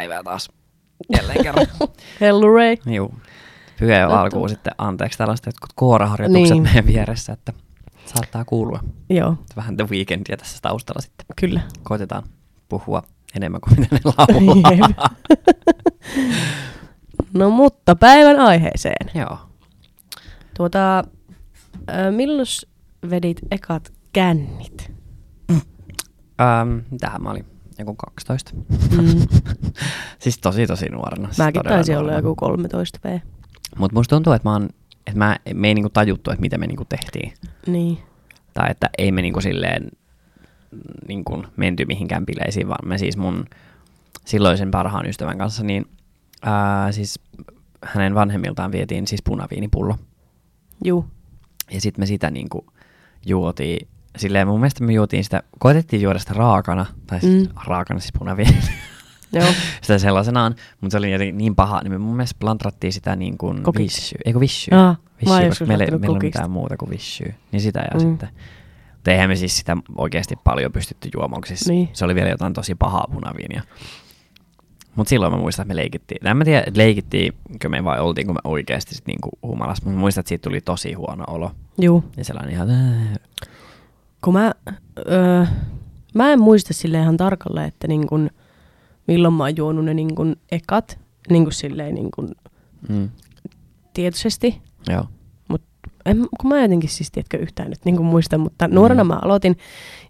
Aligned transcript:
päivää 0.00 0.22
taas. 0.22 0.48
Jälleen 1.16 1.42
kerran. 1.42 1.66
Hellurray. 2.20 2.76
Juu. 2.86 3.14
Pyhä 3.78 4.06
alkuun 4.08 4.48
sitten 4.48 4.72
anteeksi 4.78 5.18
tällaiset 5.18 5.46
jotkut 5.46 5.72
kuoraharjoitukset 5.76 6.52
Niin. 6.54 6.62
meidän 6.62 6.86
vieressä, 6.86 7.32
että 7.32 7.52
saattaa 8.06 8.44
kuulua. 8.44 8.80
Joo, 9.10 9.36
Vähän 9.56 9.76
The 9.76 9.86
Weekendia 9.90 10.36
tässä 10.36 10.58
taustalla 10.62 11.00
sitten. 11.00 11.26
kyllä. 11.36 11.60
Koitetaan 11.82 12.22
puhua 12.68 13.02
enemmän 13.36 13.60
kuin 13.60 13.80
mitä 13.80 13.94
ne 13.96 14.00
laulaa. 14.04 15.10
No 17.34 17.50
mutta 17.50 17.96
päivän 17.96 18.40
aiheeseen. 18.40 19.10
Joo. 19.14 19.38
Tuota, 20.56 20.98
äh, 20.98 21.04
milloin 22.10 22.46
vedit 23.10 23.38
ekat 23.50 23.92
kännit? 24.12 24.90
Ähm, 26.40 26.78
tähän 27.00 27.22
mä 27.22 27.30
olin 27.30 27.46
joku 27.80 27.94
12. 27.94 28.52
Mm. 28.54 29.20
Siis 30.22 30.38
tosi 30.38 30.66
tosi 30.66 30.88
nuorena. 30.88 31.28
Siis 31.28 31.38
Mäkin 31.38 31.62
taisin 31.62 31.98
olla 31.98 32.12
joku 32.12 32.34
13 32.34 32.98
V. 33.04 33.18
Mutta 33.78 33.96
musta 33.96 34.16
tuntuu, 34.16 34.32
että, 34.32 34.48
mä 34.48 34.52
oon, 34.52 34.68
että 35.06 35.18
mä, 35.18 35.36
me 35.54 35.68
ei 35.68 35.74
niinku 35.74 35.90
tajuttu, 35.90 36.30
että 36.30 36.40
mitä 36.40 36.58
me 36.58 36.66
niinku 36.66 36.84
tehtiin. 36.84 37.32
Niin. 37.66 37.98
Tai 38.54 38.70
että 38.70 38.90
ei 38.98 39.12
me 39.12 39.22
niinku 39.22 39.40
silleen 39.40 39.88
niinku 41.08 41.44
menty 41.56 41.84
mihinkään 41.84 42.26
bileisiin, 42.26 42.68
vaan 42.68 42.88
me 42.88 42.98
siis 42.98 43.16
mun 43.16 43.44
silloisen 44.24 44.70
parhaan 44.70 45.06
ystävän 45.06 45.38
kanssa, 45.38 45.64
niin 45.64 45.86
ää, 46.42 46.92
siis 46.92 47.20
hänen 47.84 48.14
vanhemmiltaan 48.14 48.72
vietiin 48.72 49.06
siis 49.06 49.22
punaviinipullo. 49.22 49.96
Juu. 50.84 51.06
Ja 51.70 51.80
sitten 51.80 52.02
me 52.02 52.06
sitä 52.06 52.30
niinku 52.30 52.66
juotiin, 53.26 53.88
silleen 54.20 54.46
mun 54.48 54.60
mielestä 54.60 54.84
me 54.84 54.92
juotiin 54.92 55.24
sitä, 55.24 55.42
koetettiin 55.58 56.02
juoda 56.02 56.18
sitä 56.18 56.34
raakana, 56.34 56.86
tai 57.06 57.20
siis 57.20 57.48
Mm. 57.48 57.54
raakana 57.66 58.00
siis 58.00 58.12
punaviini, 58.18 58.58
Joo. 59.32 59.46
sitä 59.82 59.98
sellaisenaan, 59.98 60.54
mutta 60.80 60.92
se 60.92 60.98
oli 60.98 61.12
jotenkin 61.12 61.38
niin 61.38 61.54
paha, 61.56 61.80
niin 61.82 61.92
me 61.92 61.98
mun 61.98 62.16
mielestä 62.16 62.36
plantrattiin 62.40 62.92
sitä 62.92 63.16
niin 63.16 63.38
kuin 63.38 63.62
Kokiksi. 63.62 63.82
vissy, 64.00 64.16
eikö 64.24 64.40
vissy? 64.40 64.74
Aa, 64.74 64.78
mä 64.82 64.86
oon 64.88 64.96
Vissy, 65.20 65.32
joskus 65.34 65.48
koska 65.58 65.64
meillä, 65.66 65.84
meillä 65.84 65.96
on 65.96 66.00
kokista. 66.00 66.24
mitään 66.38 66.50
muuta 66.50 66.76
kuin 66.76 66.90
vissy. 66.90 67.34
Niin 67.52 67.60
sitä 67.60 67.80
ja 67.80 67.94
Mm. 67.94 68.00
sitten. 68.00 68.28
Mutta 68.94 69.10
eihän 69.10 69.30
me 69.30 69.36
siis 69.36 69.58
sitä 69.58 69.76
oikeasti 69.98 70.34
paljon 70.44 70.72
pystytty 70.72 71.08
juomaan, 71.14 71.42
siis 71.46 71.68
Niin. 71.68 71.88
se 71.92 72.04
oli 72.04 72.14
vielä 72.14 72.28
jotain 72.30 72.52
tosi 72.52 72.74
pahaa 72.74 73.04
punaviinia. 73.12 73.62
Mutta 74.96 75.08
silloin 75.10 75.32
mä 75.32 75.38
muistan, 75.38 75.62
että 75.64 75.74
me 75.74 75.76
leikittiin. 75.76 76.26
En 76.26 76.36
mä 76.36 76.44
tiedä, 76.44 76.62
että 76.66 76.78
leikittiinkö 76.80 77.68
me 77.68 77.84
vai 77.84 78.00
oltiinko 78.00 78.32
me 78.32 78.40
oikeasti 78.44 78.94
sit 78.94 79.06
niinku 79.06 79.30
humalassa, 79.42 79.84
mutta 79.84 79.98
muistan, 80.00 80.20
että 80.22 80.28
siitä 80.28 80.42
tuli 80.42 80.60
tosi 80.60 80.92
huono 80.92 81.24
olo. 81.28 81.50
Juu. 81.80 82.04
Ja 82.16 82.24
sellainen 82.24 82.54
ihan... 82.54 82.70
äh, 82.70 83.18
Kun 84.24 84.32
mä, 84.34 84.52
öö, 85.08 85.44
mä 86.14 86.32
en 86.32 86.40
muista 86.40 86.74
sille 86.74 86.98
ihan 87.00 87.16
tarkalleen, 87.16 87.68
että 87.68 87.88
niin 87.88 88.06
kun, 88.06 88.30
milloin 89.08 89.34
mä 89.34 89.44
oon 89.44 89.56
juonut 89.56 89.84
ne 89.84 89.94
niin 89.94 90.14
kun 90.14 90.36
ekat, 90.52 90.98
niin 91.30 91.44
kun 91.44 91.52
silleen 91.52 91.94
niin 91.94 92.08
kun 92.14 92.28
Mm, 92.88 93.08
tietoisesti. 93.94 94.62
joo. 94.88 95.04
En, 96.06 96.26
kun 96.40 96.48
mä 96.50 96.60
jotenkin 96.62 96.90
siis 96.90 97.10
tiedätkö 97.10 97.36
yhtään 97.38 97.70
nyt 97.70 97.84
niin 97.84 97.96
kuin 97.96 98.06
muistan, 98.06 98.40
mutta 98.40 98.68
nuorena 98.68 99.04
Mm. 99.04 99.08
mä 99.08 99.18
aloitin 99.22 99.56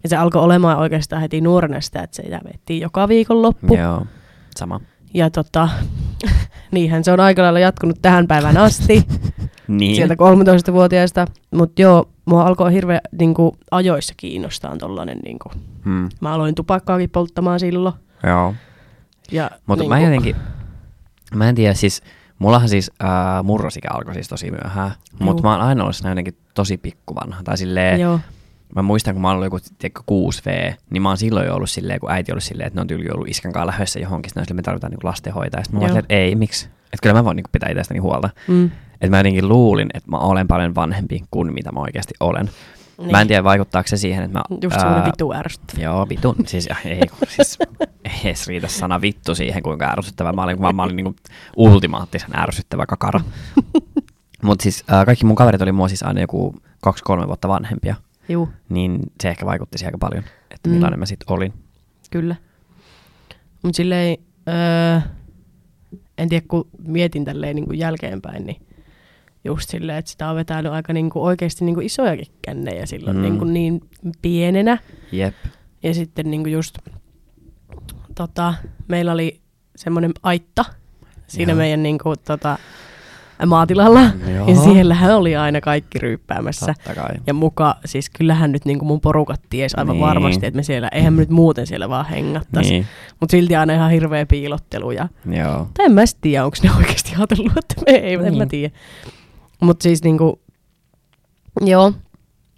ja 0.03 0.09
se 0.09 0.15
alkoi 0.15 0.41
olemaan 0.41 0.77
oikeastaan 0.77 1.21
heti 1.21 1.41
nuorena 1.41 1.81
sitä, 1.81 2.01
että 2.03 2.15
se 2.15 2.23
vettiin 2.53 2.81
joka 2.81 3.07
viikon 3.07 3.41
loppu. 3.41 3.75
Joo, 3.75 4.05
sama. 4.57 4.79
Ja 5.13 5.29
tota, 5.29 5.69
niinhän 6.71 7.03
se 7.03 7.11
on 7.11 7.19
aika 7.19 7.41
lailla 7.41 7.59
jatkunut 7.59 7.97
tähän 8.01 8.27
päivään 8.27 8.57
asti, 8.57 9.03
Niin. 9.77 9.95
sieltä 9.95 10.13
13-vuotiaasta. 10.15 11.25
Mutta 11.51 11.81
joo, 11.81 12.09
mua 12.25 12.43
alkoi 12.45 12.73
hirveän 12.73 13.01
niin 13.19 13.33
kuin, 13.33 13.51
ajoissa 13.71 14.13
kiinnostaa 14.17 14.77
tollanen, 14.77 15.17
niin 15.25 15.37
kuin, 15.39 15.63
Hmm. 15.85 16.09
mä 16.21 16.33
aloin 16.33 16.55
tupakkaakin 16.55 17.09
polttamaan 17.09 17.59
silloin. 17.59 17.95
Joo. 18.27 18.53
Ja, 19.31 19.51
Mutta 19.65 19.83
niin 19.83 19.89
mä 19.89 19.99
jotenkin, 19.99 20.35
mä 21.35 21.49
en 21.49 21.55
tiedä, 21.55 21.73
siis 21.73 22.01
mullahan 22.39 22.69
siis 22.69 22.91
äh, 23.03 23.09
murrosikä 23.43 23.87
alkoi 23.93 24.13
siis 24.13 24.27
tosi 24.27 24.51
myöhään, 24.51 24.91
mutta 25.19 25.43
mä 25.43 25.51
oon 25.51 25.61
aina 25.61 25.83
ollut 25.83 25.95
jotenkin 26.09 26.37
tosi 26.53 26.77
pikkuvanha. 26.77 27.43
Tai 27.43 27.57
silleen, 27.57 27.99
Joo, 27.99 28.19
mä 28.75 28.81
muistan, 28.81 29.13
kun 29.15 29.21
mä 29.21 29.31
ollut 29.31 29.43
joku 29.45 29.57
tiedätkö, 29.77 30.01
6V, 30.11 30.73
niin 30.89 31.01
mä 31.01 31.09
oon 31.09 31.17
silloin 31.17 31.45
jo 31.47 31.55
ollut 31.55 31.69
silleen, 31.69 31.99
kun 31.99 32.11
äiti 32.11 32.31
ollut 32.31 32.43
silleen, 32.43 32.67
että 32.67 32.77
ne 32.77 32.81
on 32.81 32.87
tyyli 32.87 33.09
ollut 33.13 33.27
iskän 33.27 33.51
kanssa 33.53 33.67
lähdössä 33.67 33.99
johonkin, 33.99 34.29
sitten 34.29 34.45
silleen, 34.45 34.55
me 34.55 34.61
tarvitaan 34.61 34.91
niin 34.91 34.99
lastenhoitajaa. 35.03 35.63
Sitten 35.63 35.79
mä 35.81 35.87
silleen, 35.87 36.03
että 36.05 36.15
ei, 36.15 36.35
miksi? 36.35 36.65
Että 36.65 36.97
kyllä 37.03 37.13
mä 37.15 37.25
voin 37.25 37.35
niin 37.35 37.45
pitää 37.51 37.69
itsestäni 37.69 37.99
huolta. 37.99 38.29
mm, 38.47 38.71
Että 39.01 39.09
mä 39.09 39.17
jotenkin 39.17 39.49
luulin, 39.49 39.89
että 39.93 40.11
mä 40.11 40.17
olen 40.17 40.47
paljon 40.47 40.75
vanhempi 40.75 41.23
kuin 41.31 41.53
mitä 41.53 41.71
mä 41.71 41.79
oikeasti 41.79 42.13
olen. 42.19 42.49
niin. 42.97 43.11
Mä 43.11 43.21
en 43.21 43.27
tiedä, 43.27 43.43
vaikuttaako 43.43 43.87
se 43.87 43.97
siihen, 43.97 44.23
että 44.23 44.37
mä... 44.37 44.43
Just 44.61 44.79
semmoinen 44.79 45.05
vitu 45.05 45.33
ärsyttävä. 45.33 45.83
Joo, 45.83 46.09
vitun. 46.09 46.35
Siis, 46.47 46.69
ei, 46.85 46.99
kun, 47.07 47.27
siis 47.27 47.57
ei 48.05 48.11
edes 48.25 48.47
riitä 48.47 48.67
sana 48.67 49.01
vittu 49.01 49.35
siihen, 49.35 49.63
kuinka 49.63 49.85
ärsyttävä 49.91 50.31
mä 50.33 50.43
olin, 50.43 50.57
kun 50.57 50.65
mä, 50.65 50.73
mä 50.73 50.83
olin 50.83 50.95
niinku 50.95 51.15
ultimaattisen 51.57 52.29
ärsyttävä 52.39 52.85
kakara. 52.85 53.21
Mutta 54.43 54.63
siis 54.63 54.83
äh, 54.93 55.05
kaikki 55.05 55.25
mun 55.25 55.35
kaverit 55.35 55.61
oli 55.61 55.71
mua 55.71 55.87
siis 55.87 56.03
aina 56.03 56.21
joku 56.21 56.55
kaksi-kolme 56.81 57.27
vuotta 57.27 57.47
vanhempia, 57.47 57.95
Juu, 58.29 58.49
niin 58.69 58.99
se 59.21 59.29
ehkä 59.29 59.45
vaikutti 59.45 59.77
siihen 59.77 59.87
aika 59.89 59.97
paljon, 59.97 60.23
että 60.51 60.69
Mm. 60.69 60.73
millainen 60.75 60.99
mä 60.99 61.05
sitten 61.05 61.33
olin. 61.33 61.53
kyllä. 62.11 62.35
Mutta 63.63 63.77
silleen, 63.77 64.17
öö, 64.49 64.99
en 66.17 66.29
tiedä 66.29 66.45
kun 66.47 66.67
mietin 66.87 67.25
tälleen 67.25 67.55
niin 67.55 67.65
kuin 67.65 67.79
jälkeenpäin, 67.79 68.45
niin 68.45 68.61
just 69.43 69.69
silleen, 69.69 69.97
että 69.97 70.11
sitä 70.11 70.29
on 70.29 70.35
vetänyt 70.35 70.71
aika 70.71 70.93
niin 70.93 71.09
kuin 71.09 71.23
oikeasti 71.23 71.65
niin 71.65 71.75
kuin 71.75 71.85
isojakin 71.85 72.27
kännejä 72.41 72.85
silloin 72.85 73.15
Mm. 73.17 73.21
niin, 73.23 73.37
kuin 73.37 73.53
niin 73.53 73.81
pienenä. 74.21 74.77
Jep. 75.11 75.35
Ja 75.83 75.93
sitten 75.93 76.31
niin 76.31 76.43
kuin 76.43 76.53
just, 76.53 76.77
tota, 78.15 78.53
meillä 78.87 79.11
oli 79.11 79.41
semmoinen 79.75 80.11
aitta 80.23 80.65
siinä 81.27 81.51
Joo. 81.51 81.57
meidän 81.57 81.83
niin 81.83 81.97
kuin, 82.03 82.17
tota, 82.25 82.57
maatilalla. 83.45 84.01
Joo. 84.35 84.47
Ja 84.47 84.55
siellähän 84.55 85.15
oli 85.15 85.35
aina 85.35 85.61
kaikki 85.61 85.99
ryyppäämässä. 85.99 86.73
Ja 87.27 87.33
muka, 87.33 87.75
siis 87.85 88.09
kyllähän 88.09 88.51
nyt 88.51 88.65
niin 88.65 88.79
kuin 88.79 88.87
mun 88.87 89.01
porukat 89.01 89.41
ties 89.49 89.75
aivan 89.75 89.93
Niin. 89.95 90.01
varmasti, 90.01 90.45
että 90.45 90.55
me 90.55 90.63
siellä, 90.63 90.87
eihän 90.87 91.13
me 91.13 91.19
nyt 91.19 91.29
muuten 91.29 91.67
siellä 91.67 91.89
vaan 91.89 92.05
hengattaisi. 92.05 92.69
Niin, 92.71 92.85
Mutta 93.19 93.31
silti 93.31 93.55
aina 93.55 93.73
ihan 93.73 93.91
hirveä 93.91 94.25
piilottelu. 94.25 94.91
Ja, 94.91 95.09
joo. 95.25 95.67
tai 95.77 95.85
en 95.85 95.91
mä 95.91 96.01
tiedä, 96.21 96.45
onko 96.45 96.57
ne 96.63 96.69
oikeasti 96.77 97.13
ajatellut, 97.17 97.57
että 97.57 97.75
me 97.87 97.91
ei, 97.97 98.01
niin. 98.17 98.27
en 98.27 98.33
mä 98.33 98.39
Niin. 98.39 98.49
tiedä. 98.49 98.75
Mutta 99.61 99.83
siis 99.83 100.03
niinku, 100.03 100.41
joo. 101.61 101.93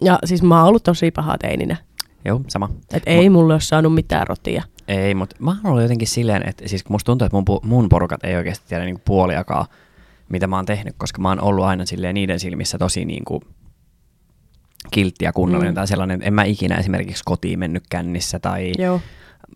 Ja 0.04 0.18
siis 0.24 0.42
mä 0.42 0.58
oon 0.58 0.68
ollut 0.68 0.82
tosi 0.82 1.10
paha 1.10 1.38
teininä. 1.38 1.76
Joo, 2.24 2.40
sama. 2.48 2.68
Et 2.92 3.02
ei 3.06 3.30
mulle 3.30 3.52
ole 3.54 3.60
saanut 3.60 3.94
mitään 3.94 4.26
rotia. 4.26 4.62
Ei, 4.88 5.14
mutta 5.14 5.36
mä 5.38 5.50
oon 5.50 5.60
ollut 5.64 5.82
jotenkin 5.82 6.08
silleen, 6.08 6.48
että 6.48 6.68
siis 6.68 6.88
musta 6.88 7.06
tuntuu, 7.06 7.26
että 7.26 7.36
mun, 7.36 7.60
mun 7.62 7.88
porukat 7.88 8.24
ei 8.24 8.36
oikeasti 8.36 8.64
tiedä 8.68 8.84
niinku 8.84 9.02
puoliakaan, 9.04 9.66
mitä 10.28 10.46
mä 10.46 10.56
oon 10.56 10.66
tehnyt, 10.66 10.94
koska 10.98 11.22
mä 11.22 11.28
oon 11.28 11.40
ollut 11.40 11.64
aina 11.64 11.86
silleen 11.86 12.14
niiden 12.14 12.40
silmissä 12.40 12.78
tosi 12.78 13.04
niinku 13.04 13.42
kiltti 14.90 15.24
ja 15.24 15.32
kunnollinen 15.32 15.72
Mm. 15.72 15.74
tai 15.74 15.86
sellainen, 15.88 16.14
että 16.14 16.26
en 16.26 16.34
mä 16.34 16.44
ikinä 16.44 16.74
esimerkiksi 16.76 17.22
kotiin 17.24 17.58
mennyt 17.58 17.84
kännissä 17.90 18.38
tai 18.38 18.72
Joo, 18.78 19.00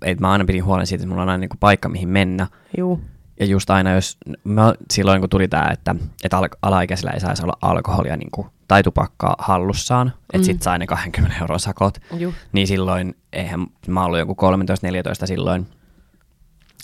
että 0.04 0.20
mä 0.24 0.32
aina 0.32 0.44
pidin 0.44 0.64
huolen 0.64 0.86
siitä, 0.86 1.02
että 1.02 1.08
mulla 1.08 1.22
on 1.22 1.28
aina 1.28 1.38
niinku 1.40 1.56
paikka 1.60 1.88
mihin 1.88 2.08
mennä. 2.08 2.46
juu. 2.78 3.00
Ja 3.40 3.46
just 3.46 3.70
aina, 3.70 3.90
jos 3.92 4.16
mä, 4.44 4.74
silloin 4.90 5.20
kun 5.20 5.30
tuli 5.30 5.48
tämä, 5.48 5.68
että, 5.72 5.94
että 6.24 6.38
al- 6.38 6.48
alaikäisillä 6.62 7.10
ei 7.10 7.20
saisi 7.20 7.42
olla 7.42 7.58
alkoholia 7.62 8.16
niinku, 8.16 8.46
tai 8.68 8.82
tupakkaa 8.82 9.34
hallussaan, 9.38 10.08
että 10.08 10.38
Mm. 10.38 10.42
sit 10.44 10.62
sai 10.62 10.78
ne 10.78 10.86
20 10.86 11.36
euron 11.40 11.60
sakot, 11.60 11.98
Juu. 12.18 12.34
niin 12.52 12.66
silloin, 12.66 13.14
eihän, 13.32 13.66
mä 13.86 14.04
ollut 14.04 14.18
joku 14.18 14.36
13-14 15.22 15.26
silloin, 15.26 15.66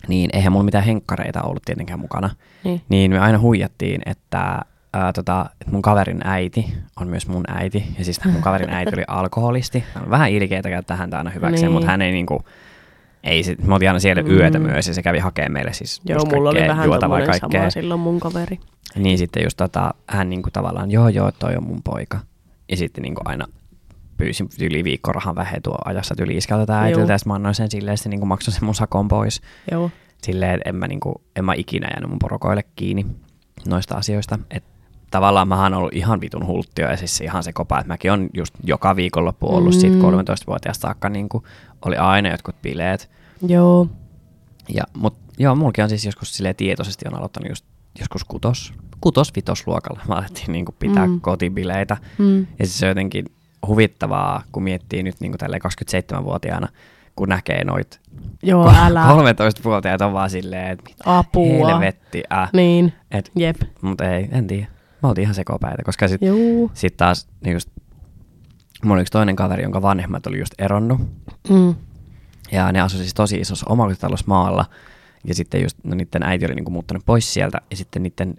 niin 0.08 0.30
eihän 0.32 0.52
mulla 0.52 0.64
mitään 0.64 0.84
henkkareita 0.84 1.42
ollut 1.42 1.62
tietenkään 1.62 2.00
mukana. 2.00 2.30
Niin. 2.64 2.82
Niin 2.88 3.10
me 3.10 3.18
aina 3.18 3.38
huijattiin, 3.38 4.00
että, 4.06 4.60
ää, 4.92 5.12
tota, 5.12 5.46
mun 5.70 5.82
kaverin 5.82 6.20
äiti 6.24 6.74
on 7.00 7.08
myös 7.08 7.26
mun 7.28 7.44
äiti. 7.48 7.84
Ja 7.98 8.04
siis 8.04 8.24
mun 8.24 8.42
kaverin 8.42 8.70
äiti 8.70 8.90
oli 8.94 9.04
alkoholisti. 9.08 9.84
Vähän 10.10 10.30
ilkeitä 10.30 10.68
käyttää 10.68 10.96
häntä 10.96 11.18
aina 11.18 11.30
hyväkseen, 11.30 11.62
Niin. 11.66 11.72
mutta 11.72 11.86
hän 11.90 12.02
ei 12.02 12.12
niinku, 12.12 12.44
ei 13.24 13.42
sit, 13.42 13.62
me 13.64 13.74
oltiin 13.74 13.88
aina 13.88 13.98
siellä 13.98 14.22
Mm. 14.22 14.30
yötä 14.30 14.58
myös 14.58 14.88
ja 14.88 14.94
se 14.94 15.02
kävi 15.02 15.18
hakemaan 15.18 15.52
meille 15.52 15.72
siis 15.72 16.02
Joo, 16.04 16.24
mulla 16.24 16.50
oli 16.50 16.60
vähän 16.68 16.86
juotavaa 16.86 17.18
kaikkea. 17.26 17.60
sama 17.60 17.70
silloin 17.70 18.00
mun 18.00 18.20
kaveri. 18.20 18.58
Niin 18.96 19.18
sitten 19.18 19.42
just 19.42 19.56
tota, 19.56 19.94
hän 20.08 20.30
niinku 20.30 20.50
tavallaan, 20.52 20.90
joo 20.90 21.08
joo, 21.08 21.32
toi 21.32 21.56
on 21.56 21.66
mun 21.66 21.82
poika. 21.82 22.18
Ja 22.70 22.76
sitten 22.76 23.02
niinku 23.02 23.20
aina 23.24 23.46
pyysin 24.16 24.48
yli 24.60 24.84
viikkorahan 24.84 25.34
vähetua 25.36 25.78
ajassa 25.84 26.14
yli 26.20 26.36
iskältä 26.36 26.72
Joo. 26.72 26.82
äitiltä, 26.82 27.12
ja 27.12 27.18
sit 27.18 27.26
mä 27.26 27.34
annoin 27.34 27.54
sen 27.54 27.70
silleen, 27.70 27.98
sitten 27.98 28.10
niinku 28.10 28.26
maksoin 28.26 28.54
sen 28.54 28.64
mun 28.64 28.74
sakon 28.74 29.08
pois. 29.08 29.40
Joo. 29.70 29.90
Silleen, 30.22 30.54
että 30.54 30.68
en 30.70 30.76
mä, 30.76 30.88
niinku, 30.88 31.22
en 31.36 31.44
mä 31.44 31.54
ikinä 31.56 31.88
jäänyt 31.94 32.10
mun 32.10 32.18
porokoille 32.18 32.64
kiinni 32.76 33.06
noista 33.68 33.94
asioista. 33.94 34.38
Et 34.50 34.64
tavallaan 35.14 35.48
mä 35.48 35.62
oon 35.62 35.74
ollut 35.74 35.94
ihan 35.94 36.20
vitun 36.20 36.46
hulttio, 36.46 36.90
ja 36.90 36.96
siis 36.96 37.20
ihan 37.20 37.42
se 37.42 37.52
kopa, 37.52 37.78
että 37.78 37.88
mäkin 37.88 38.12
on 38.12 38.28
just 38.34 38.54
joka 38.64 38.96
viikonloppu 38.96 39.54
ollut 39.56 39.74
mm. 39.74 39.80
siitä 39.80 39.96
Mm. 39.96 40.02
13-vuotiaasta 40.02 40.82
saakka, 40.82 41.08
niinku, 41.08 41.44
oli 41.84 41.96
aina 41.96 42.28
jotkut 42.30 42.62
bileet. 42.62 43.10
Joo. 43.46 43.86
Ja, 44.68 44.82
mut 44.96 45.16
joo, 45.38 45.54
mulki 45.54 45.82
on 45.82 45.88
siis 45.88 46.04
joskus 46.04 46.36
silleen 46.36 46.56
tietoisesti 46.56 47.04
on 47.08 47.14
aloittanut 47.14 47.48
just 47.48 47.64
joskus 47.98 48.24
kutos, 48.24 48.72
kutos 49.00 49.32
vitosluokalla. 49.36 50.00
Mä 50.08 50.14
alettiin 50.14 50.52
niinku 50.52 50.74
pitää 50.78 51.06
mm. 51.06 51.20
Kotibileitä. 51.20 51.96
Mm. 52.18 52.38
Ja 52.40 52.66
siis 52.66 52.78
se 52.78 52.86
on 52.86 52.90
jotenkin 52.90 53.24
huvittavaa, 53.66 54.42
kun 54.52 54.62
miettii 54.62 55.02
nyt 55.02 55.20
niinku 55.20 55.38
tälleen 55.38 55.62
27-vuotiaana, 56.18 56.68
kun 57.16 57.28
näkee 57.28 57.64
noit 57.64 58.00
Joo, 58.42 58.72
älä. 58.84 59.04
13-vuotiaat 59.10 60.00
on 60.00 60.12
vaan 60.12 60.30
silleen, 60.30 60.66
että 60.70 60.84
mitä 60.88 61.18
Apua. 61.18 61.66
helvetti. 61.68 62.22
Äh. 62.32 62.50
Niin, 62.52 62.92
Et, 63.10 63.30
jep. 63.36 63.56
mutta 63.82 64.10
ei, 64.10 64.28
en 64.32 64.46
tiedä. 64.46 64.73
Me 65.04 65.08
oltiin 65.08 65.22
ihan 65.22 65.34
sekopäitä, 65.34 65.82
koska 65.82 66.08
sitten 66.08 66.34
sit 66.74 66.96
taas 66.96 67.28
niin 67.44 67.52
just, 67.52 67.70
mulla 68.82 68.94
oli 68.94 69.00
yksi 69.00 69.10
toinen 69.10 69.36
kaveri, 69.36 69.62
jonka 69.62 69.82
vanhemmat 69.82 70.26
oli 70.26 70.38
just 70.38 70.54
eronnut. 70.58 71.00
Mm. 71.50 71.74
Ja 72.52 72.72
ne 72.72 72.80
asui 72.80 72.98
siis 72.98 73.14
tosi 73.14 73.36
isossa 73.36 73.66
omakotitalossa 73.68 74.24
maalla. 74.28 74.64
Ja 75.24 75.34
sitten 75.34 75.62
just, 75.62 75.78
no 75.82 75.94
niiden 75.94 76.22
äiti 76.22 76.46
oli 76.46 76.54
niinku 76.54 76.70
muuttanut 76.70 77.02
pois 77.06 77.34
sieltä. 77.34 77.60
Ja 77.70 77.76
sitten 77.76 78.02
niiden, 78.02 78.34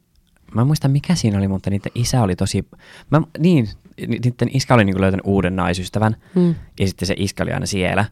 mä 0.54 0.62
en 0.62 0.68
muista 0.68 0.88
mikä 0.88 1.16
siinä 1.16 1.38
oli, 1.38 1.48
mutta 1.48 1.70
niiden 1.70 1.92
isä 1.96 2.22
oli 2.22 2.36
tosi, 2.36 2.68
mä, 3.10 3.22
niin, 3.40 3.70
ni- 4.08 4.20
niiden 4.24 4.50
iskä 4.54 4.74
oli 4.74 4.86
niinku 4.86 5.02
löytänyt 5.02 5.26
uuden 5.26 5.56
naisystävän. 5.56 6.16
Mm. 6.36 6.56
Ja 6.80 6.88
sitten 6.88 7.08
se 7.08 7.14
iskä 7.18 7.44
oli 7.44 7.52
aina 7.52 7.66
siellä. 7.66 8.06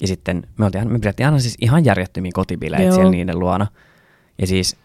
Ja 0.00 0.06
sitten 0.06 0.46
me, 0.58 0.64
oltiin, 0.64 0.92
me 0.92 0.98
pidettiin 0.98 1.26
aina 1.26 1.38
siis 1.38 1.56
ihan 1.60 1.84
järjettömiä 1.84 2.32
kotibileitä 2.34 2.84
Joo. 2.84 2.94
siellä 2.94 3.10
niiden 3.10 3.38
luona. 3.38 3.66
Ja 4.38 4.46
siis 4.46 4.76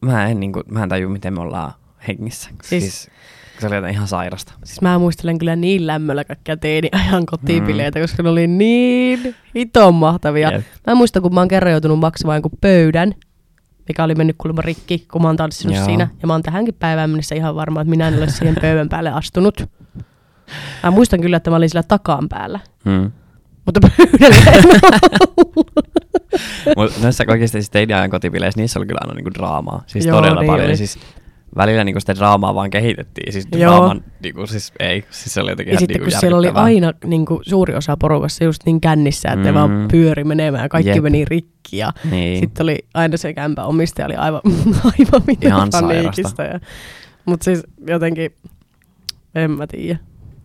mä 0.00 0.28
en, 0.28 0.40
niinku, 0.40 0.62
mä 0.70 0.82
en 0.82 0.88
tajua, 0.88 1.10
miten 1.10 1.34
me 1.34 1.40
ollaan 1.40 1.72
hengissä. 2.08 2.50
Siis- 2.62 2.82
Siis, 2.82 3.10
se 3.58 3.66
oli 3.66 3.90
ihan 3.90 4.08
sairasta. 4.08 4.52
Siis 4.64 4.80
mä 4.80 4.98
muistelen 4.98 5.38
kyllä 5.38 5.56
niin 5.56 5.86
lämmöllä 5.86 6.24
kaikkia 6.24 6.56
teini-ajan 6.56 7.26
kotibileitä, 7.26 7.98
mm. 7.98 8.02
koska 8.02 8.22
ne 8.22 8.28
oli 8.28 8.46
niin 8.46 9.34
hiton 9.54 9.94
mahtavia. 9.94 10.52
Jep. 10.52 10.64
Mä 10.86 10.94
muistan, 10.94 11.22
kun 11.22 11.34
mä 11.34 11.40
oon 11.40 11.48
kerran 11.48 11.72
joutunut 11.72 11.98
maksamaan 11.98 12.36
jonkun 12.36 12.58
pöydän, 12.60 13.14
mikä 13.88 14.04
oli 14.04 14.14
mennyt 14.14 14.36
kuulemma 14.38 14.62
rikki, 14.62 15.06
kun 15.12 15.22
mä 15.22 15.28
oon 15.28 15.36
tanssinut 15.36 15.76
Joo. 15.76 15.84
siinä. 15.84 16.08
Ja 16.22 16.26
mä 16.26 16.32
oon 16.32 16.42
tähänkin 16.42 16.74
päivään 16.74 17.10
mennessä 17.10 17.34
ihan 17.34 17.54
varma, 17.54 17.80
että 17.80 17.90
minä 17.90 18.08
en 18.08 18.18
ole 18.18 18.30
siihen 18.30 18.56
pöydän 18.60 18.88
päälle 18.88 19.10
astunut. 19.10 19.64
Mä 20.82 20.90
muistan 20.90 21.20
kyllä, 21.20 21.36
että 21.36 21.50
mä 21.50 21.56
olin 21.56 21.68
sillä 21.70 21.82
takaan 21.82 22.28
päällä. 22.28 22.60
Hmm. 22.84 23.12
Mutta 23.66 23.80
pöydällä 23.80 24.52
en. 24.52 24.64
Mutta 26.76 27.00
näissä 27.02 27.24
oikeasti 27.28 27.58
siis 27.58 27.70
teidän 27.70 27.98
ajan 27.98 28.10
kotibileissä, 28.10 28.60
niissä 28.60 28.78
oli 28.78 28.86
kyllä 28.86 28.98
aina 29.02 29.14
niinku 29.14 29.30
draamaa. 29.34 29.82
Siis 29.86 30.06
Joo, 30.06 30.16
todella 30.16 30.40
niin 30.40 30.50
paljon. 30.50 30.68
oli. 30.68 30.76
Siis 30.76 30.98
välillä 31.56 31.84
niinku 31.84 32.00
sitä 32.00 32.14
draamaa 32.14 32.54
vaan 32.54 32.70
kehitettiin. 32.70 33.32
Siis 33.32 33.48
Joo. 33.52 33.72
draaman, 33.74 34.04
niinku, 34.22 34.46
siis 34.46 34.72
ei, 34.80 35.04
siis 35.10 35.34
se 35.34 35.40
oli 35.40 35.50
jotenkin 35.50 35.70
Ja 35.70 35.72
ihan 35.72 35.80
sitten 35.80 35.94
niinku 35.94 36.10
kun 36.10 36.20
siellä 36.20 36.38
oli 36.38 36.48
aina 36.54 36.92
niin 37.04 37.26
kuin, 37.26 37.40
suuri 37.48 37.74
osa 37.74 37.96
porukassa 37.96 38.44
just 38.44 38.62
niin 38.66 38.80
kännissä, 38.80 39.28
että 39.28 39.42
mm. 39.42 39.48
Mm. 39.48 39.54
vaan 39.54 39.88
pyöri 39.90 40.24
menemään 40.24 40.62
ja 40.62 40.68
kaikki 40.68 40.90
Jep. 40.90 41.02
meni 41.02 41.24
rikki. 41.24 41.76
Ja 41.76 41.92
Niin. 42.10 42.40
sitten 42.40 42.64
oli 42.64 42.78
aina 42.94 43.16
se 43.16 43.34
kämpä 43.34 43.64
omistaja 43.64 44.06
oli 44.06 44.14
aivan, 44.14 44.40
aivan 44.84 45.22
mitä 45.26 45.46
Ihan 45.48 45.68
paniikista. 45.70 46.42
Ja, 46.42 46.60
mutta 47.24 47.44
siis 47.44 47.62
jotenkin, 47.86 48.32
en 49.34 49.50
mä 49.50 49.66
tiedä. 49.66 49.98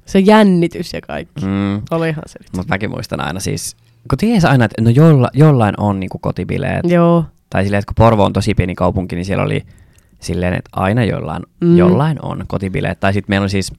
Se 0.06 0.20
jännitys 0.20 0.94
ja 0.94 1.02
kaikki. 1.02 1.46
Mm. 1.46 1.52
Mm. 1.52 1.82
Olihan 1.92 2.24
se 2.26 2.40
nyt. 2.40 2.50
Mutta 2.58 2.74
mäkin 2.74 2.90
muistan 2.90 3.22
aina 3.28 3.40
siis, 3.40 3.76
kun 4.10 4.18
tiesi 4.18 4.48
aina, 4.48 4.66
että 4.66 4.82
no 4.82 4.90
jolla, 4.90 5.30
jollain 5.34 5.76
on 5.78 6.00
niinku 6.00 6.20
kotibileet. 6.20 6.86
Joo, 6.90 7.26
Tai 7.50 7.64
silleen, 7.64 7.80
että 7.80 7.88
kun 7.96 8.06
Porvo 8.06 8.24
on 8.26 8.34
tosi 8.34 8.54
pieni 8.54 8.76
kaupunki, 8.76 9.16
niin 9.16 9.26
siellä 9.26 9.44
oli 9.44 9.62
silleen, 10.20 10.54
että 10.54 10.70
aina 10.74 11.04
jollain, 11.04 11.44
Mm. 11.62 11.78
jollain 11.78 12.18
on 12.22 12.44
kotibileet. 12.48 13.00
Tai 13.00 13.14
sitten 13.14 13.32
meillä 13.34 13.44
on 13.44 13.50
siis, 13.50 13.74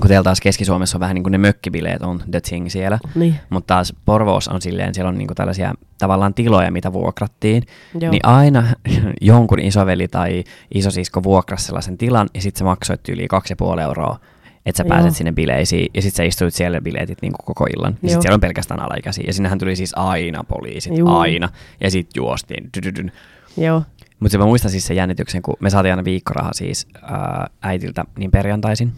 kun 0.00 0.08
teillä 0.08 0.22
taas 0.24 0.40
Keski-Suomessa 0.40 0.96
on 0.96 1.00
vähän 1.00 1.14
niin 1.14 1.22
kuin 1.22 1.32
ne 1.32 1.38
mökkibileet 1.38 2.02
on 2.02 2.20
the 2.30 2.40
thing 2.40 2.68
siellä. 2.70 2.98
niin. 3.14 3.34
Mutta 3.50 3.74
taas 3.74 3.92
Porvoossa 4.04 4.52
on 4.52 4.62
silleen, 4.62 4.94
siellä 4.94 5.08
on 5.08 5.18
niinku 5.18 5.34
tällaisia 5.34 5.74
tavallaan 5.98 6.34
tiloja, 6.34 6.70
mitä 6.70 6.92
vuokrattiin. 6.92 7.62
Joo. 8.00 8.10
Niin 8.10 8.26
aina 8.26 8.64
jonkun 9.20 9.58
isoveli 9.60 10.08
tai 10.08 10.44
isosisko 10.74 11.22
vuokrasi 11.22 11.64
sellaisen 11.64 11.98
tilan 11.98 12.28
ja 12.34 12.40
sitten 12.40 12.58
sä 12.58 12.64
maksoit 12.64 13.08
yli 13.08 13.26
2,5 13.74 13.80
euroa, 13.80 14.18
että 14.66 14.76
sä 14.76 14.82
Joo. 14.82 14.88
pääset 14.88 15.16
sinne 15.16 15.32
bileisiin 15.32 15.86
ja 15.94 16.02
sitten 16.02 16.16
sä 16.16 16.22
istuit 16.22 16.54
siellä 16.54 16.80
bileetit 16.80 17.18
niinku 17.22 17.38
koko 17.44 17.66
illan. 17.76 17.92
Ja 17.92 17.98
Joo. 18.02 18.08
sitten 18.08 18.22
siellä 18.22 18.34
on 18.34 18.40
pelkästään 18.40 18.80
alaikäisiä 18.80 19.24
ja 19.26 19.32
sinnehän 19.32 19.58
tuli 19.58 19.76
siis 19.76 19.92
aina 19.96 20.44
poliisit, 20.44 20.98
Juu. 20.98 21.08
aina. 21.16 21.48
Ja 21.80 21.90
sitten 21.90 22.20
juostiin. 22.20 22.70
Dydydyn. 22.76 23.12
Joo. 23.56 23.82
Mutta 24.20 24.38
mä 24.38 24.44
muistan 24.44 24.70
siis 24.70 24.86
sen 24.86 24.96
jännityksen, 24.96 25.42
kun 25.42 25.56
me 25.60 25.70
saatiin 25.70 25.92
aina 25.92 26.04
viikkoraha 26.04 26.50
siis 26.52 26.86
ää, 27.02 27.46
äitiltä 27.62 28.04
niin 28.18 28.30
perjantaisin. 28.30 28.92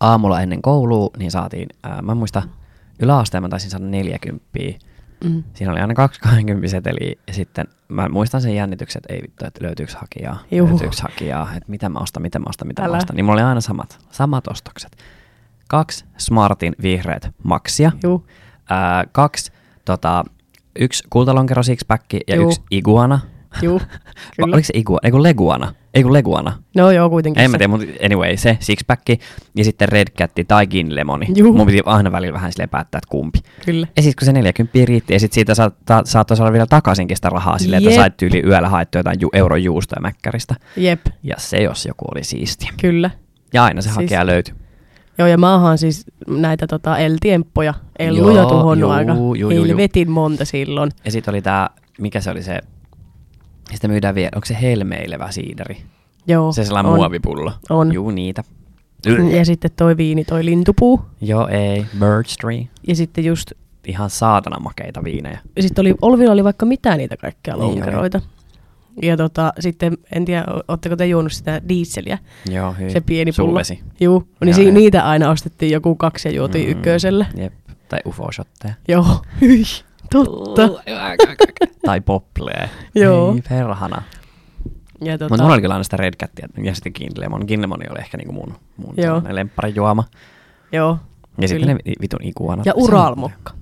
Aamulla 0.00 0.40
ennen 0.40 0.62
koulua 0.62 1.10
niin 1.18 1.30
saatiin, 1.30 1.68
ää, 1.82 2.02
mä 2.02 2.14
muistan 2.14 2.50
yläasteen 3.02 3.42
mä 3.42 3.48
taisin 3.48 3.70
saada 3.70 3.84
40. 3.84 4.44
Mm. 5.24 5.42
Siinä 5.54 5.72
oli 5.72 5.80
aina 5.80 5.94
kaksi 5.94 6.20
20 6.20 6.68
seteliä 6.68 7.14
ja 7.26 7.34
sitten 7.34 7.64
mä 7.88 8.08
muistan 8.08 8.42
sen 8.42 8.54
jännityksen, 8.54 9.00
että 9.00 9.14
ei 9.14 9.22
vittu, 9.22 9.46
että 9.46 9.64
löytyykö 9.64 9.92
hakijaa, 9.96 10.38
Juu. 10.50 10.68
löytyykö 10.68 10.96
hakijaa, 11.02 11.48
että 11.56 11.70
mitä 11.70 11.88
mä 11.88 11.98
ostan, 11.98 12.22
mitä 12.22 12.38
mä 12.38 12.44
ostan, 12.48 12.68
mitä 12.68 12.82
Älä. 12.82 12.92
mä 12.92 12.96
ostan. 12.96 13.16
Niin 13.16 13.24
mulla 13.24 13.40
oli 13.40 13.48
aina 13.48 13.60
samat, 13.60 13.98
samat 14.10 14.48
ostokset. 14.48 14.96
Kaksi 15.68 16.04
Smartin 16.18 16.74
vihreät 16.82 17.30
maksia, 17.42 17.92
Juu. 18.02 18.26
ää, 18.70 19.04
kaksi, 19.12 19.52
tota, 19.84 20.24
yksi 20.78 21.04
kultalonkero 21.10 21.62
sixpack 21.62 22.04
ja 22.28 22.36
Juu. 22.36 22.48
yksi 22.48 22.62
iguana. 22.70 23.20
Juu. 23.62 23.78
Va- 23.80 23.86
Kyllä. 24.36 24.54
Oliko 24.54 24.66
se 24.66 24.72
igua, 24.76 24.98
ei 25.02 25.10
kun 25.10 25.22
leguana? 25.22 25.74
Ei 25.94 26.02
kun 26.02 26.12
leguana. 26.12 26.58
No 26.76 26.90
joo, 26.90 27.10
kuitenkin 27.10 27.42
En 27.44 27.50
mä 27.50 27.54
se. 27.54 27.58
tiedä, 27.58 27.68
mutta 27.70 27.86
anyway, 28.04 28.36
se 28.36 28.56
sixpack 28.60 29.02
ja 29.56 29.64
sitten 29.64 29.88
red 29.88 30.06
cat 30.18 30.30
tai 30.48 30.66
gin 30.66 30.94
lemoni. 30.94 31.26
Juu. 31.34 31.52
Mun 31.52 31.66
piti 31.66 31.80
aina 31.86 32.12
välillä 32.12 32.32
vähän 32.32 32.52
silleen 32.52 32.68
päättää, 32.68 32.98
että 32.98 33.08
kumpi. 33.10 33.38
Kyllä. 33.66 33.86
Ja 33.96 34.02
sitten 34.02 34.18
kun 34.18 34.26
se 34.26 34.32
40 34.32 34.78
riitti, 34.84 35.12
ja 35.12 35.20
sitten 35.20 35.34
siitä 35.34 35.54
sa- 35.54 35.70
ta- 35.86 36.02
saattoi 36.04 36.36
saada 36.36 36.52
vielä 36.52 36.66
takaisinkin 36.66 37.16
sitä 37.16 37.28
rahaa 37.28 37.58
silleen, 37.58 37.82
että 37.88 37.94
sait 37.96 38.22
yli 38.22 38.42
yöllä 38.46 38.68
haettua 38.68 38.98
jotain 38.98 39.20
ju- 39.20 39.30
euron 39.32 39.64
juustoa 39.64 40.00
mäkkäristä. 40.00 40.54
Jep, 40.76 41.00
Ja 41.22 41.34
se 41.38 41.56
jos 41.62 41.86
joku 41.86 42.04
oli 42.14 42.24
siistiä. 42.24 42.70
kyllä. 42.80 43.10
Ja 43.52 43.64
aina 43.64 43.80
se 43.80 43.84
Siis- 43.84 43.96
hakija 43.96 44.26
löytyi. 44.26 44.54
Joo, 45.18 45.28
ja 45.28 45.38
mä 45.38 45.54
oon 45.54 45.78
siis 45.78 46.04
näitä 46.28 46.66
tota, 46.66 46.98
eltiemppoja, 46.98 47.74
elluja 47.98 48.40
Joo, 48.40 48.48
tuhonnut 48.50 48.78
juu, 48.80 48.90
aika 48.90 49.12
juu, 49.14 49.34
juu, 49.34 49.50
helvetin 49.50 50.10
monta 50.10 50.44
silloin. 50.44 50.90
Ja 51.04 51.10
sitten 51.10 51.32
oli 51.34 51.42
tää, 51.42 51.70
mikä 52.00 52.20
se 52.20 52.30
oli 52.30 52.42
se, 52.42 52.58
sitten 53.72 53.90
myydään 53.90 54.14
vielä, 54.14 54.30
onko 54.34 54.46
se 54.46 54.56
helmeilevä 54.62 55.30
siideri? 55.30 55.76
Joo, 56.26 56.52
Se 56.52 56.64
sellainen 56.64 56.92
on. 56.92 56.98
muovipullo. 56.98 57.52
On. 57.70 57.92
Juu, 57.92 58.10
niitä. 58.10 58.44
Ja 59.36 59.44
sitten 59.44 59.70
toi 59.76 59.96
viini, 59.96 60.24
toi 60.24 60.44
lintupuu. 60.44 61.00
Joo, 61.20 61.48
ei. 61.48 61.86
Birch 61.98 62.36
Tree. 62.40 62.68
Ja 62.88 62.96
sitten 62.96 63.24
just, 63.24 63.52
Ihan 63.86 64.10
saatana 64.10 64.60
makeita 64.60 65.04
viinejä. 65.04 65.38
ja 65.56 65.62
sitten 65.62 65.82
oli, 65.82 65.94
Olvilla 66.02 66.32
oli 66.32 66.44
vaikka 66.44 66.66
mitä 66.66 66.96
niitä 66.96 67.16
kaikkia 67.16 67.54
Niin 67.56 67.62
lonkeroita. 67.64 68.20
Ja 69.02 69.16
tota, 69.16 69.52
sitten, 69.60 69.98
en 70.12 70.24
tiedä, 70.24 70.44
ootteko 70.68 70.96
te 70.96 71.06
juonut 71.06 71.32
sitä 71.32 71.60
diisseliä, 71.68 72.18
Joo, 72.50 72.72
hyvin. 72.72 72.92
se 72.92 73.00
pieni 73.00 73.32
pullo. 73.36 73.48
Suuvesi. 73.48 73.80
Juu, 74.00 74.28
niin 74.40 74.48
Joo, 74.48 74.54
si- 74.56 74.70
niitä 74.70 75.04
aina 75.08 75.30
ostettiin 75.30 75.72
joku 75.72 75.94
kaksi 75.94 76.28
ja 76.28 76.34
juotiin 76.34 76.66
Mm, 76.66 76.72
ykkösellä. 76.72 77.26
Jep. 77.36 77.52
Tai 77.88 78.00
ufo-shotteja. 78.08 78.74
Joo, 78.88 79.06
hyi, 79.40 79.62
totta. 80.12 80.62
tai 81.86 82.00
poplee. 82.00 82.70
Joo. 82.94 83.34
Ei 83.34 83.42
perhana. 83.48 84.02
Ja 85.04 85.18
tota, 85.18 85.28
Mutta 85.32 85.42
mulla 85.42 85.54
oli 85.54 85.62
kyllä 85.62 85.74
aina 85.74 85.84
sitä 85.84 85.96
Red 85.96 86.14
Catia 86.14 86.48
ja 86.64 86.74
sitten 86.74 86.92
Gin 86.92 87.12
Lemon. 87.18 87.44
Gin 87.46 87.62
Lemon 87.62 87.78
oli 87.90 87.98
ehkä 87.98 88.16
niinku 88.16 88.32
mun, 88.32 88.54
mun 88.76 88.94
Joo. 88.96 89.22
lempparijuoma. 89.30 90.04
joo. 90.72 90.98
Ja 91.40 91.48
sitten 91.48 91.68
ne 91.68 91.74
vi- 91.74 91.94
vitun 92.00 92.20
ikuanat. 92.22 92.66
Ja 92.66 92.72
uralmokka, 92.76 93.52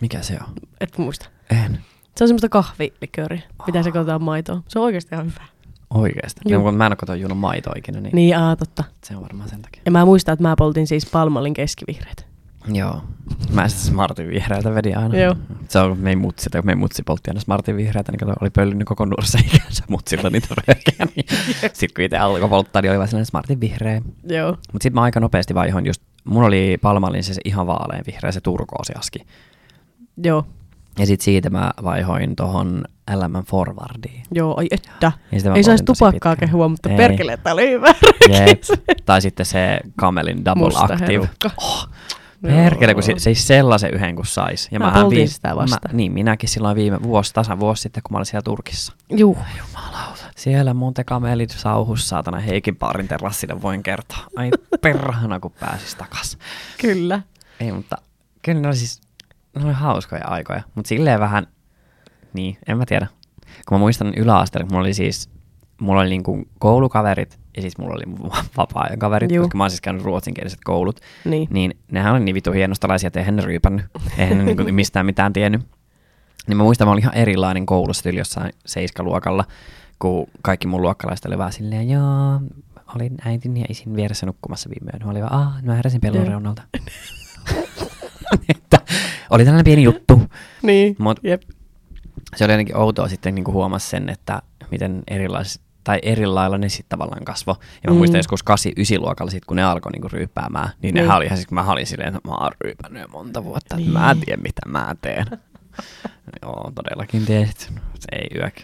Mikä 0.00 0.22
se 0.22 0.34
on? 0.48 0.54
et 0.80 0.98
muista. 0.98 1.28
En. 1.50 1.78
Se 2.16 2.24
on 2.24 2.28
semmoista 2.28 2.48
kahvilikööriä, 2.48 3.42
mitä 3.66 3.82
se 3.82 3.92
kotaan 3.92 4.22
maitoon. 4.22 4.62
Se 4.68 4.78
on 4.78 4.84
oikeasti 4.84 5.14
ihan 5.14 5.26
hyvä. 5.26 5.44
Oikeesti. 5.94 6.40
Juu. 6.48 6.58
No, 6.58 6.64
kun 6.64 6.74
mä 6.74 6.86
en 6.86 6.90
ole 6.92 6.96
kotona 6.96 7.16
juonut 7.16 7.38
maitoa 7.38 7.72
ikinä, 7.76 8.00
niin, 8.00 8.14
Niin, 8.16 8.36
aa, 8.38 8.56
totta. 8.56 8.84
se 9.04 9.16
on 9.16 9.22
varmaan 9.22 9.48
sen 9.48 9.62
takia. 9.62 9.82
Ja 9.84 9.90
mä 9.90 10.04
muistan, 10.04 10.32
että 10.32 10.42
mä 10.42 10.54
poltin 10.58 10.86
siis 10.86 11.06
Palmallin 11.06 11.54
keskivihreät. 11.54 12.25
Joo. 12.72 13.02
Mä 13.52 13.68
sitten 13.68 13.86
Smartin 13.86 14.28
vihreätä 14.28 14.74
vedin 14.74 14.98
aina. 14.98 15.18
Joo. 15.18 15.36
Se 15.68 15.78
on 15.78 15.98
meidän 15.98 16.18
mutsi, 16.20 16.50
tai 16.50 16.60
kun 16.60 16.66
meidän 16.66 16.78
mutsi 16.78 17.02
poltti 17.02 17.30
aina 17.30 17.40
Smartin 17.40 17.76
vihreätä, 17.76 18.12
niin 18.12 18.18
kato, 18.18 18.32
oli 18.40 18.50
pöllinyt 18.50 18.88
koko 18.88 19.04
nurse 19.04 19.38
ikänsä 19.54 19.84
mutsilta 19.88 20.30
niitä 20.30 20.48
röökiä. 20.66 21.06
Niin 21.16 21.26
sitten 21.72 21.88
kun 21.96 22.04
itse 22.04 22.18
alkoi 22.18 22.48
polttaa, 22.48 22.82
niin 22.82 22.90
oli 22.90 22.98
vaan 22.98 23.08
sellainen 23.08 23.26
Smartin 23.26 23.60
vihreä. 23.60 24.02
Joo. 24.28 24.50
Mutta 24.50 24.82
sitten 24.82 24.94
mä 24.94 25.02
aika 25.02 25.20
nopeasti 25.20 25.54
vaihoin 25.54 25.86
just, 25.86 26.02
mulla 26.24 26.46
oli 26.46 26.78
Palmallin 26.82 27.24
se, 27.24 27.34
ihan 27.44 27.66
vaalean 27.66 28.04
vihreä, 28.06 28.32
se 28.32 28.40
turkoosiaski. 28.40 29.18
Joo. 30.24 30.44
Ja 30.98 31.06
sitten 31.06 31.24
siitä 31.24 31.50
mä 31.50 31.70
vaihoin 31.84 32.36
tohon 32.36 32.84
LM 33.14 33.44
Forwardiin. 33.44 34.22
Joo, 34.32 34.54
ai 34.56 34.66
että. 34.70 35.12
Sitä 35.38 35.54
Ei 35.54 35.62
saisi 35.62 35.84
tupakkaa 35.84 36.12
pitkään. 36.12 36.36
kehua, 36.50 36.68
mutta 36.68 36.90
Ei. 36.90 36.96
perkele, 36.96 37.32
että 37.32 37.52
oli 37.52 37.70
hyvä. 37.70 37.94
Tai 39.04 39.22
sitten 39.22 39.46
se 39.46 39.80
Camelin 40.00 40.44
Double 40.44 40.64
Musta 40.64 40.80
Active. 40.80 41.06
herukka. 41.12 41.50
Oh, 41.56 41.88
perkele, 42.42 42.94
kun 42.94 43.02
se, 43.02 43.12
se 43.16 43.30
ei 43.30 43.34
sellaisen 43.34 43.94
yhden 43.94 44.16
kun 44.16 44.26
sais. 44.26 44.68
Ja 44.70 44.78
Mä 44.78 44.90
poltin 44.90 45.10
viime- 45.16 45.26
sitä 45.26 45.56
vasta. 45.56 45.88
Mä, 45.88 45.96
niin, 45.96 46.12
minäkin 46.12 46.48
silloin 46.48 46.76
viime 46.76 47.02
vuosi, 47.02 47.34
tasan 47.34 47.60
vuosi 47.60 47.82
sitten, 47.82 48.02
kun 48.02 48.12
mä 48.12 48.18
olin 48.18 48.26
siellä 48.26 48.42
Turkissa. 48.42 48.92
Juu. 49.10 49.38
Jumalauta. 49.58 50.22
Siellä 50.36 50.74
Monte 50.74 51.04
Camelit 51.04 51.50
sauhus, 51.50 52.08
saatana 52.08 52.40
Heikin 52.40 52.76
baarin 52.76 53.08
terassille 53.08 53.62
voin 53.62 53.82
kertoa. 53.82 54.18
Ai 54.36 54.50
perhana, 54.80 55.40
kun 55.40 55.52
pääsis 55.60 55.94
takas. 55.94 56.38
Kyllä. 56.80 57.20
Ei, 57.60 57.72
mutta 57.72 57.96
kyllä 58.42 58.60
ne 58.60 58.68
oli 58.68 58.76
siis 58.76 59.00
ne 59.58 59.64
oli 59.64 59.72
hauskoja 59.72 60.26
aikoja. 60.26 60.62
Mutta 60.74 60.88
silleen 60.88 61.20
vähän, 61.20 61.46
niin, 62.32 62.58
en 62.68 62.78
mä 62.78 62.86
tiedä. 62.86 63.06
Kun 63.68 63.74
mä 63.74 63.78
muistan 63.78 64.12
yläasteella, 64.16 64.64
kun 64.66 64.72
mulla 64.74 64.84
oli 64.84 64.94
siis 64.94 65.30
mulla 65.80 66.00
oli 66.00 66.08
niinku 66.08 66.44
koulukaverit 66.58 67.38
ja 67.56 67.62
siis 67.62 67.78
mulla 67.78 67.94
oli 67.94 68.06
mun 68.06 68.30
vapaa-ajan 68.56 68.98
kaverit, 68.98 69.30
Juu. 69.30 69.44
koska 69.44 69.56
mä 69.58 69.64
oon 69.64 69.70
siis 69.70 69.80
käynyt 69.80 70.04
ruotsinkieliset 70.04 70.58
koulut. 70.64 71.00
Niin. 71.24 71.48
Niin 71.50 71.76
nehän 71.92 72.14
oli 72.14 72.24
niin 72.24 72.34
vitu 72.34 72.52
hienostalaisia, 72.52 73.06
että 73.06 73.20
eihän 73.20 73.36
ne 73.36 73.42
ryypännyt. 73.42 73.86
Eihän 74.18 74.38
ne 74.38 74.44
niinku 74.44 74.62
mistään 74.72 75.06
mitään 75.06 75.32
tiennyt. 75.32 75.62
Niin 76.46 76.56
mä 76.56 76.62
muistan, 76.62 76.88
mä 76.88 76.92
olin 76.92 77.02
ihan 77.02 77.14
erilainen 77.14 77.66
koulussa 77.66 78.08
yli 78.08 78.18
jossain 78.18 78.52
seiskaluokalla, 78.66 79.44
kun 79.98 80.26
kaikki 80.42 80.66
mun 80.66 80.82
luokkalaiset 80.82 81.26
oli 81.26 81.38
vaan 81.38 81.52
silleen, 81.52 81.90
joo, 81.90 82.40
olin 82.94 83.14
äitin 83.24 83.56
ja 83.56 83.64
isin 83.68 83.96
vieressä 83.96 84.26
nukkumassa 84.26 84.70
viime 84.70 84.90
yönä. 84.94 85.04
Mä 85.04 85.10
olin 85.10 85.22
vaan, 85.22 85.32
aah, 85.32 85.62
mä 85.62 85.74
heräsin 85.74 86.00
pellon 86.00 86.26
reunalta. 86.26 86.62
että 88.48 88.80
oli 89.30 89.44
tällainen 89.44 89.64
pieni 89.64 89.82
juttu. 89.82 90.22
Niin. 90.62 90.96
Mut 90.98 91.20
Jep. 91.22 91.42
se 92.36 92.44
oli 92.44 92.52
jotenkin 92.52 92.76
outoa 92.76 93.08
sitten 93.08 93.34
niin 93.34 93.46
huomasi 93.46 93.88
sen, 93.88 94.08
että 94.08 94.42
miten 94.70 95.02
erilais, 95.08 95.60
tai 95.86 95.98
eri 96.02 96.26
lailla 96.26 96.58
ne 96.58 96.68
sitten 96.68 96.98
tavallaan 96.98 97.24
kasvo. 97.24 97.56
Ja 97.60 97.90
mä 97.90 97.94
Mm. 97.94 97.96
muistan 97.98 98.18
joskus 98.18 98.42
8 98.42 98.72
luokalla 98.98 99.30
sit, 99.30 99.44
kun 99.44 99.56
ne 99.56 99.64
alkoi 99.64 99.92
niin 99.92 100.12
ryyppäämään, 100.12 100.68
niin, 100.82 100.94
Niin. 100.94 101.08
ne 101.08 101.14
oli 101.14 101.24
ihan 101.24 101.38
siis, 101.38 101.50
mä 101.50 101.72
olin 101.72 101.86
silleen, 101.86 102.16
että 102.16 102.28
mä 102.28 102.34
oon 102.34 102.52
ryypännyt 102.60 103.02
jo 103.02 103.08
monta 103.08 103.44
vuotta, 103.44 103.76
niin. 103.76 103.84
Niin. 103.84 103.92
mä 103.92 104.10
en 104.10 104.20
tiedä 104.20 104.42
mitä 104.42 104.60
mä 104.68 104.94
teen. 105.02 105.26
Joo, 106.42 106.72
todellakin 106.74 107.26
tiesit. 107.26 107.58
Se 107.94 108.08
ei 108.12 108.28
yök. 108.40 108.54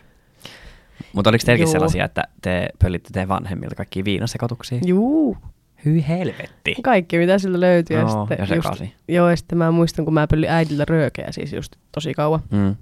Mutta 1.13 1.31
oliko 1.31 1.43
teilläkin 1.47 1.65
Juu. 1.65 1.73
sellaisia, 1.73 2.05
että 2.05 2.23
te 2.43 2.69
pöllitte 2.79 3.11
teidän 3.13 3.29
vanhemmilta 3.29 3.75
kaikki 3.75 4.05
viinasekoituksia? 4.05 4.79
Juu. 4.87 5.37
Hyi 5.85 6.05
helvetti. 6.09 6.75
Kaikki, 6.83 7.19
mitä 7.19 7.39
siltä 7.39 7.61
löytyy. 7.61 7.97
ja 7.97 8.01
Joo, 8.03 8.27
sitten 8.29 8.47
ja 8.49 8.55
just, 8.57 8.93
joo, 9.09 9.31
ja 9.31 9.37
sitten 9.37 9.59
mä 9.59 9.71
muistan, 9.71 10.05
kun 10.05 10.15
mä 10.15 10.27
pöllin 10.27 10.51
äidiltä 10.51 10.85
röökeä 10.89 11.33
siis 11.33 11.53
just 11.53 11.77
tosi 11.93 12.15
kauan. 12.15 12.41
Mm. 12.51 12.77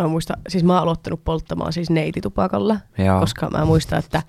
Mä 0.00 0.08
muistan, 0.08 0.36
siis 0.48 0.64
mä 0.64 0.72
oon 0.72 0.82
aloittanut 0.82 1.24
polttamaan 1.24 1.72
siis 1.72 1.90
neititupakalla, 1.90 2.76
Joo. 2.98 3.20
koska 3.20 3.50
mä 3.50 3.64
muistan, 3.64 3.98
että 3.98 4.22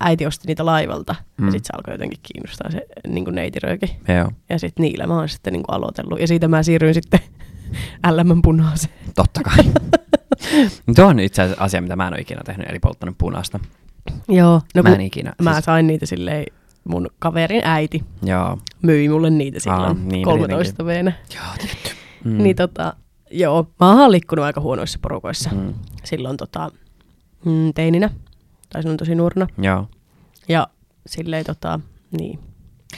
äiti 0.00 0.26
osti 0.26 0.46
niitä 0.48 0.66
laivalta. 0.66 1.14
Mm. 1.38 1.46
Ja 1.46 1.52
sit 1.52 1.64
se 1.64 1.70
alkoi 1.76 1.94
jotenkin 1.94 2.20
kiinnostaa 2.22 2.70
se 2.70 2.86
niin 3.08 3.24
neitirööki. 3.32 3.96
Joo, 4.08 4.30
Ja 4.48 4.58
sitten 4.58 4.82
niillä 4.82 5.06
mä 5.06 5.14
oon 5.18 5.28
sitten 5.28 5.52
niin 5.52 5.64
aloitellut. 5.68 6.20
Ja 6.20 6.26
siitä 6.26 6.48
mä 6.48 6.62
siirryin 6.62 6.94
sitten 6.94 7.20
LM 8.10 8.42
punaiseen. 8.42 8.94
totta 9.14 9.40
kai. 9.42 9.64
Tuo 10.96 11.06
on 11.06 11.20
itse 11.20 11.42
asiassa 11.42 11.64
asia, 11.64 11.82
mitä 11.82 11.96
mä 11.96 12.06
en 12.06 12.12
ole 12.14 12.20
ikinä 12.20 12.40
tehnyt, 12.44 12.70
eli 12.70 12.78
polttanut 12.78 13.18
punaista. 13.18 13.60
Joo. 14.28 14.60
No 14.74 14.82
mä 14.82 14.94
en 14.94 15.00
ikinä. 15.00 15.32
mä 15.42 15.52
siis, 15.52 15.64
sain 15.64 15.86
niitä 15.86 16.06
silleen, 16.06 16.46
mun 16.88 17.10
kaverin 17.18 17.62
äiti 17.64 18.04
joo. 18.22 18.58
myi 18.82 19.08
mulle 19.08 19.30
niitä 19.30 19.60
silloin 19.60 19.82
Aa, 19.82 20.04
niin, 20.04 20.24
13 20.24 20.86
veenä. 20.86 21.12
Joo, 21.34 21.44
tietty. 21.58 21.90
Mm. 22.24 22.42
Niin 22.42 22.56
tota, 22.56 22.96
joo, 23.30 23.66
mä 23.80 24.02
oon 24.02 24.12
liikkunut 24.12 24.44
aika 24.44 24.60
huonoissa 24.60 24.98
porukoissa. 25.02 25.50
Mm. 25.54 25.74
Silloin 26.04 26.36
tota, 26.36 26.70
mm, 27.44 27.74
teininä, 27.74 28.10
tai 28.72 28.82
silloin 28.82 28.98
tosi 28.98 29.14
nuorena. 29.14 29.46
Joo. 29.58 29.88
Ja 30.48 30.66
silleen 31.06 31.44
tota, 31.44 31.80
niin. 32.20 32.38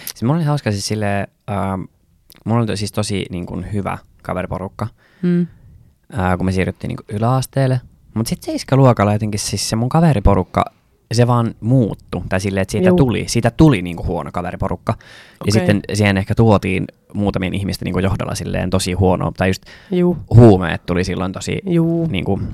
Siis 0.06 0.22
mulla 0.22 0.36
oli 0.36 0.44
hauska 0.44 0.70
siis 0.72 0.86
silleen, 0.86 1.28
ähm, 1.50 1.80
mulla 2.44 2.62
oli 2.62 2.76
siis 2.76 2.92
tosi 2.92 3.26
niin 3.30 3.46
kuin, 3.46 3.72
hyvä 3.72 3.98
kaveriporukka, 4.22 4.86
Mm. 5.22 5.46
äh, 6.18 6.36
kun 6.36 6.46
me 6.46 6.52
siirryttiin 6.52 6.88
niin 6.88 6.96
kuin, 6.96 7.16
yläasteelle. 7.16 7.80
Mutta 8.14 8.28
sitten 8.30 8.46
seiskaluokalla 8.52 9.12
jotenkin 9.12 9.40
siis 9.40 9.68
se 9.68 9.76
mun 9.76 9.88
kaveriporukka, 9.88 10.64
se 11.12 11.26
vaan 11.26 11.54
muuttu. 11.60 12.24
Tai 12.28 12.40
silleen, 12.40 12.62
että 12.62 12.72
siitä 12.72 12.88
Juu. 12.88 12.96
tuli, 12.96 13.24
siitä 13.28 13.50
tuli 13.50 13.82
niin 13.82 13.96
kuin, 13.96 14.06
huono 14.06 14.30
kaveriporukka. 14.32 14.92
Ja 14.98 15.04
Okei. 15.40 15.52
sitten 15.52 15.80
siihen 15.94 16.16
ehkä 16.16 16.34
tuotiin 16.34 16.84
muutamien 17.14 17.54
ihmisten 17.54 17.86
niin 17.86 17.92
kuin, 17.92 18.02
johdolla 18.02 18.34
silleen 18.34 18.70
tosi 18.70 18.92
huono. 18.92 19.32
Tai 19.36 19.48
just 19.48 19.62
Juu, 19.90 20.16
huumeet 20.34 20.86
tuli 20.86 21.04
silloin 21.04 21.32
tosi 21.32 21.58
juu, 21.66 22.06
niin 22.06 22.24
kuin, 22.24 22.48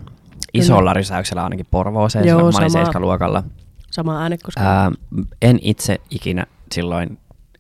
isolla 0.55 0.93
rysäyksellä 0.93 1.45
ainakin 1.45 1.67
Porvooseen, 1.71 2.29
Joo, 2.29 2.39
silloin, 2.39 2.55
mä 2.55 2.59
olin 2.59 2.71
sama. 2.71 3.43
sama 3.91 4.23
äänekoska. 4.23 4.61
Ää, 4.61 4.93
en 5.43 5.59
itse 5.63 6.01
ikinä 6.11 6.47
silloin 6.73 7.19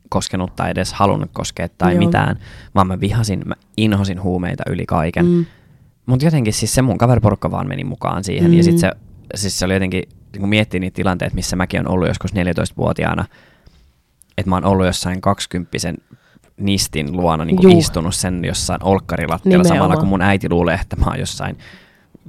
koskenut 0.09 0.57
tai 0.57 0.71
edes 0.71 0.93
halunnut 0.93 1.31
koskea 1.33 1.69
tai 1.69 1.95
Joo. 1.95 2.07
mitään, 2.07 2.39
vaan 2.75 2.87
mä 2.87 3.01
vihasin, 3.01 3.43
mä 3.47 3.55
inhosin 3.77 4.23
huumeita 4.23 4.63
yli 4.69 4.87
kaiken. 4.87 5.27
Mm. 5.27 5.47
Mutta 6.07 6.25
jotenkin 6.25 6.53
siis 6.53 6.75
se 6.75 6.83
mun 6.83 6.99
kaveriporukka 6.99 7.51
vaan 7.51 7.69
meni 7.69 7.85
mukaan 7.85 8.25
siihen. 8.25 8.51
Mm. 8.51 8.57
Ja 8.57 8.63
sitten 8.63 8.81
se, 8.81 8.91
siis 9.35 9.59
se 9.59 9.65
oli 9.65 9.75
jotenkin, 9.75 10.03
kun 10.41 10.49
miettii 10.49 10.81
niitä 10.81 10.95
tilanteita, 10.95 11.35
missä 11.35 11.57
mäkin 11.57 11.81
olen 11.81 11.91
ollut 11.91 12.09
joskus 12.09 12.33
14-vuotiaana, 12.35 13.25
että 14.39 14.49
mä 14.51 14.57
oon 14.57 14.65
ollut 14.65 14.87
jossain 14.87 15.21
20 15.21 15.79
nistin 16.57 17.17
luona 17.17 17.45
niin 17.45 17.63
Juu. 17.63 17.79
istunut 17.79 18.15
sen 18.15 18.45
jossain 18.45 18.85
olkkarilattialla 18.85 19.63
Nimenomaan. 19.63 19.79
samalla, 19.79 19.97
kun 20.01 20.09
mun 20.09 20.23
äiti 20.23 20.51
luulee, 20.51 20.75
että 20.83 20.97
mä 20.97 21.07
oon 21.07 21.19
jossain 21.21 21.59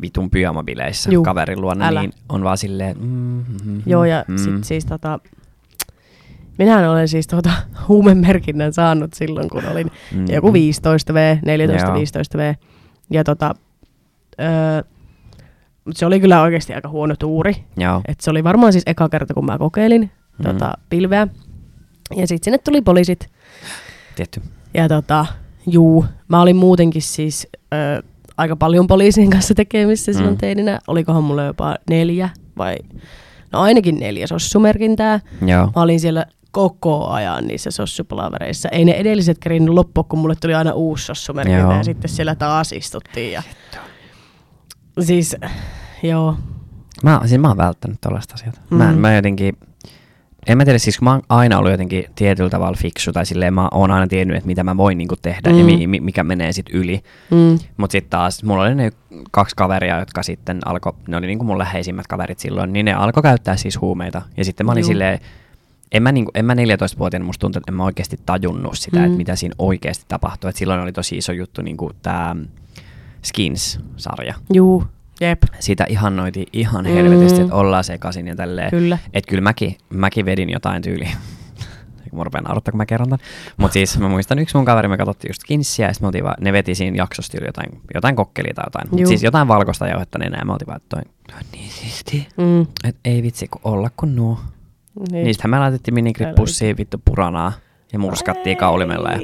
vitun 0.02 0.30
pyjamabileissä 0.30 1.12
Juu. 1.12 1.24
kaverin 1.24 1.62
luona, 1.62 1.88
Älä. 1.88 2.02
niin 2.02 2.14
on 2.30 2.44
vaan 2.44 2.58
silleen, 2.58 2.98
mm, 3.00 3.46
mm, 3.66 3.82
Joo, 3.86 4.06
ja 4.06 4.26
mm. 4.28 4.38
sit 4.38 4.64
siis 4.64 4.86
tota, 4.86 5.20
minähän 6.58 6.90
olen 6.90 7.08
siis 7.08 7.28
tuota 7.28 7.50
huumemerkinnän 7.88 8.74
saanut 8.74 9.14
silloin, 9.14 9.50
kun 9.50 9.66
olin 9.72 9.92
Mm. 10.12 10.26
joku 10.30 10.54
15 10.54 11.14
V, 11.14 11.38
Joo. 11.46 11.96
14-15 12.36 12.38
V. 12.38 12.54
Ja 13.10 13.24
tota, 13.24 13.56
öö, 14.40 14.82
mut 15.86 15.98
se 15.98 16.06
oli 16.06 16.20
kyllä 16.20 16.42
oikeasti 16.42 16.74
aika 16.74 16.89
huono 16.89 17.15
tuuri. 17.20 17.56
Joo. 17.77 18.01
Et 18.08 18.20
se 18.22 18.32
oli 18.32 18.44
varmaan 18.44 18.72
siis 18.74 18.84
eka 18.88 19.10
kerta, 19.10 19.34
kun 19.34 19.46
mä 19.46 19.58
kokeilin 19.58 20.12
Mm. 20.38 20.44
tota, 20.44 20.74
pilveä. 20.89 21.27
Ja 22.15 22.27
sitten 22.27 22.44
sinne 22.46 22.58
tuli 22.58 22.82
poliisit. 22.82 23.30
Tietty. 24.15 24.42
Ja 24.74 24.88
tota, 24.89 25.25
juu, 25.68 26.06
mä 26.27 26.42
olin 26.42 26.56
muutenkin 26.56 27.01
siis 27.01 27.48
ö, 27.74 28.04
aika 28.38 28.56
paljon 28.56 28.88
poliisien 28.88 29.30
kanssa 29.30 29.54
tekemissä 29.54 30.13
silloin 30.13 30.34
Mm. 30.34 30.38
teininä. 30.38 30.80
Olikohan 30.88 31.24
mulla 31.24 31.44
jopa 31.44 31.75
neljä 31.89 32.30
vai, 32.58 32.75
no 33.51 33.62
ainakin 33.62 34.00
neljä 34.00 34.27
sossumerkintää. 34.27 35.20
Joo. 35.46 35.72
Mä 35.75 35.82
olin 35.82 36.00
siellä 36.00 36.25
koko 36.51 37.08
ajan 37.08 37.48
niissä 37.48 37.72
sossupalavereissa. 37.72 38.70
Ei 38.70 38.86
ne 38.86 38.92
edelliset 38.92 39.38
kerinnyt 39.39 39.74
loppua, 39.74 40.04
kun 40.04 40.20
mulle 40.20 40.36
tuli 40.42 40.54
aina 40.54 40.74
uusi 40.74 41.06
sossumerkintä 41.06 41.60
Joo. 41.62 41.74
ja 41.74 41.84
sitten 41.84 42.10
siellä 42.10 42.36
taas 42.36 42.72
istuttiin. 42.72 43.32
Ja... 43.34 43.44
Siis, 45.00 45.36
joo. 46.04 46.38
Mä, 47.04 47.22
siis 47.25 47.42
mä 47.42 47.48
oon 47.48 47.58
välttänyt 47.58 48.02
tollaista 48.02 48.34
asiat. 48.34 48.62
Mm. 48.70 48.78
Mä, 48.78 48.92
mä 48.92 49.16
jotenkin, 49.16 49.58
en 50.48 50.58
mä 50.58 50.66
tiedä, 50.66 50.80
siis 50.80 50.98
kun 50.98 51.06
mä 51.06 51.12
oon 51.12 51.22
aina 51.30 51.58
ollut 51.58 51.72
jotenkin 51.72 52.06
tietyllä 52.16 52.50
tavalla 52.50 52.78
fiksu, 52.82 53.14
tai 53.14 53.25
silleen 53.25 53.54
mä 53.54 53.68
oon 53.72 53.92
aina 53.92 54.08
tiennyt, 54.08 54.38
että 54.38 54.48
mitä 54.48 54.64
mä 54.64 54.78
voin 54.78 54.98
niinku 54.98 55.16
tehdä 55.22 55.50
mm. 55.50 55.60
ja 55.60 55.66
mi, 55.66 55.88
mi, 55.88 56.00
mikä 56.00 56.24
menee 56.24 56.52
sit 56.52 56.66
yli. 56.74 57.04
Mm. 57.32 57.60
Mut 57.78 57.92
sitten 57.92 58.10
taas, 58.10 58.44
mulla 58.44 58.64
oli 58.64 58.75
ne 58.75 58.92
kaksi 59.32 59.56
kaveria, 59.56 60.00
jotka 60.00 60.24
sitten 60.24 60.60
alkoi, 60.66 60.94
ne 61.08 61.18
oli 61.18 61.28
niinku 61.28 61.46
mun 61.46 61.58
läheisimmät 61.58 62.08
kaverit 62.08 62.40
silloin, 62.40 62.74
niin 62.74 62.86
ne 62.86 62.94
alkoi 62.94 63.24
käyttää 63.24 63.58
siis 63.58 63.82
huumeita. 63.82 64.22
Ja 64.38 64.46
sitten 64.46 64.66
mä 64.66 64.72
olin 64.72 64.82
Juu. 64.82 64.88
silleen, 64.88 65.20
en 65.92 66.04
mä, 66.04 66.12
niinku, 66.12 66.32
en 66.36 66.46
mä 66.46 66.54
14-vuotiaana, 66.54 67.25
musta 67.25 67.42
tuntuu, 67.42 67.60
että 67.60 67.72
en 67.72 67.75
mä 67.75 67.84
oikeasti 67.84 68.20
tajunnut 68.25 68.78
sitä, 68.78 68.98
mm. 68.98 69.06
että 69.06 69.18
mitä 69.18 69.36
siinä 69.36 69.56
oikeasti 69.60 70.06
tapahtui. 70.08 70.50
Et 70.50 70.56
silloin 70.56 70.80
oli 70.80 70.92
tosi 70.92 71.18
iso 71.18 71.32
juttu 71.32 71.62
niinku 71.62 71.92
tää 72.02 72.36
Skins-sarja. 73.25 74.34
Juu, 74.53 74.84
jep, 75.22 75.44
Sitä 75.60 75.86
ihannoitiin 75.89 76.48
ihan 76.53 76.86
helvetisti, 76.86 77.38
Mm. 77.39 77.44
että 77.44 77.55
ollaan 77.55 77.84
sekaisin 77.84 78.27
ja 78.27 78.36
tälleen. 78.36 78.70
kyllä. 78.70 78.98
Että 79.13 79.29
kyllä 79.29 79.41
mäkin, 79.41 79.77
mäkin 79.89 80.25
vedin 80.25 80.50
jotain 80.50 80.82
tyyliä. 80.82 81.10
Mä 82.15 82.24
rupean 82.24 82.44
naurattaa, 82.44 82.72
kun 82.72 82.77
mä 82.77 82.86
kerron 82.86 83.10
tämän. 83.10 83.25
Mutta 83.58 83.74
siis 83.74 84.00
mä 84.00 84.10
muistan 84.10 84.39
yksi 84.39 84.55
mun 84.58 84.65
kaveri, 84.65 84.88
me 84.88 84.98
katsottiin 84.98 85.29
just 85.29 85.41
Kinssiä, 85.48 85.88
ja 85.88 85.94
sitten 85.94 86.05
me 86.05 86.08
oltiin 86.08 86.24
vaan, 86.24 86.36
ne 86.41 86.53
veti 86.53 86.75
siinä 86.75 86.98
jaksossa 86.98 87.38
jotain, 87.46 87.82
jotain 87.94 88.15
kokkelia 88.15 88.53
tai 88.53 88.63
jotain. 88.67 88.88
Mut 88.91 89.00
Juu. 89.00 89.08
siis 89.08 89.24
jotain 89.24 89.48
valkoista 89.48 89.88
jauhetta, 89.88 90.20
niin 90.20 90.32
näin 90.32 90.48
me 90.48 90.53
oltiin 90.53 90.67
vaan, 90.67 90.77
että 90.77 90.96
toi, 90.96 91.01
on 91.38 91.41
niin 91.51 91.70
siisti. 91.72 92.27
Mm. 92.38 92.62
Et 92.84 92.96
ei 93.05 93.24
vitsi, 93.24 93.48
kun 93.48 93.62
olla 93.63 93.89
kun 93.98 94.15
nuo. 94.15 94.39
Niin. 95.12 95.24
Niistähän 95.24 95.50
me 95.50 95.60
laitettiin 95.60 95.96
minigrippussiin 95.96 96.77
vittu 96.77 97.01
puranaa 97.05 97.51
ja 97.94 98.00
murskattiin 98.00 98.58
kaulimella. 98.58 99.10
Ja, 99.12 99.20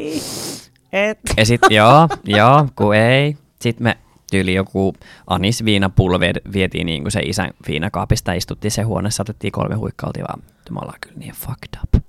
Et. 0.94 1.20
ja 1.38 1.46
sit 1.46 1.62
joo, 1.70 2.10
joo, 2.26 2.68
kun 2.76 2.96
ei. 2.96 3.38
Sitten 3.62 3.84
me 3.84 3.98
tyyli 4.32 4.54
joku 4.54 4.94
anis 5.28 5.66
viinapullo 5.66 6.20
vie- 6.20 6.42
vietiin 6.54 6.86
niin 6.86 7.02
kuin 7.02 7.12
se 7.12 7.20
isän 7.20 7.52
viinakaapista, 7.68 8.34
istuttiin 8.34 8.72
se 8.72 8.82
huoneessa, 8.82 9.24
otettiin 9.24 9.52
kolme 9.52 9.76
huikkaa, 9.76 10.08
oltiin 10.08 10.26
vaan, 10.30 10.42
"Vittu, 10.58 10.74
me 10.74 10.80
ollaan 10.80 11.00
kyllä 11.02 11.18
niin 11.20 11.34
fucked 11.34 11.80
up. 11.84 12.04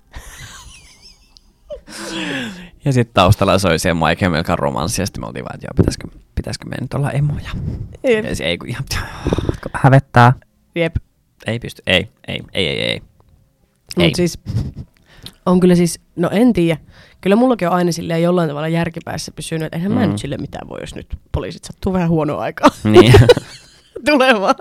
ja 2.85 2.93
sitten 2.93 3.15
taustalla 3.15 3.59
soi 3.59 3.79
se 3.79 3.95
Mike 3.95 4.29
Melkan 4.29 4.59
romanssi, 4.59 5.03
ja 5.03 5.07
sitten 5.07 5.23
me 5.23 5.27
oltiin 5.27 5.45
vaan, 5.45 5.55
että 5.55 5.67
joo, 5.67 5.75
pitäisikö, 5.77 6.09
pitäisikö 6.35 6.69
me 6.69 6.77
nyt 6.81 6.95
olla 6.95 7.11
emoja. 7.11 7.51
Jep. 8.05 8.25
Ja 8.25 8.37
se 8.37 8.45
ei 8.45 8.59
kun 8.59 8.69
ihan 8.69 8.85
hävettää. 9.75 10.33
Jep. 10.75 10.97
Ei 11.47 11.59
pysty, 11.59 11.83
ei, 11.87 12.09
ei, 12.29 12.41
ei, 12.55 12.69
ei, 12.69 12.81
ei. 12.81 13.03
Ei. 13.99 14.07
Mut 14.09 14.15
siis, 14.15 14.39
on 15.47 15.61
kyllä 15.61 15.75
siis, 15.75 16.01
no 16.17 16.29
en 16.33 16.53
tiedä. 16.53 16.81
Kyllä 17.23 17.37
mullakin 17.37 17.69
on 17.69 17.75
aina 17.75 17.93
silleen 17.93 18.23
jollain 18.23 18.49
tavalla 18.49 18.69
järkipäässä 18.69 19.33
pysynyt, 19.37 19.67
että 19.67 19.77
eihän 19.77 19.93
mm. 19.93 19.99
mä 19.99 20.07
nyt 20.07 20.19
sille 20.19 20.37
mitään 20.39 20.69
voi, 20.69 20.79
jos 20.81 20.95
nyt 20.95 21.07
poliisit 21.33 21.65
sattuu 21.65 21.93
vähän 21.93 22.09
huonoa 22.09 22.43
aikaa 22.43 22.69
Niin. 22.85 23.15
tulemaan. 24.11 24.55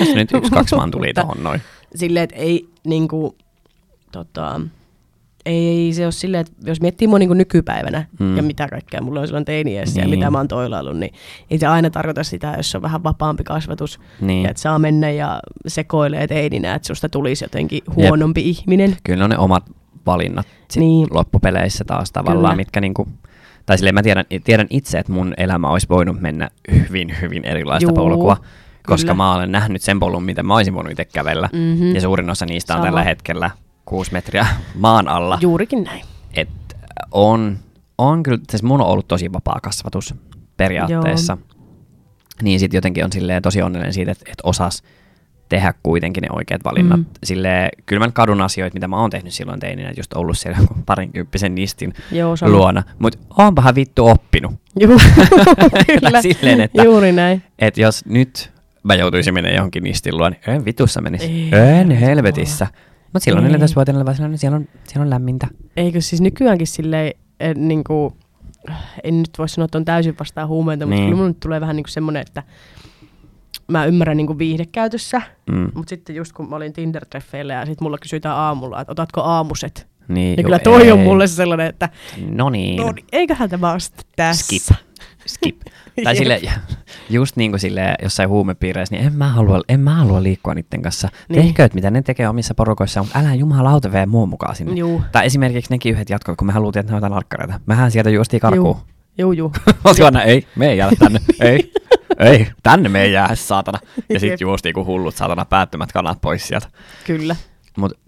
Jos 0.00 0.14
nyt 0.14 0.32
yksi, 0.34 0.50
kaksi 0.50 0.76
vaan 0.76 0.90
tuli 0.90 1.06
Mutta 1.06 1.20
tohon 1.20 1.42
noin. 1.42 1.60
Silleen, 1.94 2.24
että 2.24 2.36
ei 2.36 2.68
niinku, 2.86 3.36
tota, 4.12 4.60
ei 5.46 5.92
se 5.92 6.04
ole 6.06 6.12
silleen, 6.12 6.40
että 6.40 6.52
jos 6.64 6.80
miettii 6.80 7.08
mua 7.08 7.18
niin 7.18 7.38
nykypäivänä 7.38 8.06
Mm. 8.18 8.36
ja 8.36 8.42
mitä 8.42 8.68
kaikkea 8.68 9.00
mulla 9.02 9.20
on 9.20 9.26
silloin 9.26 9.44
teiniässä 9.44 10.00
Niin. 10.00 10.10
ja 10.10 10.16
mitä 10.16 10.30
mä 10.30 10.38
oon 10.38 10.48
toilaillut, 10.48 10.96
niin 10.98 11.12
ei 11.50 11.58
se 11.58 11.66
aina 11.66 11.90
tarkoita 11.90 12.24
sitä, 12.24 12.54
jos 12.56 12.74
on 12.74 12.82
vähän 12.82 13.04
vapaampi 13.04 13.44
kasvatus 13.44 14.00
Niin. 14.20 14.42
ja 14.42 14.50
että 14.50 14.62
saa 14.62 14.78
mennä 14.78 15.10
ja 15.10 15.40
sekoilee 15.66 16.26
teininä, 16.26 16.74
että 16.74 16.86
susta 16.86 17.08
tulisi 17.08 17.44
jotenkin 17.44 17.80
huonompi 17.96 18.40
Jep. 18.40 18.46
ihminen. 18.58 18.96
Kyllä 19.04 19.24
on 19.24 19.30
ne 19.30 19.38
omat 19.38 19.64
valinnat 20.06 20.46
sit 20.70 20.80
Niin. 20.80 21.06
loppupeleissä 21.10 21.84
taas 21.84 22.12
tavallaan, 22.12 22.42
Kyllä. 22.52 22.56
mitkä 22.56 22.80
niinku, 22.80 23.08
tai 23.66 23.78
silleen 23.78 23.94
mä 23.94 24.02
tiedän, 24.02 24.24
tiedän 24.44 24.66
itse, 24.70 24.98
että 24.98 25.12
mun 25.12 25.34
elämä 25.36 25.68
olisi 25.70 25.88
voinut 25.88 26.20
mennä 26.20 26.48
hyvin, 26.72 27.16
hyvin 27.20 27.44
erilaista 27.44 27.88
Juu, 27.88 27.94
polkua, 27.96 28.36
koska 28.86 29.04
kyllä. 29.04 29.14
mä 29.14 29.34
olen 29.34 29.52
nähnyt 29.52 29.82
sen 29.82 30.00
polun, 30.00 30.22
miten 30.24 30.46
mä 30.46 30.54
olisin 30.54 30.74
voinut 30.74 30.90
itse 30.92 31.04
kävellä. 31.04 31.48
Mhm. 31.52 31.94
Ja 31.94 32.00
suurin 32.00 32.30
osa 32.30 32.46
niistä 32.46 32.74
on 32.74 32.78
Sama. 32.78 32.86
tällä 32.86 33.04
hetkellä 33.04 33.50
kuusi 33.84 34.12
metriä 34.12 34.46
maan 34.74 35.08
alla. 35.08 35.38
Juurikin 35.40 35.84
näin. 35.84 36.02
Et 36.34 36.48
on, 37.12 37.58
on 37.98 38.22
kyllä, 38.22 38.38
siis 38.50 38.62
mun 38.62 38.80
on 38.80 38.86
ollut 38.86 39.08
tosi 39.08 39.32
vapaa 39.32 39.58
kasvatus 39.62 40.14
periaatteessa. 40.56 41.38
Niin 42.42 42.60
sit 42.60 42.72
jotenkin 42.74 43.04
on 43.04 43.12
silleen 43.12 43.42
tosi 43.42 43.62
onnellinen 43.62 43.92
siitä, 43.94 44.12
että, 44.12 44.24
että 44.28 44.42
osas 44.44 44.82
tehdä 45.48 45.74
kuitenkin 45.82 46.22
ne 46.22 46.28
oikeat 46.32 46.64
valinnat. 46.64 47.00
Mm. 47.00 47.06
Silleen, 47.24 47.68
kyllä 47.86 48.06
mä 48.06 48.12
kadun 48.12 48.40
asioita, 48.40 48.74
mitä 48.74 48.88
mä 48.88 49.00
oon 49.00 49.10
tehnyt 49.10 49.34
silloin 49.34 49.60
teininä, 49.60 49.92
just 49.96 50.12
ollut 50.12 50.38
siellä 50.38 50.58
parinkymppisen 50.86 51.54
nistin 51.54 51.92
Joo, 52.12 52.36
sama. 52.36 52.52
luona. 52.52 52.82
Mutta 52.98 53.18
oonpahan 53.38 53.74
vittu 53.74 54.06
oppinut. 54.06 54.52
Juu, 54.80 54.98
kyllä. 56.00 56.22
Silleen, 56.22 56.60
että- 56.60 56.82
Juuri 56.84 57.12
näin. 57.12 57.42
Että 57.58 57.80
jos 57.80 58.04
nyt 58.06 58.52
mä 58.82 58.94
joutuisin 58.94 59.34
mennä 59.34 59.50
johonkin 59.50 59.82
nistin 59.82 60.18
luo, 60.18 60.28
niin 60.28 60.40
en 60.46 60.64
vitussa 60.64 61.00
menisi. 61.00 61.24
Ei, 61.26 61.50
En 61.80 61.90
helvetissä. 61.90 62.66
Mutta 63.12 63.24
silloin 63.24 63.46
Ei. 63.46 63.52
14-vuotiaana 63.52 64.04
vaan 64.04 64.14
silloin, 64.16 64.30
niin 64.30 64.38
siellä 64.38 64.56
on, 64.56 64.68
siellä 64.84 65.02
on 65.04 65.10
lämmintä. 65.10 65.46
Eikö 65.76 66.00
siis 66.00 66.20
nykyäänkin 66.22 66.66
silleen, 66.66 67.12
et, 67.40 67.56
niin 67.58 67.84
kuin, 67.84 68.14
en 69.04 69.18
nyt 69.18 69.30
voi 69.38 69.48
sanoa, 69.48 69.64
että 69.64 69.78
on 69.78 69.84
täysin 69.84 70.16
vastaan 70.20 70.48
huumeita, 70.48 70.86
mutta 70.86 71.00
Niin. 71.00 71.14
kyllä 71.14 71.28
nyt 71.28 71.40
tulee 71.40 71.60
vähän 71.60 71.76
niin 71.76 71.84
kuin 71.84 71.92
semmoinen, 71.92 72.22
että 72.22 72.42
mä 73.68 73.84
ymmärrän 73.84 74.16
niin 74.16 74.26
kuin 74.26 74.38
viihdekäytössä, 74.38 75.22
Mm. 75.52 75.70
mutta 75.74 75.90
sitten 75.90 76.16
just 76.16 76.32
kun 76.32 76.48
mä 76.50 76.56
olin 76.56 76.72
Tinder-treffeillä 76.72 77.52
ja 77.52 77.66
sitten 77.66 77.84
mulla 77.84 77.98
kysytään 77.98 78.36
aamulla, 78.36 78.80
että 78.80 78.92
otatko 78.92 79.20
aamuset, 79.22 79.86
Niin, 80.08 80.36
niin 80.36 80.44
kyllä 80.44 80.58
toi 80.58 80.90
on 80.92 80.98
ei. 80.98 81.04
mulle 81.04 81.26
sellainen, 81.26 81.66
että 81.66 81.88
No 82.30 82.50
niin. 82.50 82.76
no, 82.82 82.92
niin, 82.92 83.06
eiköhän 83.12 83.50
tämä 83.50 83.70
ole 83.72 83.80
sitten 83.80 84.04
tässä. 84.16 84.44
Skip. 84.44 84.76
Skip. 85.26 85.60
tai 86.04 86.16
sille, 86.16 86.40
just 87.10 87.36
niin 87.36 87.50
kuin 87.52 87.60
sille 87.60 87.94
jossain 88.02 88.28
huumepiireissä, 88.28 88.94
niin 88.96 89.06
en 89.06 89.12
mä 89.14 89.28
halua, 89.28 89.60
en 89.68 89.80
mä 89.80 89.94
halua 89.94 90.22
liikkua 90.22 90.54
niiden 90.54 90.82
kanssa. 90.82 91.08
Niin. 91.28 91.42
Tehkööt, 91.42 91.74
mitä 91.74 91.90
ne 91.90 92.02
tekee 92.02 92.28
omissa 92.28 92.54
porukoissaan, 92.54 93.06
mutta 93.06 93.18
älä 93.18 93.34
jumalauta 93.34 93.92
vee 93.92 94.06
muun 94.06 94.28
mukaan 94.28 94.56
sinne. 94.56 94.72
Juu, 94.74 95.02
Tai 95.12 95.26
esimerkiksi 95.26 95.70
nekin 95.72 95.92
yhdet 95.92 96.10
jatkot, 96.10 96.36
kun 96.36 96.46
me 96.46 96.52
haluttiin, 96.52 96.80
että 96.80 96.92
ne 96.92 96.96
otetaan 96.96 97.12
alkkareita. 97.12 97.60
Mähän 97.66 97.90
sieltä 97.90 98.10
juostiin 98.10 98.40
karkuun. 98.40 98.66
juu, 98.66 98.80
juu. 99.18 99.52
Oltiin 99.84 100.04
aina, 100.04 100.22
ei, 100.22 100.46
me 100.56 100.70
ei 100.70 100.78
jäädä 100.78 100.96
tänne, 100.98 101.20
ei, 101.40 101.72
ei, 102.18 102.46
tänne 102.62 102.88
me 102.88 103.02
ei 103.02 103.12
jää, 103.12 103.34
saatana. 103.34 103.78
Ja 104.08 104.20
sitten 104.20 104.38
juostiin 104.40 104.74
kuin 104.74 104.86
hullut, 104.86 105.14
saatana, 105.14 105.44
päättömät 105.44 105.92
kanat 105.92 106.20
pois 106.20 106.48
sieltä. 106.48 106.68
Kyllä. 107.06 107.36
Mutta 107.76 107.98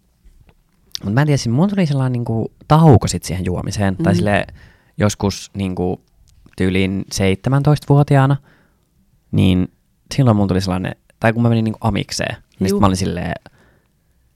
mut 1.05 1.15
mä 1.15 1.21
en 1.21 1.27
tiedä, 1.27 1.37
siis 1.37 1.55
mulla 1.55 1.69
tuli 1.69 1.87
sellainen 1.87 2.13
niinku 2.13 2.53
tauko 2.69 3.09
sit 3.09 3.23
siihen 3.23 3.45
juomiseen. 3.45 3.95
Mm. 3.99 4.05
Tai 4.05 4.15
sille 4.15 4.47
joskus 4.99 5.51
niinku 5.55 6.01
tyyliin 6.57 7.05
17-vuotiaana, 7.15 8.37
niin 9.33 9.73
silloin 10.15 10.37
mulla 10.37 10.49
tuli 10.49 10.61
sellainen, 10.61 10.95
tai 11.21 11.33
kun 11.33 11.43
mä 11.43 11.49
menin 11.49 11.65
niinku 11.65 11.79
amikseen, 11.81 12.37
niin 12.61 12.69
sit 12.69 12.71
Juu. 12.71 12.81
mä 12.81 12.87
olin 12.87 12.97
silleen, 12.97 13.33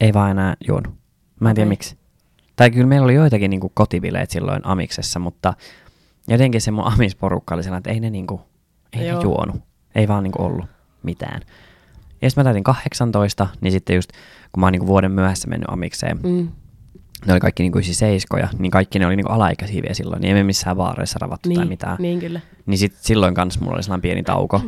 ei 0.01 0.13
vaan 0.13 0.31
enää 0.31 0.55
juonut. 0.69 0.95
Mä 1.41 1.51
en 1.51 1.55
tiedä 1.55 1.67
Okei. 1.67 1.69
miksi. 1.69 1.97
Tai 2.57 2.71
kyllä 2.71 2.87
meillä 2.87 3.05
oli 3.05 3.15
joitakin 3.15 3.51
niinku 3.51 3.73
kotibileet 3.75 4.31
silloin 4.31 4.67
amiksessa, 4.67 5.19
mutta 5.19 5.55
jotenkin 6.33 6.61
se 6.61 6.71
mun 6.71 6.85
amisporukka 6.93 7.55
oli 7.55 7.63
sellainen, 7.63 7.79
että 7.81 7.91
ei 7.91 8.01
ne 8.01 8.11
niinku, 8.11 8.41
ei 8.93 9.01
ne 9.13 9.23
juonut. 9.23 9.57
Ei 9.95 10.09
vaan 10.09 10.23
niinku 10.23 10.43
ollut 10.43 10.67
mitään. 11.03 11.41
Ja 12.23 12.31
sitten 12.31 12.41
mä 12.41 12.45
täytin 12.45 12.65
18, 12.65 13.47
niin 13.61 13.73
sitten 13.73 13.97
just 13.97 14.13
kun 14.53 14.61
mä 14.61 14.67
oon 14.67 14.73
niinku 14.73 14.87
vuoden 14.87 15.13
myöhässä 15.13 15.49
mennyt 15.49 15.69
amikseen, 15.71 16.19
Mm. 16.23 16.49
ne 17.27 17.33
oli 17.33 17.41
kaikki 17.41 17.63
niinku 17.63 17.79
seiskoja, 17.83 18.49
niin 18.59 18.71
kaikki 18.71 18.99
ne 18.99 19.07
oli 19.07 19.17
niinku 19.17 19.33
alaikäisiä 19.33 19.83
vielä 19.83 19.95
silloin, 19.95 20.21
niin 20.23 20.29
ei 20.37 20.43
me 20.43 20.47
missään 20.47 20.77
baareissa 20.77 21.19
ravattu 21.21 21.49
tai 21.49 21.59
Niin, 21.59 21.69
mitään. 21.69 21.97
niin 22.01 22.21
kyllä. 22.21 22.41
Niin 22.67 22.79
sit 22.79 22.93
silloin 23.01 23.35
kanssa 23.35 23.61
mulla 23.61 23.75
oli 23.75 23.83
sellainen 23.83 24.03
pieni 24.03 24.23
tauko. 24.23 24.61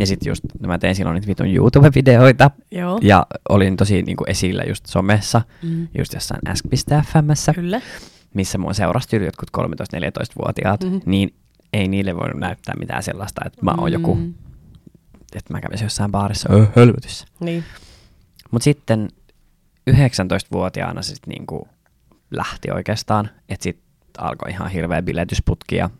Ja 0.00 0.06
sit 0.06 0.26
just 0.26 0.44
no 0.60 0.68
mä 0.68 0.78
tein 0.78 0.94
silloin 0.94 1.14
niitä 1.14 1.26
vitun 1.26 1.46
YouTube-videoita. 1.46 2.50
Joo. 2.70 2.98
Ja 3.02 3.26
olin 3.48 3.76
tosi 3.76 4.02
niinku 4.02 4.24
esillä 4.26 4.62
just 4.68 4.86
somessa, 4.86 5.42
Mm. 5.62 5.88
just 5.98 6.14
jossain 6.14 6.40
ask.fmssä, 6.50 7.52
Kyllä. 7.54 7.80
Missä 8.36 8.58
mua 8.58 8.72
seurasi 8.72 9.16
jotkut 9.16 9.48
13-14-vuotiaat. 9.58 10.84
Mhm. 10.84 10.96
Niin 11.06 11.34
ei 11.72 11.88
niille 11.88 12.16
voinut 12.16 12.40
näyttää 12.40 12.74
mitään 12.78 13.02
sellaista, 13.02 13.40
että 13.46 13.58
mä 13.62 13.74
oon 13.78 13.92
joku, 13.92 14.14
Mm. 14.14 14.34
että 15.34 15.52
mä 15.52 15.60
kävisin 15.60 15.84
jossain 15.84 16.10
baarissa 16.12 16.48
öö, 16.52 16.66
hölvytyssä. 16.76 17.26
Niin. 17.40 17.64
Mutta 18.50 18.64
sitten 18.64 19.08
19-vuotiaana 19.90 21.02
se 21.02 21.14
sitten 21.14 21.32
niinku 21.32 21.68
lähti 22.30 22.70
oikeastaan, 22.70 23.30
että 23.48 23.62
sitten 23.62 23.86
alkoi 24.18 24.50
ihan 24.50 24.70
hirveä 24.70 25.02
biletysputki 25.02 25.76
ja, 25.76 25.90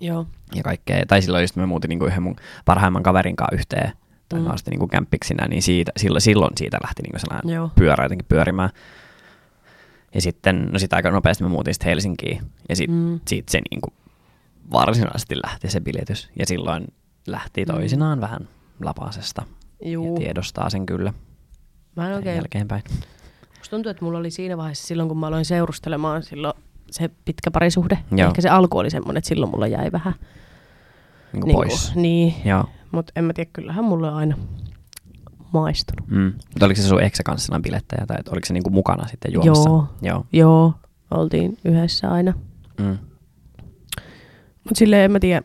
Joo. 0.00 0.26
ja 0.54 0.62
kaikkea. 0.62 1.06
Tai 1.08 1.22
silloin 1.22 1.42
just 1.42 1.56
mä 1.56 1.66
muutin 1.66 1.88
niinku 1.88 2.04
yhden 2.06 2.22
mun 2.22 2.36
parhaimman 2.64 3.02
kaverin 3.02 3.36
kanssa 3.36 3.54
yhteen, 3.56 3.92
tai 4.28 4.38
Mm. 4.40 4.44
mä 4.44 4.50
olin 4.50 4.60
niinku 4.70 4.88
kämppiksinä, 4.88 5.48
niin 5.48 5.62
siitä, 5.62 5.92
silloin, 5.96 6.20
silloin 6.20 6.52
siitä 6.58 6.78
lähti 6.82 7.02
niinku 7.02 7.18
sellainen 7.18 7.54
Joo. 7.54 7.70
pyörä 7.74 8.04
jotenkin 8.04 8.26
pyörimään. 8.28 8.70
Ja 10.14 10.20
sitten, 10.20 10.68
no 10.72 10.78
sitten 10.78 10.96
aika 10.96 11.10
nopeasti 11.10 11.42
mä 11.44 11.48
muutin 11.48 11.74
sitten 11.74 11.88
Helsinkiin, 11.88 12.42
ja 12.68 12.76
sitten 12.76 12.96
Mm. 12.96 13.02
mm. 13.10 13.20
siitä 13.28 13.52
se 13.52 13.60
niinku 13.70 13.88
varsinaisesti 14.72 15.36
lähti 15.44 15.70
se 15.70 15.80
biletys. 15.80 16.30
Ja 16.38 16.46
silloin 16.46 16.86
lähti 17.26 17.64
Mm. 17.64 17.72
toisinaan 17.72 18.20
vähän 18.20 18.48
lapasesta, 18.84 19.42
Juu. 19.84 20.14
ja 20.14 20.20
tiedostaa 20.20 20.70
sen 20.70 20.86
kyllä 20.86 21.12
Mä 21.96 22.08
en 22.08 22.14
oikein 22.16 22.36
jälkeenpäin. 22.36 22.82
Musta 23.58 23.70
tuntuu, 23.76 23.90
että 23.90 24.04
mulla 24.04 24.18
oli 24.18 24.30
siinä 24.30 24.56
vaiheessa 24.56 24.86
silloin, 24.86 25.08
kun 25.08 25.18
mä 25.18 25.26
aloin 25.26 25.44
seurustelemaan 25.44 26.22
silloin 26.22 26.54
se 26.90 27.10
pitkä 27.24 27.50
parisuhde. 27.50 27.98
Joo. 28.16 28.28
Ehkä 28.28 28.40
se 28.40 28.48
alku 28.48 28.78
oli 28.78 28.90
semmoinen, 28.90 29.18
että 29.18 29.28
silloin 29.28 29.50
mulla 29.50 29.66
jäi 29.66 29.92
vähän 29.92 30.14
Niinku 31.32 31.46
niinku, 31.46 31.62
pois. 31.62 31.94
Niin, 31.94 32.34
Joo. 32.44 32.64
mutta 32.92 33.12
en 33.16 33.24
mä 33.24 33.32
tiedä, 33.32 33.50
kyllähän 33.52 33.84
mulle 33.84 34.08
on 34.08 34.14
aina 34.14 34.36
maistunut. 35.52 36.08
Mm. 36.10 36.32
Mutta 36.48 36.66
oliko 36.66 36.80
se 36.80 36.88
sun 36.88 37.02
eksä 37.02 37.22
kanssa 37.22 37.46
sellainen 37.46 37.62
bilettäjä, 37.62 38.06
tai 38.06 38.16
oliko 38.30 38.46
se 38.46 38.52
niinku 38.52 38.70
mukana 38.70 39.08
sitten 39.08 39.32
juomassa? 39.32 39.70
Joo. 39.70 39.86
Joo. 40.02 40.24
Joo, 40.32 40.74
oltiin 41.10 41.58
yhdessä 41.64 42.10
aina. 42.10 42.32
Mm. 42.78 42.98
Mutta 44.64 44.78
silleen 44.78 45.04
en 45.04 45.12
mä 45.12 45.20
tiedä, 45.20 45.42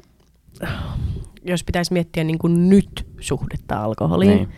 jos 1.46 1.63
pitäisi 1.63 1.94
miettiä 1.94 2.24
niin 2.24 2.39
kuin 2.39 2.70
nyt 2.70 3.08
suhdetta 3.20 3.84
alkoholiin, 3.84 4.30
Niin. 4.38 4.50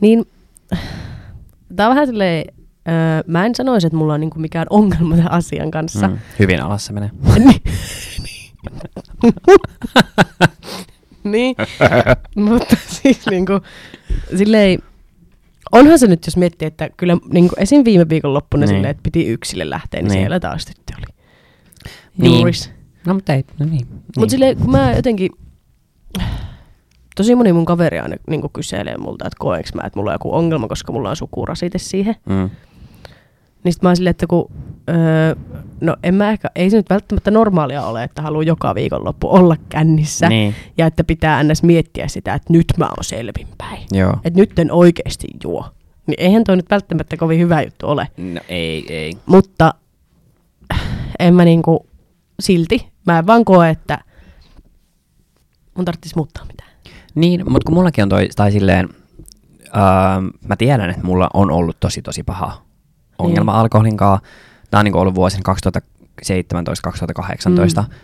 niin, 0.00 0.18
niin 0.18 0.76
tää 1.76 1.88
on 1.88 1.94
vähän 1.94 2.06
silleen, 2.06 2.44
öö, 2.88 2.94
mä 3.26 3.46
en 3.46 3.54
sanoisi, 3.54 3.86
että 3.86 3.96
mulla 3.96 4.14
on 4.14 4.20
niinku 4.20 4.38
mikään 4.38 4.66
ongelma 4.70 5.16
tämän 5.16 5.32
asian 5.32 5.70
kanssa. 5.70 6.08
Mm. 6.08 6.18
Hyvin 6.38 6.62
alas 6.62 6.86
se 6.86 6.92
menee. 6.92 7.10
Niin. 7.38 7.60
niin, 11.32 11.56
mutta 12.36 12.76
siis 13.02 13.26
niinku, 13.30 13.52
silleen, 14.38 14.78
onhan 15.72 15.98
se 15.98 16.06
nyt, 16.06 16.26
jos 16.26 16.36
miettii, 16.36 16.66
että 16.68 16.90
kyllä 16.96 17.16
niinku 17.32 17.54
esim. 17.58 17.84
viime 17.84 18.08
viikon 18.08 18.34
loppuna 18.34 18.60
Niin. 18.60 18.68
niin. 18.68 18.76
silleen, 18.76 18.90
että 18.90 19.02
piti 19.02 19.26
yksille 19.28 19.70
lähteä, 19.70 20.00
niin, 20.02 20.08
Niin. 20.08 20.20
siellä 20.20 20.40
taas 20.40 20.66
tyttö 20.66 20.92
oli. 20.98 21.14
Niin. 22.18 22.34
Juuris. 22.34 22.70
No 23.06 23.14
mutta 23.14 23.34
ei, 23.34 23.44
no 23.58 23.66
niin. 23.66 23.86
Mutta 23.92 24.20
niin. 24.20 24.30
silleen, 24.30 24.56
kun 24.56 24.70
mä 24.70 24.92
jotenkin, 24.92 25.30
tosi 27.16 27.34
moni 27.34 27.52
mun 27.52 27.64
kaveri 27.64 27.98
aina 27.98 28.16
niinku 28.30 28.48
kyselee 28.48 28.96
multa, 28.96 29.26
että 29.26 29.36
koeks 29.38 29.74
mä, 29.74 29.82
että 29.86 29.98
mulla 29.98 30.10
on 30.10 30.14
joku 30.14 30.34
ongelma, 30.34 30.68
koska 30.68 30.92
mulla 30.92 31.10
on 31.10 31.16
sukurasite 31.16 31.78
siihen. 31.78 32.14
Mm. 32.28 32.50
Niin 33.64 33.72
sit 33.72 33.82
mä 33.82 33.88
oon 33.88 33.96
silleen, 33.96 34.10
että 34.10 34.26
kun, 34.26 34.50
öö, 34.90 35.34
no 35.80 35.96
en 36.02 36.14
mä 36.14 36.30
ehkä, 36.30 36.48
ei 36.54 36.70
se 36.70 36.76
nyt 36.76 36.90
välttämättä 36.90 37.30
normaalia 37.30 37.82
ole, 37.86 38.04
että 38.04 38.22
haluaa 38.22 38.42
joka 38.42 38.74
viikonloppu 38.74 39.28
olla 39.34 39.56
kännissä. 39.68 40.28
Niin, 40.28 40.54
Ja 40.78 40.86
että 40.86 41.04
pitää 41.04 41.42
ns. 41.44 41.62
miettiä 41.62 42.08
sitä, 42.08 42.34
että 42.34 42.52
nyt 42.52 42.66
mä 42.76 42.84
oon 42.84 43.04
selvinpäin. 43.04 43.82
joo. 43.92 44.12
Että 44.24 44.40
nyt 44.40 44.58
en 44.58 44.72
oikeasti 44.72 45.26
juo. 45.44 45.64
Niin 46.06 46.14
eihän 46.18 46.44
toi 46.44 46.56
nyt 46.56 46.70
välttämättä 46.70 47.16
kovin 47.16 47.40
hyvä 47.40 47.62
juttu 47.62 47.86
ole. 47.86 48.08
No 48.16 48.40
ei, 48.48 48.84
ei. 48.94 49.12
Mutta 49.26 49.74
en 51.18 51.34
mä 51.34 51.44
niinku 51.44 51.86
silti, 52.40 52.88
mä 53.06 53.18
en 53.18 53.26
vaan 53.26 53.44
koe, 53.44 53.70
että 53.70 53.98
mun 55.76 55.84
tarvitsisi 55.84 56.16
muuttaa 56.16 56.44
mitään. 56.44 56.70
Niin, 57.14 57.52
mutta 57.52 57.66
kun 57.66 57.74
mullakin 57.74 58.02
on 58.02 58.08
toi, 58.08 58.28
tai 58.36 58.52
silleen, 58.52 58.88
öö, 59.66 59.72
mä 60.48 60.56
tiedän, 60.58 60.90
että 60.90 61.02
mulla 61.06 61.30
on 61.34 61.50
ollut 61.50 61.76
tosi 61.80 62.02
tosi 62.02 62.22
paha 62.22 62.62
ongelma 63.20 63.52
Niin. 63.52 63.60
alkoholin 63.60 63.96
kanssa. 63.96 64.26
Tää 64.70 64.78
on 64.78 64.84
niinku 64.84 64.98
ollut 64.98 65.14
vuosina 65.14 65.42
2017-2018, 66.28 67.82
mm. 67.82 67.94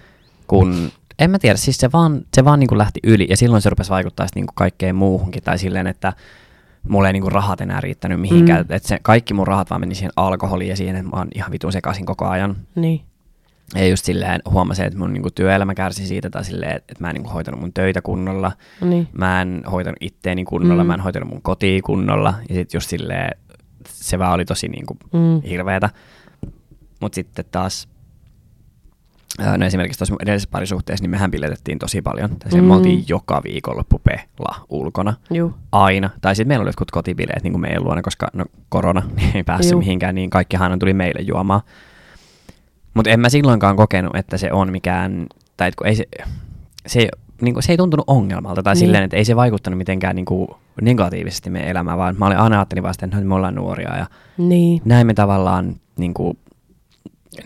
kun 0.47 0.91
en 1.19 1.31
mä 1.31 1.39
tiedä, 1.39 1.57
siis 1.57 1.77
se 1.77 1.93
vaan, 1.93 2.21
se 2.35 2.45
vaan 2.45 2.61
niinku 2.61 2.79
lähti 2.79 3.01
yli 3.05 3.27
ja 3.31 3.37
silloin 3.37 3.63
se 3.63 3.71
rupesi 3.71 3.91
vaikuttaa 3.91 4.27
sitten 4.27 4.41
niinku 4.41 4.53
kaikkeen 4.57 4.95
muuhunkin 4.97 5.43
tai 5.43 5.59
silleen, 5.59 5.87
että 5.87 6.13
mulla 6.89 7.09
ei 7.09 7.13
niinku 7.13 7.31
rahat 7.31 7.61
enää 7.61 7.81
riittänyt 7.81 8.21
mihinkään. 8.21 8.67
Mm. 8.69 8.75
Että 8.75 8.89
se, 8.89 8.99
kaikki 9.03 9.35
mun 9.35 9.47
rahat 9.47 9.71
vaan 9.71 9.81
meni 9.81 9.95
siihen 9.95 10.13
alkoholiin 10.17 10.71
ja 10.71 10.77
siihen, 10.77 10.97
että 10.97 11.11
mä 11.11 11.17
oon 11.17 11.29
ihan 11.35 11.53
vitun 11.53 11.73
sekaisin 11.73 12.07
koko 12.07 12.27
ajan. 12.27 12.57
Niin. 12.75 13.01
Ja 13.75 13.89
just 13.89 14.05
silleen 14.05 14.41
huomasin, 14.51 14.85
että 14.87 14.99
mun 14.99 15.13
niinku 15.13 15.31
työelämä 15.31 15.75
kärsi 15.75 16.07
siitä 16.07 16.31
tai 16.31 16.45
silleen, 16.45 16.77
että 16.77 16.95
mä 17.01 17.09
en 17.11 17.15
niinku 17.15 17.31
hoitanut 17.31 17.61
mun 17.61 17.73
töitä 17.73 18.03
kunnolla. 18.03 18.53
Niin. 18.81 19.09
Mä 19.13 19.43
en 19.43 19.63
hoitanut 19.73 19.97
itteeni 20.01 20.45
kunnolla, 20.45 20.83
Mm. 20.85 20.89
mä 20.89 20.95
en 20.95 21.01
hoitanut 21.01 21.29
mun 21.29 21.43
kotia 21.43 21.83
kunnolla. 21.83 22.35
Ja 22.49 22.55
sitten 22.55 22.77
just 22.79 22.91
silleen, 22.91 23.39
se 23.93 24.19
vaan 24.19 24.33
oli 24.33 24.45
tosi 24.45 24.69
niinku 24.69 24.97
Mm. 25.13 25.43
hirveetä. 25.49 25.91
Mutta 27.01 27.15
sitten 27.15 27.45
taas, 27.51 27.89
no 29.57 29.67
esimerkiksi 29.67 29.99
tuossa 29.99 30.15
edellisessä 30.23 30.51
parisuhteessa, 30.53 31.03
niin 31.03 31.11
mehän 31.11 31.31
piletettiin 31.31 31.79
tosi 31.79 32.03
paljon. 32.03 32.31
Tai 32.37 32.61
mm. 32.61 32.67
Me 32.67 32.75
oltiin 32.75 33.05
joka 33.09 33.41
viikonloppu 33.45 33.99
pehla 33.99 34.67
ulkona. 34.69 35.15
Juu. 35.31 35.55
Aina. 35.73 36.11
Tai 36.21 36.37
sitten 36.37 36.49
meillä 36.49 36.63
oli 36.63 36.69
jotkut 36.69 36.91
kotibileet 36.91 37.43
niin 37.43 37.53
kuin 37.53 37.61
meidän 37.61 37.85
luona, 37.85 38.03
koska 38.03 38.29
no, 38.33 38.45
korona 38.69 39.03
niin 39.17 39.31
ei 39.37 39.43
päässyt 39.45 39.73
Juu. 39.73 39.81
mihinkään, 39.81 40.15
niin 40.15 40.31
kaikkihan 40.31 40.79
tuli 40.79 40.95
meille 40.95 41.21
juomaan. 41.21 41.61
Mutta 42.95 43.11
en 43.11 43.21
mä 43.21 43.29
silloinkaan 43.29 43.77
kokenut, 43.77 44.17
että 44.17 44.37
se 44.37 44.53
on 44.53 44.73
mikään, 44.73 45.27
tai 45.57 45.69
että 45.69 45.79
kun 45.79 45.87
ei 45.87 45.97
se, 45.97 46.05
se, 46.87 46.99
ei, 47.01 47.09
niin 47.41 47.55
kuin, 47.55 47.63
se 47.63 47.73
ei 47.73 47.77
tuntunut 47.77 48.05
ongelmalta, 48.07 48.63
tai 48.63 48.75
Niin. 48.75 48.81
silleen, 48.81 49.05
että 49.05 49.17
ei 49.17 49.25
se 49.25 49.37
vaikuttanut 49.37 49.79
mitenkään 49.79 50.17
niin 50.17 50.25
kuin, 50.27 50.49
negatiivisesti 50.83 51.51
meidän 51.51 51.71
elämään, 51.71 51.99
vaan 51.99 52.15
mä 52.19 52.27
olin 52.27 52.39
aina 52.39 52.57
ajattelin 52.57 52.83
vasta, 52.83 53.05
että 53.05 53.17
no, 53.21 53.25
me 53.25 53.35
ollaan 53.35 53.55
nuoria 53.55 53.97
ja 53.97 54.07
Niin. 54.39 54.83
näin 54.85 55.07
me 55.07 55.15
tavallaan, 55.15 55.75
niin 55.99 56.15
kuin, 56.15 56.39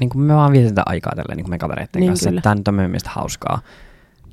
niin 0.00 0.10
kuin 0.10 0.22
me 0.22 0.34
vaan 0.34 0.52
vietetään 0.52 0.88
aikaa 0.88 1.12
tällä 1.16 1.34
niin 1.34 1.44
kuin 1.44 1.50
me 1.50 1.58
kavereiden 1.58 2.00
Niin, 2.00 2.10
kanssa, 2.10 2.28
kyllä. 2.28 2.38
että 2.38 2.42
tämä 2.42 2.54
nyt 2.54 2.68
on 2.68 2.74
meidän 2.74 2.90
mielestä 2.90 3.10
hauskaa. 3.10 3.60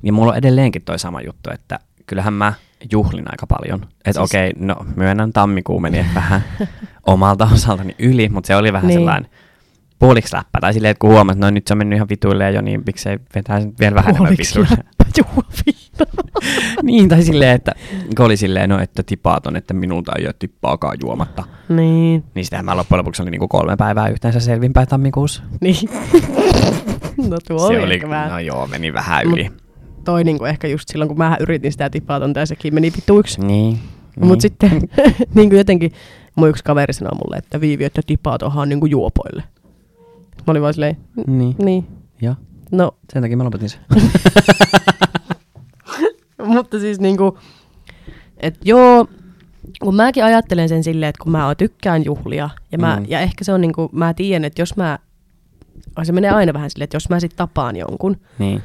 Ja 0.02 0.12
mulla 0.12 0.32
on 0.32 0.38
edelleenkin 0.38 0.82
toi 0.82 0.98
sama 0.98 1.20
juttu, 1.20 1.50
että 1.54 1.78
kyllähän 2.06 2.32
mä 2.32 2.52
juhlin 2.92 3.24
aika 3.30 3.46
paljon. 3.46 3.80
Että 3.82 4.12
Siis- 4.12 4.16
okei, 4.30 4.50
okay, 4.50 4.66
no 4.66 4.76
myönnän 4.96 5.32
tammikuu 5.32 5.80
meni 5.80 6.06
vähän 6.14 6.44
omalta 7.06 7.48
osaltani 7.54 7.94
yli, 7.98 8.28
mutta 8.28 8.46
se 8.46 8.56
oli 8.56 8.72
vähän 8.72 8.86
niin. 8.88 8.98
sellainen 8.98 9.30
puoliksi 9.98 10.36
läppä. 10.36 10.60
Tai 10.60 10.74
silleen, 10.74 10.90
että 10.90 11.00
kun 11.00 11.10
huomasin, 11.10 11.38
että 11.38 11.46
no 11.46 11.50
nyt 11.50 11.66
se 11.66 11.74
on 11.74 11.78
mennyt 11.78 11.96
ihan 11.96 12.08
vituille 12.08 12.50
jo, 12.50 12.60
niin 12.60 12.82
miksei 12.86 13.18
vetää 13.34 13.60
sen 13.60 13.74
vielä 13.80 13.94
vähän 13.94 14.10
enemmän 14.10 14.28
Puoliksi 14.28 14.60
läppä, 14.60 15.04
Juu, 15.18 15.44
niin, 16.82 17.08
tai 17.08 17.22
silleen, 17.22 17.54
että 17.54 17.72
kun 18.16 18.26
oli 18.26 18.36
silleen, 18.36 18.70
no 18.70 18.78
että 18.78 19.02
tipaat 19.02 19.46
on, 19.46 19.56
että 19.56 19.74
minulta 19.74 20.12
ei 20.18 20.26
ole 20.26 20.34
tippaakaan 20.38 20.96
juomatta. 21.02 21.44
Niin. 21.68 22.24
Niin 22.34 22.44
sitähän 22.44 22.64
mä 22.64 22.76
loppujen 22.76 22.98
lopuksi 22.98 23.22
oli 23.22 23.30
niinku 23.30 23.48
kolme 23.48 23.76
päivää 23.76 24.08
yhteensä 24.08 24.40
selvinpäin 24.40 24.88
tammikuussa. 24.88 25.42
Niin. 25.60 25.76
no 27.30 27.38
tuo 27.48 27.68
se 27.68 27.80
oli, 27.80 28.00
vähän. 28.08 28.30
no 28.30 28.38
joo, 28.38 28.66
meni 28.66 28.92
vähän 28.92 29.26
Mut- 29.26 29.32
yli. 29.32 29.50
Toi 30.04 30.24
niinku 30.24 30.44
ehkä 30.44 30.68
just 30.68 30.88
silloin, 30.88 31.08
kun 31.08 31.18
mä 31.18 31.36
yritin 31.40 31.72
sitä 31.72 31.90
tipatonta 31.90 32.40
ja 32.40 32.46
sekin 32.46 32.74
meni 32.74 32.92
vituiksi. 32.96 33.40
Niin. 33.40 33.78
Niin. 34.16 34.28
Mutta 34.28 34.42
sitten 34.42 34.70
niin 35.34 35.48
kuin 35.48 35.58
jotenkin 35.58 35.92
mun 36.34 36.48
yksi 36.48 36.64
kaveri 36.64 36.92
sanoi 36.92 37.18
mulle, 37.18 37.36
että 37.36 37.60
Viivi, 37.60 37.84
että 37.84 38.02
tipatonhan 38.06 38.62
on 38.62 38.68
niin 38.68 38.80
kuin 38.80 38.90
juopoille. 38.90 39.42
Mä 40.48 40.52
olin 40.52 40.62
vaan 40.62 40.74
silleen, 40.74 40.96
"N- 41.28 41.38
Niin. 41.38 41.56
niin, 41.58 41.86
Joo, 42.22 42.34
no, 42.72 42.92
sen 43.12 43.22
takia 43.22 43.36
mä 43.36 43.44
lopetin 43.44 43.68
sen. 43.68 43.80
mutta 46.54 46.78
siis 46.78 47.00
niinku, 47.00 47.38
että 48.40 48.60
joo, 48.64 49.06
kun 49.80 49.94
mäkin 49.94 50.24
ajattelen 50.24 50.68
sen 50.68 50.84
silleen, 50.84 51.10
että 51.10 51.22
kun 51.22 51.32
mä 51.32 51.54
tykkään 51.54 52.04
juhlia, 52.04 52.50
ja, 52.72 52.78
mä, 52.78 52.96
Mm. 52.96 53.04
ja 53.08 53.20
ehkä 53.20 53.44
se 53.44 53.52
on 53.52 53.60
niinku, 53.60 53.88
mä 53.92 54.14
tiedän, 54.14 54.44
että 54.44 54.62
jos 54.62 54.76
mä, 54.76 54.98
se 56.02 56.12
menee 56.12 56.30
aina 56.30 56.52
vähän 56.52 56.70
silleen, 56.70 56.84
että 56.84 56.96
jos 56.96 57.08
mä 57.08 57.20
sit 57.20 57.36
tapaan 57.36 57.76
jonkun, 57.76 58.16
niin. 58.38 58.62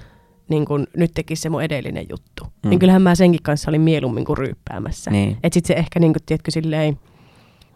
niin 0.50 0.66
kun 0.66 0.88
nyt 0.98 1.12
tekisi 1.14 1.42
se 1.42 1.50
mun 1.50 1.64
edellinen 1.64 2.06
juttu, 2.10 2.44
mm. 2.44 2.50
Mm. 2.64 2.70
niin 2.70 2.80
kyllähän 2.80 3.02
mä 3.02 3.16
senkin 3.16 3.44
kanssa 3.44 3.72
olin 3.72 3.82
mieluummin 3.82 4.26
kuin 4.26 4.38
ryyppäämässä. 4.38 5.12
Niin. 5.12 5.38
Että 5.44 5.54
sit 5.54 5.66
se 5.66 5.74
ehkä 5.74 6.00
niinku, 6.00 6.20
tiedätkö, 6.26 6.52
silleen, 6.52 7.00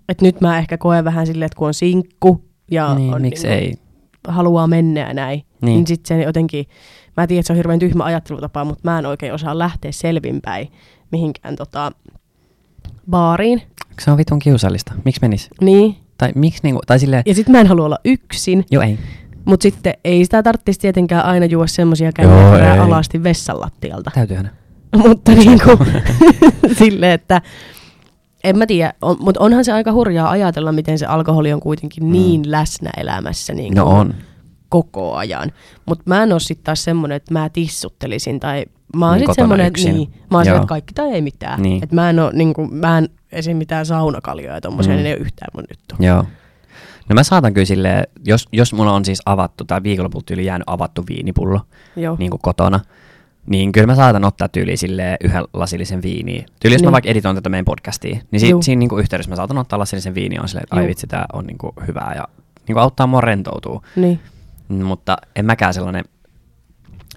että 0.09 0.25
nyt 0.25 0.41
mä 0.41 0.57
ehkä 0.57 0.77
koen 0.77 1.05
vähän 1.05 1.27
silleen, 1.27 1.45
että 1.45 1.57
kun 1.57 1.67
on 1.67 1.73
sinkku 1.73 2.41
ja 2.71 2.93
niin, 2.95 3.13
on 3.13 3.21
miksi 3.21 3.47
niinku, 3.47 3.65
ei? 3.65 3.86
Haluaa 4.27 4.67
mennä 4.67 4.99
ja 4.99 5.13
näin, 5.13 5.39
niin, 5.39 5.45
Niin. 5.61 5.75
niin 5.75 5.87
sit 5.87 6.05
se 6.05 6.21
jotenkin, 6.23 6.65
mä 7.17 7.27
tiedän, 7.27 7.39
että 7.39 7.47
se 7.47 7.53
on 7.53 7.57
hirveän 7.57 7.79
tyhmä 7.79 8.03
ajattelutapa, 8.03 8.63
mutta 8.65 8.81
mä 8.83 8.99
en 8.99 9.05
oikein 9.05 9.33
osaa 9.33 9.57
lähteä 9.57 9.91
selvinpäin 9.91 10.71
mihinkään 11.11 11.55
tota, 11.55 11.91
baariin. 13.09 13.61
Se 14.01 14.11
on 14.11 14.17
vitun 14.17 14.39
kiusallista. 14.39 14.93
Miksi 15.05 15.21
menis? 15.21 15.49
Niin. 15.61 15.95
Tai 16.17 16.31
miksi 16.35 16.59
niinku, 16.63 16.81
tai 16.87 16.99
silleen, 16.99 17.23
Ja 17.25 17.33
sit 17.35 17.49
mä 17.49 17.59
en 17.59 17.67
halua 17.67 17.85
olla 17.85 17.99
yksin, 18.05 18.65
joo 18.71 18.83
ei. 18.83 18.99
mutta 19.45 19.63
sitten 19.63 19.93
ei 20.03 20.23
sitä 20.25 20.43
tarvitsisi 20.43 20.79
tietenkään 20.79 21.25
aina 21.25 21.45
juoda 21.45 21.67
semmosia 21.67 22.05
Joo, 22.05 22.11
käynniä 22.51 22.83
alasti 22.83 23.23
vessan 23.23 23.61
lattialta. 23.61 24.11
Täytyyhän. 24.13 24.51
mutta 25.07 25.31
niinku 25.31 25.69
silleen, 26.79 27.11
että 27.11 27.41
en 28.49 28.57
mä 28.57 28.65
tiedä, 28.65 28.93
on, 29.01 29.17
mutta 29.19 29.41
onhan 29.43 29.65
se 29.65 29.71
aika 29.71 29.91
hurjaa 29.93 30.29
ajatella, 30.29 30.71
miten 30.71 30.99
se 30.99 31.05
alkoholi 31.05 31.53
on 31.53 31.59
kuitenkin 31.59 32.03
Mm. 32.03 32.11
niin 32.11 32.51
läsnä 32.51 32.89
elämässä 32.97 33.53
niin 33.53 33.73
No 33.73 33.85
on. 33.85 34.13
koko 34.69 35.15
ajan. 35.15 35.51
Mutta 35.85 36.03
mä 36.07 36.23
en 36.23 36.31
ole 36.31 36.39
sitten 36.39 36.63
taas 36.63 36.83
semmoinen, 36.83 37.15
että 37.15 37.33
mä 37.33 37.49
tissuttelisin 37.49 38.39
tai 38.39 38.65
mä 38.95 39.05
oon 39.05 39.13
Niin, 39.13 39.19
sitten 39.19 39.35
semmoinen, 39.43 39.65
että 39.67 39.81
niin, 39.83 40.09
mä 40.31 40.37
oon 40.37 40.45
semmoinen, 40.45 40.55
että 40.63 40.67
kaikki 40.69 40.93
tai 40.93 41.11
ei 41.13 41.21
mitään. 41.21 41.61
Niin. 41.61 41.83
Että 41.83 41.95
mä 41.95 42.09
en 42.09 42.19
ole, 42.19 42.31
niin 42.33 42.53
kuin, 42.53 42.73
mä 42.73 42.97
en 42.97 43.09
esim. 43.31 43.57
mitään 43.57 43.85
saunakaljoja 43.85 44.53
ja 44.55 44.61
tommosia, 44.61 44.93
Mm. 44.93 44.97
niin 44.97 45.05
ei 45.07 45.13
ole 45.13 45.21
yhtään 45.21 45.49
mun 45.53 45.63
juttu. 45.71 45.95
Joo. 45.99 46.25
No 47.09 47.13
mä 47.13 47.23
saatan 47.23 47.53
kyllä 47.53 47.65
silleen, 47.65 48.03
jos, 48.25 48.47
jos 48.51 48.73
mulla 48.73 48.93
on 48.93 49.05
siis 49.05 49.21
avattu 49.25 49.63
tai 49.63 49.83
viikonlopulta 49.83 50.33
yli 50.33 50.45
jäänyt 50.45 50.63
avattu 50.67 51.03
viinipullo 51.09 51.59
Joo. 51.95 52.15
niin 52.19 52.31
kuin 52.31 52.41
kotona, 52.43 52.79
niin 53.47 53.71
kyllä 53.71 53.87
mä 53.87 53.95
saatan 53.95 54.25
ottaa 54.25 54.47
tyyli 54.49 54.77
silleen 54.77 55.17
yhden 55.23 55.43
lasillisen 55.53 56.01
viiniä. 56.01 56.45
Tyyli 56.59 56.75
jos 56.75 56.81
Niin. 56.81 56.87
mä 56.87 56.91
vaikka 56.91 57.09
editoin 57.09 57.35
tätä 57.35 57.49
meidän 57.49 57.65
podcastia, 57.65 58.19
niin 58.31 58.39
si- 58.39 58.53
siinä 58.61 58.79
niin 58.79 58.89
kuin 58.89 58.99
yhteydessä 58.99 59.29
mä 59.29 59.35
saatan 59.35 59.57
ottaa 59.57 59.79
lasillisen 59.79 60.15
viiniä 60.15 60.41
on 60.41 60.47
silleen, 60.47 60.63
että 60.63 60.75
ai 60.75 60.87
vitsi, 60.87 61.07
tää 61.07 61.25
on 61.33 61.45
niin 61.47 61.57
kuin 61.57 61.71
hyvää 61.87 62.13
ja 62.15 62.27
niin 62.67 62.73
kuin 62.73 62.83
auttaa 62.83 63.07
mua 63.07 63.21
rentoutua. 63.21 63.81
Niin. 63.95 64.19
Mm, 64.69 64.85
Mutta 64.85 65.17
en 65.35 65.45
mäkään 65.45 65.73
sellainen, 65.73 66.05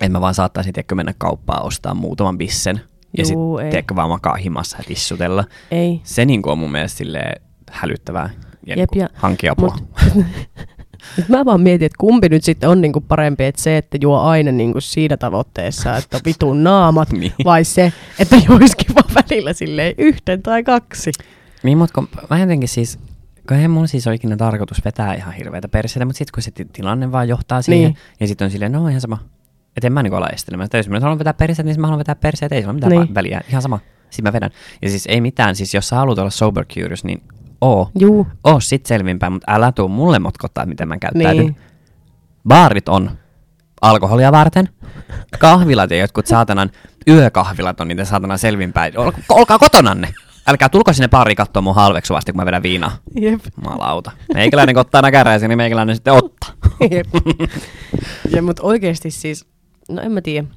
en 0.01 0.13
mä 0.13 0.21
vaan 0.21 0.35
saattaisi 0.35 0.73
tiedätkö, 0.73 0.95
mennä 0.95 1.15
kauppaan 1.19 1.63
ostaa 1.67 1.95
muutaman 1.95 2.39
bissen 2.39 2.81
ja 3.19 3.25
sitten 3.25 3.71
tiedätkö, 3.71 3.97
vaan 3.97 4.09
makaa 4.09 4.35
himassa 4.37 4.77
ja 4.79 4.85
tissutella. 4.87 5.45
Ei. 5.71 6.01
Se 6.05 6.25
niin 6.25 6.43
kuin 6.43 6.53
on 6.53 6.59
mun 6.59 6.73
mielestä 6.73 6.99
silleen 6.99 7.41
hälyttävää 7.71 8.31
ja, 8.67 8.75
Jep, 8.77 8.79
Jep, 8.79 8.89
ja- 8.95 9.03
ja 9.03 9.09
hankkia 9.15 9.53
apua. 9.53 9.77
Mut- 9.79 10.25
Nyt 11.17 11.29
mä 11.29 11.45
vaan 11.45 11.61
mietin, 11.61 11.87
että 11.87 11.97
kumpi 11.99 12.29
nyt 12.29 12.45
sitten 12.45 12.69
on 12.71 12.81
niinku 12.81 13.01
parempi, 13.01 13.45
että 13.45 13.63
se, 13.63 13.77
että 13.77 13.99
juo 14.01 14.19
aina 14.21 14.53
niinku 14.53 14.81
siinä 14.81 15.17
tavoitteessa, 15.17 15.97
että 15.97 16.17
on 16.17 16.21
vitun 16.25 16.65
naamat, 16.65 17.13
Niin. 17.21 17.33
vai 17.45 17.65
se, 17.65 17.93
että 18.19 18.37
joisikin 18.49 18.95
vaan 18.95 19.15
välillä 19.15 19.53
silleen 19.53 19.95
yhden 19.99 20.43
tai 20.43 20.63
kaksi. 20.63 21.11
Niin, 21.63 21.79
mutta 21.79 21.95
kun 21.95 22.09
mä 22.31 22.39
jotenkin 22.39 22.69
siis, 22.69 22.99
kun 23.49 23.57
eihän 23.57 23.71
mun 23.71 23.89
siis 23.89 24.07
ole 24.07 24.15
ikinä 24.15 24.37
tarkoitus 24.37 24.85
vetää 24.85 25.15
ihan 25.15 25.35
hirveätä 25.35 25.69
perseitä, 25.69 26.05
mutta 26.05 26.19
sitten 26.19 26.33
kun 26.35 26.43
se 26.43 26.51
ti- 26.51 26.65
tilanne 26.73 27.13
vaan 27.13 27.29
johtaa 27.29 27.63
siihen, 27.63 27.83
Niin. 27.93 27.97
ja 28.21 28.27
sitten 28.27 28.45
on 28.45 28.51
silleen, 28.51 28.73
no 28.73 28.89
ihan 28.89 29.01
sama. 29.01 29.19
Että 29.77 29.87
en 29.87 29.93
mä 29.93 30.03
niinku 30.03 30.17
ala 30.17 30.29
estelemään. 30.29 30.67
sitä. 30.67 30.77
Jos 30.79 30.89
mä 30.89 31.01
haluan 31.01 31.19
vetää 31.19 31.35
perseitä, 31.35 31.63
niin 31.63 31.81
mä 31.81 31.87
haluan 31.87 31.99
vetää 31.99 32.15
perseitä, 32.15 32.55
ei 32.55 32.61
sillä 32.61 32.71
ole 32.71 32.75
mitään 32.75 32.93
niin. 32.93 33.15
väliä. 33.15 33.41
Ihan 33.49 33.63
sama. 33.63 33.79
Sitten 34.11 34.23
mä 34.29 34.33
vedän. 34.33 34.51
Ja 34.83 34.89
siis 34.89 35.05
ei 35.07 35.21
mitään, 35.21 35.57
siis 35.57 35.75
jos 35.75 35.89
sä 35.89 35.97
haluat 35.97 36.19
olla 36.19 36.31
sober 36.31 36.65
curious, 36.65 37.05
niin 37.05 37.23
oo. 37.61 37.91
Juu, 37.99 38.27
Oo 38.45 38.61
sit 38.61 38.87
selvinpäin, 38.87 39.33
mutta 39.33 39.53
älä 39.55 39.73
tuu 39.73 39.89
mulle 39.89 40.19
motkottaa, 40.19 40.67
miten 40.67 40.89
mä 40.89 40.99
käyttäydyn. 40.99 41.37
niin. 41.45 41.57
Baarit 42.49 42.89
on 42.89 43.11
alkoholia 43.81 44.33
varten. 44.33 44.69
Kahvilat 45.39 45.91
ja 45.91 45.97
jotkut 45.97 46.27
saatanan 46.27 46.71
yökahvilat 47.09 47.81
on 47.81 47.89
niitä 47.89 48.05
saatanan 48.05 48.39
selvinpäin. 48.39 48.99
Ol, 48.99 49.11
olkaa 49.29 49.59
kotonanne. 49.59 50.09
Älkää 50.49 50.69
tulko 50.69 50.93
sinne 50.93 51.09
baariin 51.09 51.37
katsoa 51.37 51.63
mun 51.63 51.75
halveksuvasti, 51.75 52.33
kun 52.33 52.41
mä 52.41 52.47
vedän 52.47 52.63
viinaa. 52.63 52.97
Jep. 53.21 53.41
Malauta. 53.65 54.11
Meikäläinen 54.35 54.75
kun 54.75 54.81
ottaa 54.81 55.03
näkäräisiä, 55.03 55.49
niin 55.49 55.57
meikäläinen 55.57 55.97
sitten 55.97 56.13
ottaa. 56.15 56.51
Jep. 56.91 57.07
ja 58.31 58.43
mutta 58.43 58.63
oikeasti 58.63 59.11
siis, 59.11 59.47
no 59.89 60.03
en 60.03 60.13
mä 60.13 60.21
tiedä. 60.21 60.49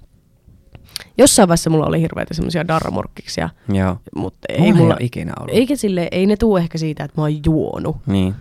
Jossain 1.17 1.47
vaiheessa 1.49 1.69
mulla 1.69 1.85
oli 1.85 2.01
hirveitä 2.01 2.33
semmoisia 2.33 2.67
darramurkkiksia, 2.67 3.49
Joo. 3.73 3.97
mutta 4.15 4.39
Ei 4.49 4.59
mulla 4.59 4.75
mulla, 4.77 4.97
ei 4.99 5.05
ikinä 5.05 5.33
ollut. 5.39 5.55
eikä 5.55 5.75
sille, 5.75 6.07
ei 6.11 6.25
ne 6.25 6.35
tuu 6.37 6.57
ehkä 6.57 6.77
siitä, 6.77 7.03
että 7.03 7.21
mä 7.21 7.23
oon 7.23 7.45
juonut. 7.45 7.97
Niin. 8.05 8.35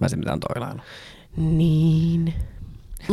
Mä 0.00 0.08
sen 0.08 0.18
mitään 0.18 0.40
toilailu. 0.40 0.80
Niin. 1.36 2.34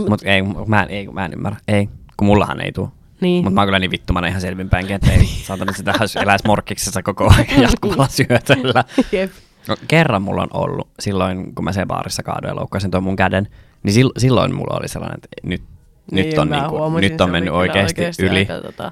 Mut 0.09 0.21
ei, 0.23 0.41
mä 0.67 0.83
en, 0.83 0.89
ei, 0.89 1.07
mä 1.07 1.25
en 1.25 1.33
ymmärrä. 1.33 1.57
Ei, 1.67 1.89
kun 2.17 2.27
mullahan 2.27 2.61
ei 2.61 2.71
tuu. 2.71 2.89
Niin. 3.21 3.43
Mutta 3.43 3.53
mä 3.55 3.61
oon 3.61 3.67
kyllä 3.67 3.79
niin 3.79 3.91
vittumana 3.91 4.27
ihan 4.27 4.41
selvinpäinkin, 4.41 4.95
että 4.95 5.11
ei 5.11 5.25
saatan 5.47 5.73
sitä 5.73 5.93
eläisi 6.23 6.47
morkkiksessa 6.47 7.03
koko 7.03 7.33
ajan 7.33 7.61
jatkuvalla 7.71 8.07
syötöllä. 8.07 8.83
Jep. 9.11 9.31
No, 9.67 9.75
kerran 9.87 10.21
mulla 10.21 10.41
on 10.41 10.49
ollut, 10.53 10.87
silloin 10.99 11.55
kun 11.55 11.65
mä 11.65 11.71
sen 11.71 11.87
baarissa 11.87 12.23
kaadoin 12.23 12.51
ja 12.51 12.55
loukkasin 12.55 12.91
tuon 12.91 13.03
mun 13.03 13.15
käden, 13.15 13.47
niin 13.83 13.93
sil, 13.95 14.09
silloin 14.17 14.55
mulla 14.55 14.77
oli 14.79 14.87
sellainen, 14.87 15.15
että 15.15 15.27
nyt, 15.43 15.63
nyt 16.11 16.25
Niin, 16.25 16.39
on, 16.39 16.47
mä 16.49 16.55
niinku, 16.59 16.77
huomasin, 16.77 17.11
nyt 17.11 17.21
on 17.21 17.31
mennyt 17.31 17.53
oikeasti, 17.53 18.01
oikeasti 18.01 18.23
yli. 18.25 18.39
aika, 18.39 18.61
tota, 18.61 18.91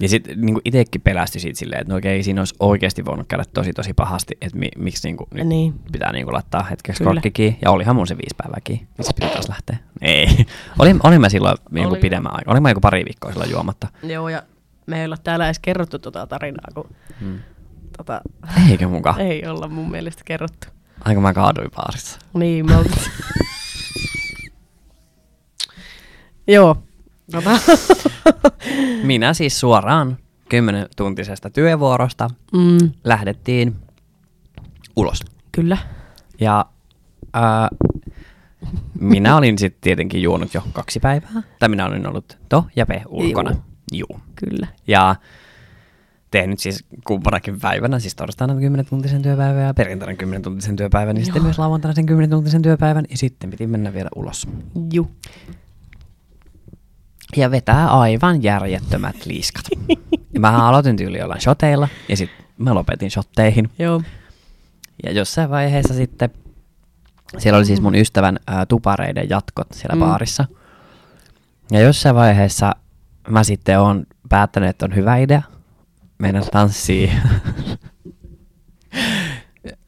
Ja 0.00 0.08
sitten 0.08 0.40
niinku 0.40 0.60
itsekin 0.64 1.00
pelästyi 1.00 1.40
siitä 1.40 1.58
silleen, 1.58 1.80
että 1.80 1.92
no 1.92 1.98
okei, 1.98 2.22
siinä 2.22 2.40
olisi 2.40 2.54
oikeasti 2.60 3.04
voinut 3.04 3.28
käydä 3.28 3.44
tosi 3.54 3.72
tosi 3.72 3.94
pahasti, 3.94 4.36
että 4.40 4.58
mi, 4.58 4.68
miksi 4.78 5.08
niinku 5.08 5.28
nyt 5.34 5.46
Niin. 5.46 5.74
pitää 5.92 6.12
niinku 6.12 6.32
laittaa 6.32 6.62
hetkeksi 6.62 7.04
korkki. 7.04 7.58
Ja 7.62 7.70
olihan 7.70 7.96
mun 7.96 8.06
se 8.06 8.16
viisi 8.16 8.34
päivää 8.36 8.58
kiinni, 8.64 8.86
niin 8.98 9.04
sitten 9.04 9.24
piti 9.26 9.32
taas 9.34 9.48
lähteä. 9.48 9.76
Ei. 10.02 10.26
olin, 10.78 11.00
olin 11.04 11.20
mä 11.20 11.28
silloin 11.28 11.56
niinku 11.70 11.90
Oli. 11.90 12.00
pidemmän 12.00 12.32
aikaa, 12.34 12.52
olin 12.52 12.62
mä 12.62 12.70
joku 12.70 12.80
pari 12.80 13.04
viikkoa 13.04 13.30
silloin 13.32 13.50
juomatta. 13.50 13.88
Joo, 14.02 14.28
ja 14.28 14.42
me 14.86 14.98
ei 15.00 15.04
olla 15.04 15.16
täällä 15.24 15.44
edes 15.46 15.58
kerrottu 15.58 15.98
tota 15.98 16.26
tarinaa, 16.26 16.68
kun 16.74 16.88
Hmm. 17.20 17.38
tota, 17.96 18.20
Eikö 18.70 18.88
muka? 18.88 19.14
ei 19.28 19.46
olla 19.46 19.68
mun 19.68 19.90
mielestä 19.90 20.22
kerrottu. 20.24 20.68
Aika 21.04 21.20
mä 21.20 21.32
kaaduin 21.32 21.70
baarissa. 21.76 22.18
Niin, 22.34 22.66
me 22.66 22.76
oltiin. 22.76 23.02
Joo. 26.48 26.76
Tota. 27.32 27.50
Minä 29.02 29.34
siis 29.34 29.60
suoraan 29.60 30.16
10 30.48 30.86
tuntisesta 30.96 31.50
työvuorosta 31.50 32.30
mm, 32.52 32.90
lähdettiin 33.04 33.76
ulos. 34.96 35.20
kyllä. 35.52 35.78
Ja 36.40 36.66
ää, 37.34 37.68
minä 39.00 39.36
olin 39.36 39.58
sitten 39.58 39.80
tietenkin 39.80 40.22
juonut 40.22 40.54
jo 40.54 40.62
kaksi 40.72 41.00
päivää. 41.00 41.42
Tai 41.58 41.68
minä 41.68 41.86
olin 41.86 42.06
ollut 42.06 42.38
to 42.48 42.64
ja 42.76 42.86
pe 42.86 43.02
ulkona. 43.08 43.56
Juu. 43.92 44.20
Kyllä. 44.36 44.66
Ja 44.86 45.16
tehnyt 46.30 46.58
siis 46.58 46.84
kumpanakin 47.06 47.60
päivänä, 47.60 47.98
siis 47.98 48.14
torstaina 48.14 48.54
10 48.54 48.86
tuntisen 48.86 49.22
työpäivän 49.22 49.62
ja 49.62 49.74
perjantaina 49.74 50.14
10 50.14 50.42
tuntisen 50.42 50.76
työpäivän, 50.76 51.14
niin 51.14 51.24
sitten 51.24 51.42
myös 51.42 51.58
lauantaina 51.58 51.94
sen 51.94 52.06
10 52.06 52.30
tuntisen 52.30 52.62
työpäivän, 52.62 53.04
ja 53.10 53.16
sitten 53.16 53.50
piti 53.50 53.66
mennä 53.66 53.92
vielä 53.94 54.08
ulos. 54.16 54.48
Ju. 54.92 55.10
Ja 57.36 57.50
vetää 57.50 57.88
aivan 57.88 58.42
järjettömät 58.42 59.26
liiskat. 59.26 59.64
ja 60.34 60.40
mä 60.40 60.68
aloitin 60.68 60.96
tyyli 60.96 61.18
jollain 61.18 61.40
shoteilla, 61.40 61.88
ja 62.08 62.16
sitten 62.16 62.44
mä 62.58 62.74
lopetin 62.74 63.10
shotteihin. 63.10 63.70
Joo. 63.78 64.02
Ja 65.04 65.12
jossain 65.12 65.50
vaiheessa 65.50 65.94
sitten, 65.94 66.30
siellä 67.38 67.56
oli 67.56 67.66
siis 67.66 67.80
mun 67.80 67.94
ystävän 67.94 68.38
ää, 68.46 68.66
tupareiden 68.66 69.28
jatkot 69.30 69.66
siellä 69.72 69.94
Mm. 69.96 70.00
baarissa. 70.00 70.44
Ja 71.70 71.80
jossain 71.80 72.14
vaiheessa 72.16 72.74
mä 73.28 73.44
sitten 73.44 73.80
oon 73.80 74.06
päättänyt, 74.28 74.68
että 74.68 74.84
on 74.84 74.94
hyvä 74.94 75.16
idea 75.16 75.42
mennä 76.18 76.40
tanssiin. 76.52 77.12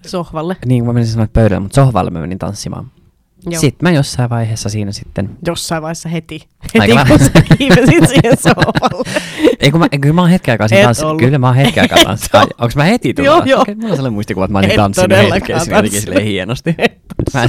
Sohvalle. 0.07 0.57
niin 0.67 0.81
kuin 0.83 0.87
mä 0.89 0.93
menisin 0.93 1.13
sanoa 1.13 1.29
pöydälle, 1.33 1.61
mutta 1.63 1.75
sohvalle 1.75 2.11
mä 2.11 2.21
menin 2.21 2.39
tanssimaan. 2.39 2.91
Joo. 3.47 3.61
Sitten 3.61 3.89
mä 3.89 3.97
jossain 3.97 4.31
vaiheessa 4.31 4.69
siinä 4.69 4.93
sitten... 4.93 5.31
Jossain 5.47 5.83
vaiheessa 5.83 6.09
heti. 6.09 6.49
Aika 6.79 6.95
Heti 6.95 7.11
kun 7.11 7.19
vähän. 7.21 7.33
sä 7.49 7.57
kiipesit 7.59 8.09
siihen 8.09 8.37
sohvalle. 8.49 9.11
Ei 9.61 9.71
kun 9.71 9.81
mä, 9.81 9.89
kyllä 9.89 10.15
mä 10.15 10.21
oon 10.21 10.31
hetken 10.31 10.53
aikaa 10.53 10.69
siinä 10.69 10.81
Et 10.81 10.87
tanssi. 10.87 11.05
ollut. 11.05 11.19
Kyllä 11.23 11.39
mä 11.39 11.47
oon 11.47 11.57
hetken 11.57 11.83
aikaa 11.85 11.99
Et 11.99 12.05
tanssi. 12.05 12.29
Onks 12.61 12.77
mä 12.77 12.85
heti 12.85 13.15
tullut? 13.15 13.27
Joo, 13.27 13.43
joo. 13.45 13.61
Okei, 13.61 13.75
mulla 13.75 13.89
on 13.89 13.97
sellainen 13.97 14.15
muistikuva, 14.15 14.45
että 14.45 14.53
mä 14.53 14.59
olin 14.59 14.71
Et 14.71 14.77
tanssinut 14.77 15.19
hetken 15.35 15.61
siinä 15.61 15.77
jotenkin 15.77 16.01
silleen 16.01 16.25
hienosti. 16.27 16.75
Mä, 17.35 17.49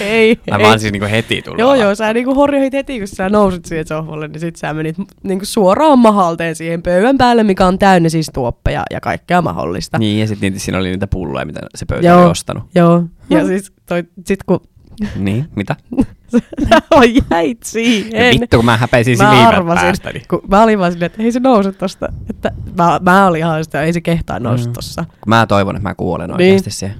Ei, 0.00 0.36
mä, 0.50 0.56
ei. 0.56 0.64
oon 0.64 0.80
siis 0.80 0.92
niinku 0.92 1.08
heti 1.10 1.42
tullut. 1.42 1.58
Joo, 1.60 1.74
joo, 1.74 1.94
sä 1.94 2.12
niinku 2.12 2.34
horjohit 2.34 2.72
heti, 2.72 2.98
kun 2.98 3.08
sä 3.08 3.28
nousit 3.28 3.64
siihen 3.64 3.86
sohvalle, 3.86 4.28
niin 4.28 4.40
sit 4.40 4.56
sä 4.56 4.74
menit 4.74 4.96
niinku 5.22 5.44
suoraan 5.44 5.98
mahalteen 5.98 6.54
siihen 6.56 6.82
pöydän 6.82 7.18
päälle, 7.18 7.42
mikä 7.42 7.66
on 7.66 7.78
täynnä 7.78 8.08
siis 8.08 8.30
tuoppeja 8.34 8.82
ja 8.90 9.00
kaikkea 9.00 9.42
mahdollista. 9.42 9.98
Niin, 9.98 10.20
ja 10.20 10.26
sitten 10.26 10.60
siinä 10.60 10.78
oli 10.78 10.90
niitä 10.90 11.06
pulloja, 11.06 11.46
mitä 11.46 11.60
se 11.74 11.86
pöytä 11.86 12.06
Joo. 12.06 12.22
oli 12.22 12.30
ostanut. 12.30 12.62
Joo, 12.74 13.04
ja 13.30 13.46
siis 13.46 13.72
toi, 13.86 14.04
sit 14.26 14.42
kun 14.42 14.60
Niin, 15.16 15.46
mitä? 15.56 15.76
sä 16.68 16.78
vaan 16.90 17.06
jäit 17.30 17.62
siihen. 17.64 18.26
Ja 18.34 18.40
vittu, 18.40 18.56
kun 18.56 18.64
mä 18.64 18.76
häpeisin 18.76 19.18
mä 19.18 19.48
arvasin, 19.48 19.82
päästäni. 19.84 20.22
kun 20.30 20.40
mä 20.48 20.62
olin 20.62 20.78
vaan 20.78 20.92
silleen, 20.92 21.06
että 21.06 21.22
ei 21.22 21.32
se 21.32 21.40
nouse 21.40 21.72
tosta. 21.72 22.12
Että 22.30 22.50
mä, 22.78 23.00
mä 23.02 23.26
olin 23.26 23.38
ihan 23.38 23.64
sitä, 23.64 23.82
ei 23.82 23.92
se 23.92 24.00
kehtaa 24.00 24.38
nousta 24.40 24.66
Mm. 24.68 24.72
tossa. 24.72 25.04
Mä 25.26 25.46
toivon, 25.46 25.76
että 25.76 25.88
mä 25.88 25.94
kuolen 25.94 26.30
Niin. 26.30 26.34
oikeasti 26.34 26.70
siihen. 26.70 26.96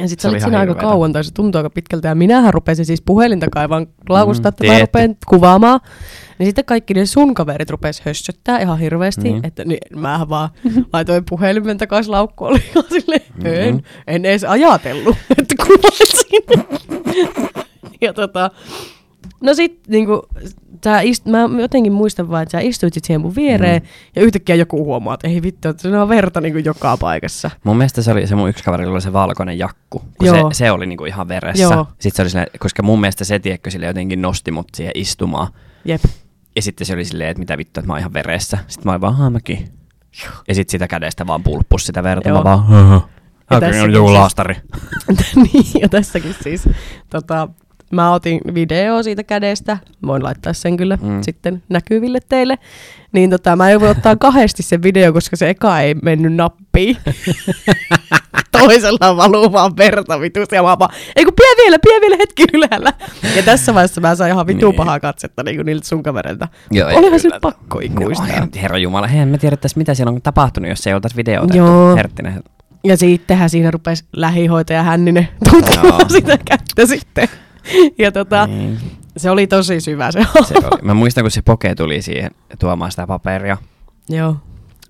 Ja 0.00 0.08
sit 0.08 0.20
Se 0.20 0.22
sä 0.22 0.28
oli 0.28 0.34
olit 0.34 0.42
siinä 0.42 0.58
aika 0.58 0.74
kauan, 0.74 1.12
tai 1.12 1.24
se 1.24 1.30
tuntui 1.34 1.58
aika 1.58 1.70
pitkältä. 1.70 2.08
Ja 2.08 2.14
minähän 2.14 2.54
rupesin 2.54 2.86
siis 2.86 3.02
puhelinta 3.02 3.46
kaivan 3.52 3.86
laukusta, 4.08 4.48
Mm, 4.48 4.52
että 4.52 4.66
mä 4.72 4.78
rupean 4.80 5.16
kuvaamaan. 5.26 5.80
Niin 6.38 6.46
sitten 6.46 6.64
kaikki 6.64 6.94
ne 6.94 7.06
sun 7.06 7.34
kaverit 7.34 7.70
rupes 7.70 8.00
hössöttää 8.00 8.58
ihan 8.58 8.78
hirveästi. 8.78 9.22
Niin. 9.22 9.46
Että 9.46 9.64
niin, 9.64 9.78
mähän 10.00 10.28
vaan 10.28 10.48
laitoin 10.92 11.24
puhelimen 11.28 11.78
takaisin 11.78 12.12
laukkuun. 12.12 12.50
Oli 12.50 12.62
ihan 12.70 12.84
silleen, 12.88 13.22
en, 13.44 13.74
Mhm. 13.74 13.84
en 14.06 14.24
edes 14.24 14.44
ajatellut, 14.44 15.16
että 15.38 15.54
kuvaisin. 15.66 16.64
ja 18.00 18.12
tota, 18.12 18.50
no 19.40 19.54
sit 19.54 19.80
niinku, 19.88 20.26
sä 20.84 21.00
ist, 21.00 21.26
mä 21.26 21.48
jotenkin 21.60 21.92
muistan 21.92 22.30
vaan, 22.30 22.42
että 22.42 22.52
sä 22.52 22.60
istuit 22.60 22.94
sit 22.94 23.04
siihen 23.04 23.20
mun 23.20 23.34
viereen. 23.36 23.82
Mm. 23.82 23.88
Ja 24.16 24.22
yhtäkkiä 24.22 24.54
joku 24.54 24.84
huomaa, 24.84 25.14
että 25.14 25.28
ei 25.28 25.42
vittu, 25.42 25.68
että 25.68 25.82
siinä 25.82 26.02
on 26.02 26.08
verta 26.08 26.40
niinku 26.40 26.58
joka 26.58 26.96
paikassa. 26.96 27.50
Mun 27.64 27.76
mielestä 27.76 28.02
se 28.02 28.12
oli 28.12 28.26
se 28.26 28.34
mun 28.34 28.48
yksi 28.48 28.64
kaveri, 28.64 28.86
oli 28.86 29.00
se 29.00 29.12
valkoinen 29.12 29.58
jakku. 29.58 29.98
Kun 30.18 30.26
Joo. 30.26 30.50
se, 30.52 30.56
se, 30.56 30.70
oli 30.70 30.86
niinku 30.86 31.04
ihan 31.04 31.28
veressä. 31.28 31.62
Joo. 31.62 31.86
Sitten 31.98 32.16
se 32.16 32.22
oli 32.22 32.30
silleen, 32.30 32.50
koska 32.58 32.82
mun 32.82 33.00
mielestä 33.00 33.24
se 33.24 33.38
tiekkö 33.38 33.70
sille 33.70 33.86
jotenkin 33.86 34.22
nosti 34.22 34.50
mut 34.50 34.68
siihen 34.74 34.92
istumaan. 34.94 35.48
Jep. 35.84 36.02
Ja 36.56 36.62
sitten 36.62 36.86
se 36.86 36.94
oli 36.94 37.04
silleen, 37.04 37.30
että 37.30 37.38
mitä 37.38 37.58
vittu, 37.58 37.80
että 37.80 37.86
mä 37.86 37.92
oon 37.92 38.00
ihan 38.00 38.12
veressä. 38.12 38.58
Sitten 38.66 38.84
mä 38.84 38.90
olin 38.92 39.00
vaan, 39.00 39.32
mäkin. 39.32 39.68
Ja 40.48 40.54
sitten 40.54 40.70
sitä 40.70 40.88
kädestä 40.88 41.26
vaan 41.26 41.42
pulppus 41.42 41.86
sitä 41.86 42.02
verta. 42.02 42.28
Joo. 42.28 42.38
Mä 42.38 42.44
vaan, 42.44 42.64
haha. 42.64 43.08
Ja 43.50 43.82
on 43.82 43.92
joku 43.92 44.08
siis- 44.08 44.18
laastari. 44.18 44.56
niin, 45.52 45.64
ja 45.80 45.88
tässäkin 45.88 46.34
siis 46.42 46.68
tota, 47.10 47.48
mä 47.92 48.12
otin 48.12 48.40
video 48.54 49.02
siitä 49.02 49.22
kädestä. 49.22 49.78
Voin 50.06 50.22
laittaa 50.24 50.52
sen 50.52 50.76
kyllä 50.76 50.98
mm. 51.02 51.22
Sitten 51.22 51.62
näkyville 51.68 52.18
teille. 52.28 52.58
Niin 53.12 53.30
tota, 53.30 53.56
mä 53.56 53.70
joudun 53.70 53.88
ottaa 53.88 54.16
kahdesti 54.26 54.62
sen 54.62 54.82
video, 54.82 55.12
koska 55.12 55.36
se 55.36 55.50
eka 55.50 55.80
ei 55.80 55.94
mennyt 55.94 56.32
nappiin. 56.34 56.96
Toisella 58.52 59.16
valuu 59.16 59.52
vaan 59.52 59.76
verta 59.76 60.20
vitusti 60.20 60.56
ja 60.56 60.62
mä 60.62 60.78
vaan, 60.78 60.90
ei 61.16 61.24
kun 61.24 61.34
pie 61.36 61.64
vielä, 61.64 61.78
pie 61.78 62.00
vielä 62.00 62.16
hetki 62.18 62.44
ylhäällä. 62.54 62.92
Ja 63.36 63.42
tässä 63.42 63.74
vaiheessa 63.74 64.00
mä 64.00 64.14
sain 64.14 64.32
ihan 64.32 64.46
vitu 64.46 64.66
Niin. 64.66 64.76
pahaa 64.76 65.00
katsetta 65.00 65.42
niin 65.42 65.66
niiltä 65.66 65.86
sun 65.88 66.02
kavereilta. 66.02 66.48
Joo, 66.70 66.88
Olihan 66.98 67.20
se 67.20 67.28
pakko 67.40 67.80
ikuistaa. 67.80 68.40
No, 68.40 68.46
herra 68.62 68.78
Jumala, 68.78 69.06
hei, 69.06 69.26
me 69.26 69.38
tiedettäis 69.38 69.76
mitä 69.76 69.94
siellä 69.94 70.10
on 70.12 70.22
tapahtunut, 70.22 70.68
jos 70.70 70.86
ei 70.86 70.94
oltaisi 70.94 71.16
videota. 71.16 71.56
Joo. 71.56 71.96
Herttinen. 71.96 72.42
Ja 72.84 72.96
sittenhän 72.96 73.50
siinä 73.50 73.70
rupesi 73.70 74.04
lähihoitaja 74.16 74.82
Hänninen 74.82 75.28
tutkimaan 75.50 75.86
Joo. 75.88 76.08
sitä 76.18 76.38
kättä 76.44 76.86
sitten. 76.86 77.28
Ja 77.98 78.12
tota, 78.12 78.46
Niin. 78.46 78.78
se 79.16 79.30
oli 79.30 79.46
tosi 79.46 79.80
syvä 79.80 80.12
se 80.12 80.26
Se 80.44 80.54
oli. 80.58 80.82
Mä 80.82 80.94
muistan, 80.94 81.24
kun 81.24 81.30
se 81.30 81.42
poke 81.42 81.74
tuli 81.74 82.02
siihen 82.02 82.30
tuomaan 82.58 82.90
sitä 82.90 83.06
paperia. 83.06 83.56
Joo. 84.08 84.36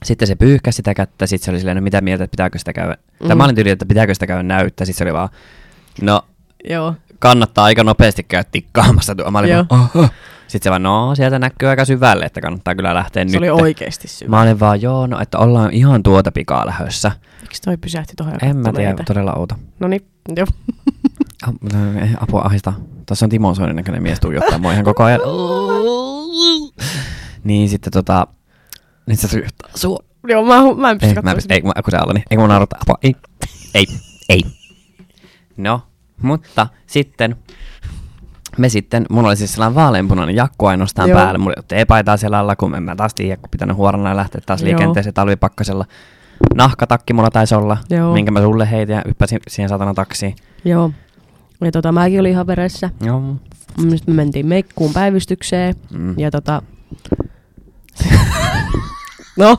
Sitten 0.03 0.29
se 0.29 0.35
pyyhkäsi 0.35 0.77
sitä 0.77 0.95
kättä, 0.95 1.27
sitten 1.27 1.45
se 1.45 1.51
oli 1.51 1.59
silleen, 1.59 1.77
no 1.77 1.83
mitä 1.83 2.01
mieltä, 2.01 2.25
että 2.25 2.33
pitääkö 2.33 2.59
sitä 2.59 2.73
käydä. 2.73 2.97
Mm. 3.21 3.27
Tai 3.27 3.37
mä 3.37 3.45
olin 3.45 3.55
tyyli, 3.55 3.71
että 3.71 3.87
pitääkö 3.87 4.15
sitä 4.15 4.27
käydä 4.27 4.43
näyttää. 4.43 4.85
Sitten 4.85 4.99
se 4.99 5.05
oli 5.05 5.13
vaan, 5.15 5.29
no 6.03 6.23
Joo. 6.71 6.95
kannattaa 7.19 7.65
aika 7.65 7.85
nopeasti 7.85 8.23
käydä 8.23 8.45
tikkaamassa 8.53 9.15
tuo. 9.15 9.31
Mä 9.31 9.39
olin 9.39 9.51
Joo. 9.51 9.65
vaan, 9.71 9.81
oh, 9.95 10.03
oh. 10.03 10.11
Sitten 10.47 10.65
se 10.65 10.71
vaan, 10.71 10.83
no 10.83 11.15
sieltä 11.15 11.39
näkyy 11.39 11.69
aika 11.69 11.85
syvälle, 11.85 12.25
että 12.25 12.41
kannattaa 12.41 12.75
kyllä 12.75 12.95
lähteä 12.95 13.23
Se 13.23 13.25
nyt. 13.27 13.37
oli 13.37 13.51
oikeasti 13.63 14.09
syvä. 14.09 14.31
Mä 14.31 14.41
olin 14.43 14.61
vaan, 14.61 14.83
joo, 14.83 15.07
no 15.07 15.21
että 15.21 15.39
ollaan 15.39 15.73
ihan 15.73 16.03
tuota 16.03 16.33
pikaa 16.33 16.67
lähössä. 16.67 17.13
Miksi 17.43 17.63
toi 17.63 17.77
pysähti 17.77 18.13
tuohon 18.17 18.35
En 18.43 18.57
mä 18.57 18.73
tiedä, 18.73 18.95
todella 19.07 19.33
outo. 19.33 19.55
No 19.81 19.89
niin, 19.89 20.07
joo. 20.37 20.47
Ah, 21.43 21.53
Apua 22.21 22.41
ahista. 22.45 22.73
Tuossa 23.07 23.27
on 23.27 23.31
Timo 23.31 23.55
Soinen 23.55 23.77
näköinen 23.77 24.03
mies 24.03 24.21
tuijottaa 24.21 24.59
mua 24.59 24.73
ihan 24.73 24.85
koko 24.85 25.05
ajan. 25.05 25.21
niin 27.45 27.69
sitten 27.69 27.93
tota... 27.93 28.27
Niin 29.07 29.17
se 29.17 29.29
tuijottaa 29.29 29.71
sua. 29.75 29.99
joo, 30.29 30.45
mä, 30.45 30.75
mä 30.81 30.91
en 30.91 30.99
pysty 30.99 31.15
katsomaan. 31.15 31.39
ei, 31.51 31.63
mä, 31.63 31.73
kun 31.85 31.91
se 31.91 31.97
alla, 31.97 32.13
niin 32.13 32.25
ei 32.31 32.37
kun 32.37 32.45
mä 32.45 32.49
naurattaa. 32.49 32.81
Apua, 32.83 32.99
ei, 33.03 33.15
ei, 33.75 33.87
ei. 34.29 34.43
No, 35.57 35.83
mutta 36.23 36.67
sitten 36.87 37.37
me 38.59 38.69
sitten, 38.69 39.07
mulla 39.11 39.29
oli 39.29 39.37
siis 39.37 39.53
sellainen 39.53 39.75
vaaleanpunainen 39.75 40.37
jakku 40.37 40.67
ainoastaan 40.67 41.09
Joo. 41.09 41.19
päällä. 41.19 41.39
Mulla 41.39 41.63
ei 41.73 41.85
paitaa 41.85 42.17
siellä 42.17 42.39
alla, 42.39 42.57
kun 42.57 42.75
en 42.75 42.83
mä 42.83 42.97
taas 42.97 43.15
tiedä, 43.15 43.37
kun 43.37 43.51
pitänyt 43.51 43.77
huorana 43.77 44.09
ja 44.09 44.17
lähteä 44.17 44.41
taas 44.47 44.63
liikenteeseen 44.63 45.15
talvipakkasella. 45.15 45.85
Nahkatakki 46.55 47.13
mulla 47.13 47.31
taisi 47.31 47.55
olla, 47.55 47.77
Joo. 47.91 48.13
minkä 48.13 48.31
mä 48.31 48.41
sulle 48.41 48.71
heitin 48.71 48.95
ja 48.95 49.03
yppäsin 49.07 49.41
siihen 49.49 49.69
satana 49.69 49.95
taksiin. 49.95 50.37
Joo. 50.65 50.91
Ja 51.65 51.71
tota, 51.73 51.93
mäkin 51.93 52.21
olin 52.21 52.33
ihan 52.33 52.47
veressä. 52.47 52.91
Joo. 53.01 53.37
Sitten 53.79 54.01
me 54.07 54.13
mentiin 54.15 54.47
meikkuun 54.47 54.93
päivystykseen. 54.93 55.75
Mm. 55.91 56.19
Ja 56.19 56.31
tota... 56.31 56.63
no, 59.37 59.59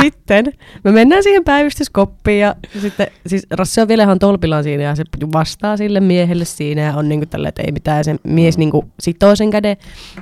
sitten 0.00 0.52
me 0.84 0.92
mennään 0.92 1.22
siihen 1.22 1.44
päivystyskoppiin 1.44 2.40
ja 2.40 2.54
sitten, 2.80 3.06
siis 3.26 3.46
Rassi 3.50 3.80
on 3.80 3.88
vielä 3.88 4.02
ihan 4.02 4.18
tolpillaan 4.18 4.64
siinä 4.64 4.82
ja 4.82 4.94
se 4.94 5.04
vastaa 5.32 5.76
sille 5.76 6.00
miehelle 6.00 6.44
siinä 6.44 6.82
ja 6.82 6.94
on 6.94 7.08
niinku 7.08 7.26
tälleen, 7.26 7.48
että 7.48 7.62
ei 7.62 7.72
mitään 7.72 8.04
se 8.04 8.16
mies 8.24 8.58
niinku 8.58 8.84
sitoo 9.00 9.36
sen 9.36 9.50
käden 9.50 9.76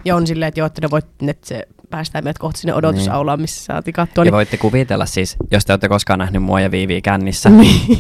ja 0.04 0.16
on 0.16 0.26
silleen, 0.26 0.48
että 0.48 0.60
joo, 0.60 0.66
että 0.66 0.80
ne 0.80 0.90
voit, 0.90 1.06
että 1.28 1.48
se 1.48 1.68
päästään 1.90 2.24
meidät 2.24 2.38
kohta 2.38 2.60
sinne 2.60 2.74
odotusaulaan, 2.74 3.40
missä 3.40 3.64
saatiin 3.64 3.94
katsoa. 3.94 4.24
Ja 4.24 4.32
voitte 4.32 4.56
kuvitella 4.56 5.06
siis, 5.06 5.36
jos 5.50 5.64
te 5.64 5.72
olette 5.72 5.88
koskaan 5.88 6.18
nähnyt 6.18 6.42
mua 6.42 6.60
ja 6.60 6.70
Viiviä 6.70 7.00
kännissä, 7.00 7.50
Niin. 7.50 7.98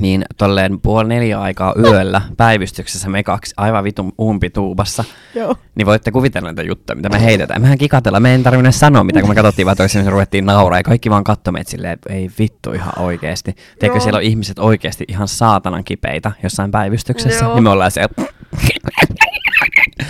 Niin 0.00 0.24
tolleen 0.36 0.80
puoli 0.80 1.08
neljä 1.08 1.40
aikaa 1.40 1.74
yöllä 1.78 2.22
päivystyksessä 2.36 3.08
me 3.08 3.22
kaksi 3.22 3.54
aivan 3.56 3.84
vitun 3.84 4.12
umpituubassa, 4.20 5.04
joo. 5.34 5.56
niin 5.74 5.86
voitte 5.86 6.10
kuvitella 6.10 6.48
näitä 6.48 6.62
juttuja, 6.62 6.96
mitä 6.96 7.08
me 7.08 7.24
heitetään. 7.24 7.62
Mehän 7.62 7.78
kikatella, 7.78 8.20
me 8.20 8.34
ei 8.34 8.42
tarvinnut 8.42 8.74
sanoa 8.74 9.04
mitä, 9.04 9.20
kun 9.20 9.30
me 9.30 9.34
katsottiin 9.34 9.66
vaan 9.66 9.76
toisemme, 9.76 10.10
ruvettiin 10.10 10.46
nauraa 10.46 10.78
ja 10.78 10.84
kaikki 10.84 11.10
vaan 11.10 11.24
katsoi 11.24 11.52
meitä 11.52 11.70
silleen, 11.70 11.98
ei 12.08 12.30
vittu 12.38 12.72
ihan 12.72 12.92
oikeesti. 12.98 13.52
Tiedätkö, 13.52 13.86
Joo. 13.86 14.00
siellä 14.00 14.16
on 14.16 14.22
ihmiset 14.22 14.58
oikeesti 14.58 15.04
ihan 15.08 15.28
saatanan 15.28 15.84
kipeitä 15.84 16.32
jossain 16.42 16.70
päivystyksessä, 16.70 17.44
Joo. 17.44 17.54
niin 17.54 17.64
me 17.64 17.70
ollaan 17.70 17.90
se, 17.90 18.00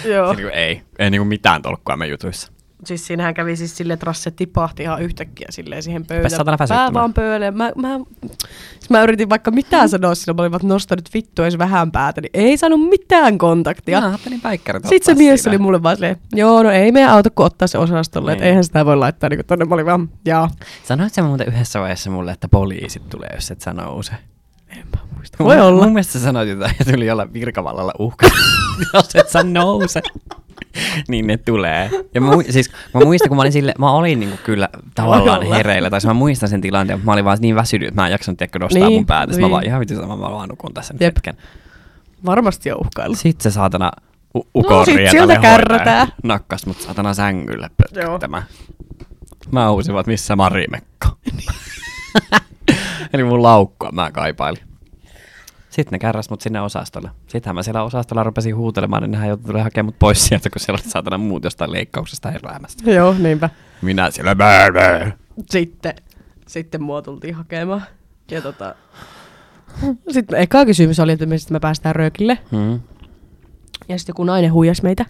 Joo. 0.04 0.28
se 0.30 0.36
niinku, 0.36 0.52
ei, 0.54 0.82
ei 0.98 1.10
niinku 1.10 1.24
mitään 1.24 1.62
tolkkua 1.62 1.96
me 1.96 2.06
jutuissa. 2.06 2.55
Siis 2.84 3.06
siinähän 3.06 3.34
kävi 3.34 3.56
siis 3.56 3.76
silleen, 3.76 3.94
että 3.94 4.06
Rasse 4.06 4.30
tipahti 4.30 4.82
ihan 4.82 5.02
yhtäkkiä 5.02 5.46
silleen 5.50 5.82
siihen 5.82 6.04
saatana 6.28 6.56
Pää 6.68 6.92
vaan 6.92 7.14
pöydälle. 7.14 7.50
Mä, 7.50 7.72
mä, 7.76 8.00
siis 8.78 8.90
mä 8.90 9.02
yritin 9.02 9.28
vaikka 9.30 9.50
mitään 9.50 9.88
sanoa 9.88 10.14
sillä, 10.14 10.34
mä 10.34 10.42
olin 10.42 10.52
vaan, 10.52 10.58
että 10.58 10.68
nosta 10.68 10.96
nyt 10.96 11.10
vittu 11.14 11.42
edes 11.42 11.58
vähän 11.58 11.92
päätä, 11.92 12.20
niin 12.20 12.30
ei 12.34 12.56
saanut 12.56 12.88
mitään 12.88 13.38
kontaktia. 13.38 14.00
Mä 14.00 14.06
ajattelin 14.08 14.40
päikkärit 14.40 14.84
Sitten 14.88 15.16
se 15.16 15.22
mies 15.22 15.42
siinä. 15.42 15.50
oli 15.54 15.58
mulle 15.58 15.82
vaan 15.82 15.96
silleen, 15.96 16.16
joo, 16.32 16.62
no 16.62 16.70
ei 16.70 16.92
meidän 16.92 17.10
auto 17.10 17.30
kun 17.34 17.46
ottaa 17.46 17.68
se 17.68 17.78
osastolle, 17.78 18.32
että 18.32 18.42
Niin. 18.44 18.48
eihän 18.48 18.64
sitä 18.64 18.86
voi 18.86 18.96
laittaa 18.96 19.30
niin 19.30 19.46
tonne. 19.46 19.64
Mä 19.64 19.74
olin 19.74 19.86
vaan, 19.86 20.08
jaa. 20.24 20.50
Sanoit 20.84 21.14
sä 21.14 21.22
muuten 21.22 21.48
yhdessä 21.48 21.80
vaiheessa 21.80 22.10
mulle, 22.10 22.32
että 22.32 22.48
poliisit 22.48 23.08
tulee, 23.08 23.30
jos 23.34 23.50
et 23.50 23.60
sä 23.60 23.72
nouse? 23.72 24.12
En 24.68 24.84
mä 24.96 25.00
muista. 25.16 25.44
Voi 25.44 25.60
olla. 25.60 25.82
Mun 25.84 25.92
mielestä 25.92 26.12
sä 26.12 26.20
sanoit 26.20 26.48
jotain, 26.48 26.74
että 26.80 26.92
tuli 26.92 27.10
olla 27.10 27.32
virkavallalla 27.32 27.92
uhka, 27.98 28.26
jos 28.94 29.14
et 29.14 29.28
sä 29.28 29.42
nouse. 29.42 30.02
niin 31.08 31.26
ne 31.26 31.36
tulee. 31.36 31.90
Ja 32.14 32.20
mä, 32.20 32.30
siis, 32.50 32.70
mä 32.94 33.00
muistan, 33.00 33.28
kun 33.28 33.36
mä 33.36 33.40
olin 33.42 33.52
sille, 33.52 33.74
mä 33.78 33.90
olin 33.92 34.20
niinku 34.20 34.36
kyllä 34.44 34.68
tavallaan 34.94 35.42
hereillä, 35.42 35.90
tai 35.90 36.00
siis 36.00 36.08
mä 36.08 36.14
muistan 36.14 36.48
sen 36.48 36.60
tilanteen, 36.60 36.98
mutta 36.98 37.06
mä 37.06 37.12
olin 37.12 37.24
vaan 37.24 37.38
niin 37.40 37.54
väsynyt, 37.54 37.88
että 37.88 38.00
mä 38.00 38.06
en 38.06 38.12
jaksanut 38.12 38.38
tiedäkö, 38.38 38.58
nostaa 38.58 38.88
Niin, 38.88 38.92
mun 38.98 39.06
päätä. 39.06 39.32
Niin. 39.32 39.40
Mä 39.40 39.50
vaan 39.50 39.64
ihan 39.66 39.80
vittu, 39.80 39.94
mä 40.06 40.18
vaan 40.20 40.48
nukun 40.48 40.74
tässä 40.74 40.94
nyt 40.94 41.00
Jep. 41.00 41.16
hetken. 41.16 41.36
Varmasti 42.26 42.72
on 42.72 42.80
uhkailu. 42.80 43.14
Sitten 43.14 43.52
se 43.52 43.54
saatana 43.54 43.92
u- 44.36 44.38
No, 44.38 44.44
ukon 44.54 44.84
sit 44.84 44.96
rietalle 44.96 45.26
sieltä 45.32 45.42
kärrätään. 45.42 46.08
Nakkas 46.22 46.66
mut 46.66 46.80
saatana 46.80 47.14
sängylle 47.14 47.70
pötköttämään. 47.76 48.42
Mä 49.52 49.70
huusin, 49.70 49.98
että 49.98 50.10
missä 50.10 50.36
Marimekko. 50.36 51.08
Eli 53.14 53.24
mun 53.24 53.42
laukkua 53.42 53.90
mä 53.92 54.10
kaipailin. 54.10 54.62
Sitten 55.76 55.92
ne 55.92 55.98
kärräs 55.98 56.30
mut 56.30 56.40
sinne 56.40 56.60
osastolle. 56.60 57.10
Sittenhän 57.26 57.54
mä 57.54 57.62
siellä 57.62 57.82
osastolla 57.82 58.22
rupesin 58.22 58.56
huutelemaan, 58.56 59.02
niin 59.02 59.10
nehän 59.10 59.28
joutui 59.28 59.60
hakemaan 59.60 59.86
mut 59.86 59.98
pois 59.98 60.26
sieltä, 60.26 60.50
kun 60.50 60.60
siellä 60.60 60.80
oli 60.82 60.90
saatana 60.90 61.18
muut 61.18 61.44
jostain 61.44 61.72
leikkauksesta 61.72 62.30
heräämästä. 62.30 62.90
Joo, 62.90 63.14
niinpä. 63.18 63.50
Minä 63.82 64.10
siellä 64.10 64.34
bää, 64.34 64.72
bää. 64.72 65.12
Sitten, 65.50 65.94
sitten 66.46 66.82
mua 66.82 67.02
tultiin 67.02 67.34
hakemaan. 67.34 67.82
Ja 68.30 68.42
tota... 68.42 68.74
Sitten 70.08 70.40
eka 70.40 70.64
kysymys 70.64 71.00
oli, 71.00 71.12
että 71.12 71.26
me, 71.26 71.36
me 71.50 71.60
päästään 71.60 71.96
röökille. 71.96 72.38
Hmm. 72.50 72.80
Ja 73.88 73.98
sitten 73.98 74.12
joku 74.12 74.24
nainen 74.24 74.52
huijas 74.52 74.82
meitä. 74.82 75.06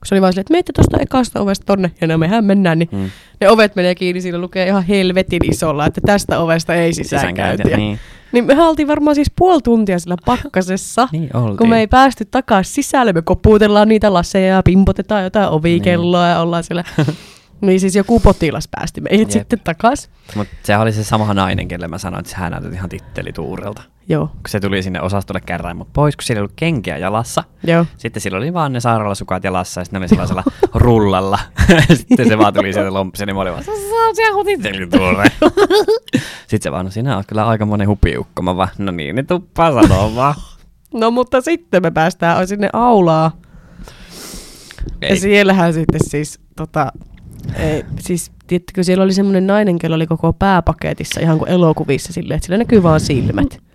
Kun 0.00 0.06
se 0.06 0.14
oli 0.14 0.20
vaan 0.22 0.32
silleen, 0.32 0.40
että 0.42 0.52
meitä 0.52 0.72
tuosta 0.74 0.98
ekasta 1.00 1.40
ovesta 1.40 1.66
tonne. 1.66 1.90
Ja 2.00 2.06
no 2.06 2.18
mehän 2.18 2.44
mennään, 2.44 2.78
niin 2.78 2.88
Hmm. 2.92 3.10
ne 3.40 3.48
ovet 3.50 3.76
menee 3.76 3.94
kiinni. 3.94 4.20
Siinä 4.20 4.38
lukee 4.38 4.66
ihan 4.66 4.82
helvetin 4.82 5.50
isolla, 5.50 5.86
että 5.86 6.00
tästä 6.06 6.38
ovesta 6.38 6.74
ei 6.74 6.92
sisäänkäyntiä. 6.94 7.76
Niin. 7.76 7.98
Niin 8.32 8.44
mehän 8.46 8.68
oltiin 8.68 8.88
varmaan 8.88 9.14
siis 9.14 9.30
puoli 9.38 9.60
tuntia 9.62 9.98
sillä 9.98 10.16
pakkasessa. 10.26 11.08
Niin 11.12 11.36
oltiin. 11.36 11.56
kun 11.56 11.68
me 11.68 11.78
ei 11.80 11.86
päästy 11.86 12.24
takaisin 12.24 12.74
sisälle, 12.74 13.12
me 13.12 13.22
kopuutellaan 13.22 13.88
niitä 13.88 14.12
laseja 14.12 14.54
ja 14.54 14.62
pimpotetaan 14.62 15.24
jotain 15.24 15.48
ovikelloa 15.48 16.26
ja 16.28 16.40
ollaan 16.40 16.64
siellä. 16.64 16.84
niin 17.60 17.80
siis 17.80 17.96
joku 17.96 18.20
potilas 18.20 18.68
päästi 18.68 19.00
meidät 19.00 19.20
Jep. 19.20 19.30
sitten 19.30 19.60
takaisin. 19.64 20.10
Mutta 20.34 20.54
se 20.62 20.76
oli 20.76 20.92
se 20.92 21.04
sama 21.04 21.34
nainen, 21.34 21.68
kelle 21.68 21.88
mä 21.88 21.98
sanoin, 21.98 22.20
että 22.20 22.36
hän 22.36 22.52
näytät 22.52 22.72
ihan 22.72 22.88
tittelituurelta. 22.88 23.82
Joo, 24.10 24.26
Kun 24.26 24.40
se 24.48 24.60
tuli 24.60 24.82
sinne 24.82 25.00
osastolle 25.00 25.40
kärräin 25.40 25.76
mut 25.76 25.92
pois, 25.92 26.16
kun 26.16 26.24
sillä 26.24 26.38
ei 26.38 26.40
ollut 26.40 26.52
kenkiä 26.56 26.98
jalassa. 26.98 27.44
joo. 27.62 27.86
Sitten 27.96 28.20
sillä 28.22 28.38
oli 28.38 28.52
vaan 28.54 28.72
ne 28.72 28.80
sairaalasukat 28.80 29.44
jalassa 29.44 29.80
ja 29.80 29.84
sitten 29.84 30.00
ne 30.00 30.04
oli 30.04 30.08
sellaisella 30.08 30.42
rullalla. 30.74 31.38
sitten 32.08 32.28
se 32.28 32.38
vaan 32.38 32.54
tuli 32.54 32.72
sieltä 32.72 32.94
lompsi, 32.94 33.26
niin 33.26 33.36
mä 33.36 33.40
olin 33.42 33.52
vaan, 33.52 33.64
sä 33.64 33.72
siellä 34.14 34.44
tittelituure. 34.44 35.24
sitten 36.48 36.62
se 36.62 36.72
vaan, 36.72 36.84
no 36.84 36.90
sinä 36.90 37.16
oot 37.16 37.26
kyllä 37.26 37.46
aika 37.48 37.66
monen 37.66 37.88
hupiukko. 37.88 38.42
Mä 38.42 38.56
vaan, 38.56 38.68
no 38.78 38.92
niin, 38.92 39.14
niin 39.16 39.26
tuppaa 39.26 39.82
sanoa 39.82 40.14
vaan. 40.14 40.34
No 40.94 41.10
mutta 41.10 41.40
sitten 41.40 41.82
me 41.82 41.90
päästään 41.90 42.48
sinne 42.48 42.70
aulaa. 42.72 43.32
Ja 45.02 45.08
Ei. 45.08 45.16
siellähän 45.18 45.72
sitten 45.74 46.00
siis, 46.06 46.40
tota, 46.56 46.92
ei, 47.56 47.84
siis 48.00 48.32
tiedättekö, 48.46 48.82
siellä 48.82 49.04
oli 49.04 49.12
semmoinen 49.12 49.46
nainen, 49.46 49.78
kello 49.78 49.96
oli 49.96 50.06
koko 50.06 50.32
pääpaketissa 50.32 51.20
ihan 51.20 51.38
kuin 51.38 51.50
elokuvissa 51.50 52.12
silleen, 52.12 52.36
että 52.36 52.46
sillä 52.46 52.58
näkyy 52.58 52.82
vaan 52.82 53.00
silmät. 53.00 53.69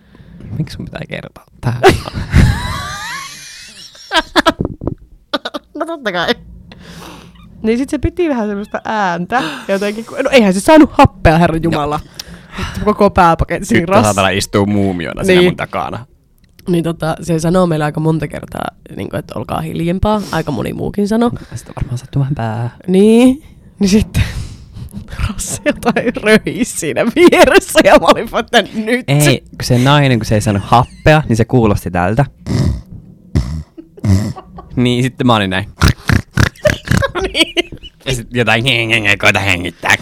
Miksi 0.58 0.76
sun 0.76 0.86
pitää 0.86 1.02
kertoa 1.10 1.44
tää? 1.62 1.80
No 5.76 5.86
totta 5.86 6.12
kai. 6.12 6.28
Niin 7.64 7.78
sit 7.78 7.90
se 7.90 7.98
piti 7.98 8.30
vähän 8.30 8.48
semmoista 8.48 8.82
ääntä. 8.86 9.44
Jotenkin, 9.68 10.06
kun, 10.06 10.18
no 10.24 10.30
eihän 10.30 10.54
se 10.54 10.60
saanut 10.60 10.90
happea, 10.94 11.38
herra 11.38 11.58
Jumala. 11.64 12.00
Vittu, 12.58 12.80
Koko 12.86 13.10
pääpaketti 13.10 13.66
siinä 13.66 13.80
Tyttö 13.86 14.14
ras. 14.22 14.34
istuu 14.34 14.66
muumiona 14.66 15.24
siinä 15.24 15.42
Niin. 15.42 15.52
mun 15.52 15.58
takana. 15.58 16.06
Niin 16.70 16.84
tota, 16.84 17.16
se 17.22 17.40
sanoo 17.40 17.68
meille 17.68 17.86
aika 17.86 18.00
monta 18.00 18.28
kertaa, 18.28 18.68
niin 18.96 19.10
kuin, 19.10 19.20
että 19.20 19.34
olkaa 19.40 19.62
hiljempaa. 19.62 20.22
Aika 20.32 20.52
moni 20.52 20.74
muukin 20.74 21.08
sanoo. 21.08 21.32
Sitten 21.56 21.76
varmaan 21.76 21.98
sattuu 21.98 22.20
vähän 22.20 22.36
pää. 22.36 22.70
Niin, 22.88 23.44
niin 23.80 23.90
sitten 23.90 24.24
Rasse 25.30 25.62
jotain 25.66 26.16
röhisi 26.24 26.78
siinä 26.78 27.06
vieressä 27.06 27.80
ja 27.84 27.92
mä 28.00 28.08
olin 28.08 28.30
että 28.40 28.64
nyt. 28.86 29.06
Ei, 29.08 29.40
kun 29.50 29.58
se 29.64 29.78
nainen, 29.78 30.20
kun 30.20 30.26
se 30.26 30.36
ei 30.36 30.42
saanut 30.42 30.64
happea, 30.66 31.24
niin 31.30 31.36
se 31.38 31.46
kuulosti 31.46 31.92
tältä. 31.92 32.26
niin 34.76 35.04
sitten 35.04 35.28
mä 35.28 35.36
olin 35.36 35.50
näin. 35.50 35.66
niin. 37.34 37.70
Ja 38.06 38.14
sit 38.16 38.28
jotain 38.34 38.64
ngeng, 38.64 38.90
ngeng, 38.90 39.04
ngeng, 39.06 39.20
koita 39.22 39.40
hengittää. 39.40 39.96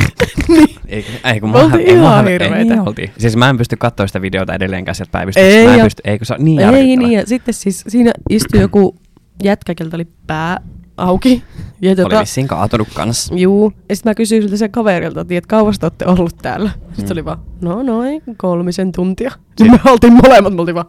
ei, 0.88 1.06
ei, 1.26 1.40
kun 1.40 1.50
Me 1.52 1.58
oltiin 1.60 1.88
ei, 1.90 1.96
ihan 1.96 2.28
ei, 2.28 2.34
hirveitä. 2.34 2.76
niin 2.76 2.88
oltiin. 2.88 3.12
Siis 3.18 3.36
mä 3.36 3.50
en 3.50 3.58
pysty 3.58 3.76
katsoa 3.78 4.08
sitä 4.08 4.22
videota 4.22 4.54
edelleenkään 4.54 4.96
sieltä 4.96 5.12
päivystystä. 5.12 5.48
Ei, 5.50 5.66
mä 5.66 5.72
en 5.74 5.78
ja- 5.78 5.84
pysty, 5.84 6.02
ei 6.06 6.18
kun 6.20 6.26
se 6.26 6.34
on 6.34 6.46
niin 6.46 6.60
Ei 6.60 6.98
niin, 6.98 7.12
ja 7.12 7.26
sitten 7.28 7.54
siis 7.54 7.84
siinä 7.88 8.12
istui 8.30 8.62
joku 8.62 8.96
jätkä, 9.44 9.76
keltä 9.76 9.98
oli 9.98 10.08
pää 10.28 10.58
auki. 10.98 11.44
Ja 11.82 11.90
Oli 11.92 11.96
tota, 11.96 12.20
vissiin 12.20 12.48
kaatunut 12.48 12.88
kanssa. 12.94 13.36
Juu, 13.36 13.74
ja 13.90 13.96
sitten 13.96 14.10
mä 14.10 14.16
kysyin 14.16 14.42
siltä 14.42 14.58
sen 14.58 14.72
kaverilta, 14.72 15.22
että 15.22 15.36
et 15.36 15.46
kauas 15.46 15.80
te 15.80 15.86
olette 15.86 16.06
ollut 16.06 16.36
täällä. 16.42 16.70
Sitten 16.88 17.08
se 17.08 17.14
oli 17.14 17.26
vaan, 17.26 17.38
no 17.62 17.84
noin, 17.84 18.22
kolmisen 18.38 18.92
tuntia. 18.92 19.32
Sitten 19.58 19.80
me 19.86 19.92
oltiin 19.92 20.14
molemmat, 20.14 20.54
me 20.56 20.60
oltiin 20.62 20.76
vaan, 20.76 20.88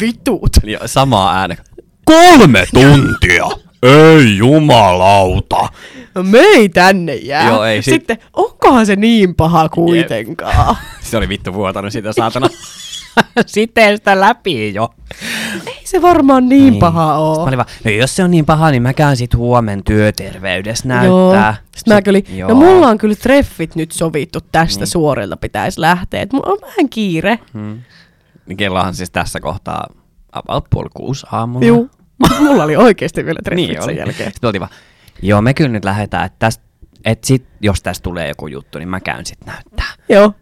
vittuut. 0.00 0.50
Ja 0.66 0.78
samaa 0.88 1.34
ääne. 1.40 1.56
Kolme 2.04 2.64
tuntia! 2.74 3.44
Ei 3.82 4.36
jumalauta! 4.36 5.68
No 6.14 6.22
me 6.22 6.38
ei 6.38 6.68
tänne 6.68 7.14
jää. 7.14 7.48
Joo, 7.48 7.64
ei 7.64 7.82
sit- 7.82 7.94
Sitten, 7.94 8.18
onkohan 8.32 8.86
se 8.86 8.96
niin 8.96 9.34
paha 9.34 9.68
kuitenkaan? 9.68 10.76
Se 11.00 11.16
oli 11.16 11.28
vittu 11.28 11.54
vuotanut 11.54 11.92
sitä 11.92 12.12
saatana. 12.12 12.48
Sitten 13.46 13.96
sitä 13.96 14.20
läpi 14.20 14.74
jo. 14.74 14.94
ei 15.66 15.80
se 15.84 16.02
varmaan 16.02 16.48
niin, 16.48 16.76
paha 16.76 17.02
Sitten 17.06 17.18
oo. 17.22 17.36
Mä 17.36 17.42
olin 17.42 17.58
vaan, 17.58 17.68
no 17.84 17.90
jos 17.90 18.16
se 18.16 18.24
on 18.24 18.30
niin 18.30 18.44
paha, 18.46 18.70
niin 18.70 18.82
mä 18.82 18.92
käyn 18.94 19.16
sit 19.16 19.34
huomen 19.36 19.84
työterveydessä 19.84 20.88
Joo. 21.04 21.32
näyttää. 21.32 21.56
Sitten 21.76 21.94
mäkin 21.94 22.10
oli, 22.10 22.24
Joo. 22.34 22.48
no 22.48 22.54
mulla 22.54 22.88
on 22.88 22.98
kyllä 22.98 23.14
treffit 23.14 23.74
nyt 23.76 23.92
sovittu 23.92 24.38
tästä 24.52 24.80
Niin. 24.80 24.86
suorilta 24.86 25.36
pitäisi 25.36 25.80
lähteä. 25.80 26.26
Mulla 26.32 26.52
on 26.52 26.58
vähän 26.62 26.88
kiire. 26.90 27.38
Hmm. 27.52 27.82
Niin 28.46 28.56
kellohan 28.56 28.94
siis 28.94 29.10
tässä 29.10 29.40
kohtaa 29.40 29.86
about 30.32 30.64
puoli 30.70 30.88
kuusi 30.94 31.26
aamulla. 31.32 31.66
Juu. 31.66 31.90
mulla 32.40 32.64
oli 32.64 32.76
oikeasti 32.76 33.24
vielä 33.24 33.38
treffit 33.44 33.68
niin 33.68 33.82
sen 33.82 33.90
oli. 33.90 33.98
jälkeen. 33.98 34.32
Sitten 34.32 34.48
oltiin 34.48 34.60
vaan, 34.60 34.72
joo 35.22 35.42
me 35.42 35.54
kyllä 35.54 35.70
nyt 35.70 35.84
lähdetään, 35.84 36.26
että 36.26 36.36
tästä, 36.38 36.64
et 37.04 37.24
sit, 37.24 37.44
jos 37.60 37.82
tästä 37.82 38.02
tulee 38.02 38.28
joku 38.28 38.46
juttu, 38.46 38.78
niin 38.78 38.88
mä 38.88 39.00
käyn 39.00 39.26
sit 39.26 39.46
näyttää. 39.46 39.86
Joo. 40.08 40.32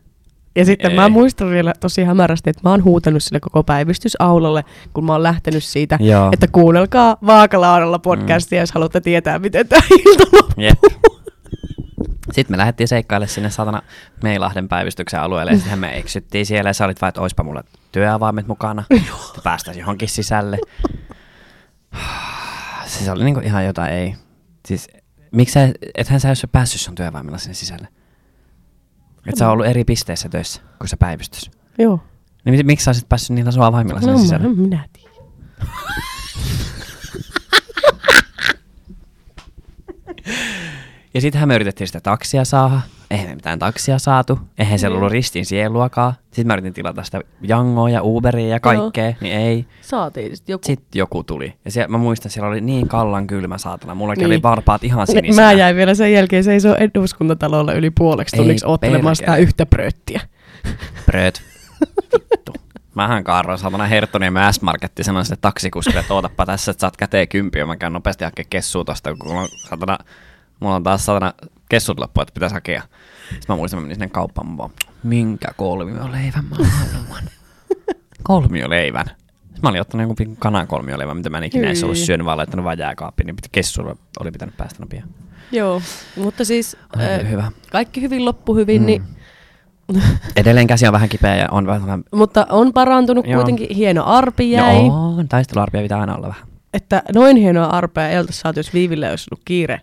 Ja 0.56 0.64
sitten 0.64 0.90
Ei. 0.90 0.96
mä 0.96 1.08
muistan 1.08 1.50
vielä 1.50 1.72
tosi 1.80 2.04
hämärästi, 2.04 2.50
että 2.50 2.60
mä 2.64 2.70
oon 2.70 2.84
huutanut 2.84 3.22
sille 3.22 3.40
koko 3.40 3.62
päivystysaulalle, 3.62 4.64
kun 4.94 5.04
mä 5.04 5.12
oon 5.12 5.22
lähtenyt 5.22 5.64
siitä, 5.64 5.98
Joo. 6.00 6.28
että 6.32 6.46
kuunnelkaa 6.46 7.16
Vaakalaudalla 7.26 7.98
podcastia, 7.98 8.60
jos 8.60 8.72
haluatte 8.72 9.00
tietää, 9.00 9.38
miten 9.38 9.68
tämä 9.68 9.82
ilta 9.90 10.24
loppuu. 10.32 10.64
Jep. 10.64 10.78
Sitten 12.32 12.54
me 12.54 12.58
lähdettiin 12.58 12.88
seikkaille 12.88 13.26
sinne 13.26 13.50
satana 13.50 13.82
Meilahden 14.22 14.68
päivystyksen 14.68 15.20
alueelle 15.20 15.52
ja 15.52 15.58
sitten 15.58 15.78
me 15.78 15.96
eksyttiin 15.98 16.46
siellä 16.46 16.70
ja 16.70 16.74
sä 16.74 16.84
olit 16.84 17.00
vaan, 17.00 17.08
että 17.08 17.20
oispa 17.20 17.42
mulla 17.42 17.64
työavaimet 17.92 18.46
mukana, 18.46 18.84
että 18.90 19.40
päästäisiin 19.44 19.80
johonkin 19.80 20.08
sisälle. 20.08 20.58
Siis 22.86 23.08
oli 23.08 23.24
niinku 23.24 23.40
ihan 23.40 23.64
jotain, 23.64 23.92
ei. 23.92 24.14
Siis 24.66 24.88
miksi 25.32 25.52
sä, 25.52 25.68
ethän 25.94 26.20
sä 26.20 26.28
jos 26.28 26.46
päässyt 26.52 26.80
sun 26.80 26.94
työavaimella 26.94 27.38
sinne 27.38 27.54
sisälle? 27.54 27.88
Et 29.26 29.36
sä 29.36 29.46
oot 29.48 29.52
ollut 29.52 29.66
eri 29.66 29.84
pisteissä 29.84 30.28
töissä 30.28 30.60
kuin 30.78 30.88
se 30.88 30.96
päivystys. 30.96 31.50
Joo. 31.78 32.00
Niin 32.44 32.54
mit- 32.56 32.66
miksi 32.66 32.84
sä 32.84 32.90
olisit 32.90 33.08
päässyt 33.08 33.34
niillä 33.34 33.50
sun 33.50 33.62
avaimilla 33.62 34.00
sinne 34.00 34.12
No, 34.12 34.18
sisälle? 34.18 34.48
mä, 34.48 34.54
minä 34.54 34.84
tiedän. 34.92 35.12
Ja 41.14 41.20
sittenhän 41.20 41.48
me 41.48 41.54
yritettiin 41.54 41.88
sitä 41.88 42.00
taksia 42.00 42.44
saada. 42.44 42.80
Eihän 43.10 43.28
me 43.28 43.34
mitään 43.34 43.58
taksia 43.58 43.98
saatu. 43.98 44.38
Eihän 44.58 44.78
siellä 44.78 44.96
ollut 44.98 45.12
ristiin 45.12 45.46
sieluakaan. 45.46 46.12
Sitten 46.24 46.46
mä 46.46 46.52
yritin 46.54 46.72
tilata 46.74 47.02
sitä 47.02 47.20
Jangoa 47.42 47.90
ja 47.90 48.02
Uberia 48.02 48.48
ja 48.48 48.60
kaikkea, 48.60 49.12
niin 49.20 49.36
ei. 49.36 49.66
Saatiin 49.80 50.36
sitten 50.36 50.52
joku. 50.52 50.66
Sitten 50.66 50.98
joku 50.98 51.24
tuli. 51.24 51.54
Ja 51.64 51.70
siellä, 51.70 51.88
mä 51.88 51.98
muistan, 51.98 52.30
siellä 52.30 52.48
oli 52.48 52.60
niin 52.60 52.88
kallan 52.88 53.26
kylmä 53.26 53.58
saatana. 53.58 53.94
Mulla 53.94 54.14
Niin. 54.14 54.26
oli 54.26 54.42
varpaat 54.42 54.84
ihan 54.84 55.06
sinisenä. 55.06 55.46
Mä 55.46 55.52
jäin 55.52 55.76
vielä 55.76 55.94
sen 55.94 56.12
jälkeen 56.12 56.44
seisoo 56.44 56.74
eduskuntatalolla 56.74 57.72
yli 57.72 57.90
puoleksi 57.90 58.36
tunniksi 58.36 58.66
ottelemaan 58.66 59.16
sitä 59.16 59.36
yhtä 59.36 59.66
bröttiä. 59.66 60.20
Bröt. 61.06 61.42
Vittu. 62.30 62.52
Mähän 62.94 63.24
kaaroin 63.24 63.58
saatana 63.58 63.86
Herttoniemen 63.86 64.52
S-Marketti 64.54 65.04
sanoin 65.04 65.24
sille 65.24 65.38
taksikuskille, 65.40 66.00
että 66.00 66.14
ootappa 66.14 66.46
tässä, 66.46 66.70
että 66.70 66.80
saat 66.80 66.96
käteen 66.96 67.28
kympiä. 67.28 67.66
Mä 67.66 67.76
käyn 67.76 67.92
nopeasti 67.92 68.24
hakemaan 68.24 68.46
kessua 68.50 68.84
tosta, 68.84 69.14
kun 69.16 69.36
on 69.36 69.48
saatana 69.68 69.98
mulla 70.62 70.76
on 70.76 70.82
taas 70.82 71.06
satana 71.06 71.32
kessut 71.68 71.98
loppu, 71.98 72.20
että 72.20 72.34
pitäisi 72.34 72.54
hakea. 72.54 72.82
Sitten 73.28 73.44
mä 73.48 73.56
muistan, 73.56 73.78
mä 73.78 73.82
menin 73.82 73.94
sinne 73.94 74.08
kauppaan, 74.08 74.48
mä 74.48 74.56
vaan, 74.56 74.70
minkä 75.02 75.48
kolmioleivän 75.56 76.44
mä 76.44 76.56
haluan. 76.56 77.22
kolmioleivän. 78.22 79.06
Sitten 79.06 79.60
mä 79.62 79.68
olin 79.68 79.80
ottanut 79.80 80.02
joku 80.04 80.14
pikku 80.14 80.36
kanan 80.38 80.66
kolmioleivän, 80.66 81.16
mitä 81.16 81.30
mä 81.30 81.38
en 81.38 81.44
ikinä 81.44 81.66
edes 81.66 81.84
ollut 81.84 81.98
syönyt, 81.98 82.26
vaan 82.26 82.38
laittanut 82.38 82.64
vaan 82.64 82.78
jääkaappiin, 82.78 83.26
niin 83.26 83.36
kessulla 83.52 83.96
oli 84.20 84.30
pitänyt 84.30 84.56
päästä 84.56 84.80
nopeaa. 84.80 85.06
Joo, 85.52 85.82
mutta 86.16 86.44
siis 86.44 86.76
äh, 87.00 87.30
hyvä. 87.30 87.52
kaikki 87.70 88.00
hyvin 88.00 88.24
loppu 88.24 88.54
hyvin, 88.54 88.82
mm. 88.82 88.86
niin, 88.86 89.02
Edelleen 90.36 90.66
käsi 90.66 90.86
on 90.86 90.92
vähän 90.92 91.08
kipeä 91.08 91.36
ja 91.36 91.48
on 91.50 91.66
vähän... 91.66 92.04
mutta 92.14 92.46
on 92.50 92.72
parantunut 92.72 93.26
Joo. 93.26 93.34
kuitenkin. 93.34 93.76
Hieno 93.76 94.04
arpi 94.04 94.50
jäi. 94.50 94.88
No, 94.88 95.16
on, 95.18 95.28
taisteluarpia 95.28 95.82
pitää 95.82 96.00
aina 96.00 96.16
olla 96.16 96.28
vähän. 96.28 96.46
Että 96.74 97.02
noin 97.14 97.36
hienoa 97.36 97.66
arpea 97.66 98.08
ei 98.08 98.18
oltaisi 98.18 98.40
saatu, 98.40 98.58
jos 98.58 98.74
Viiville 98.74 99.10
olisi 99.10 99.28
ollut 99.32 99.42
kiire 99.44 99.80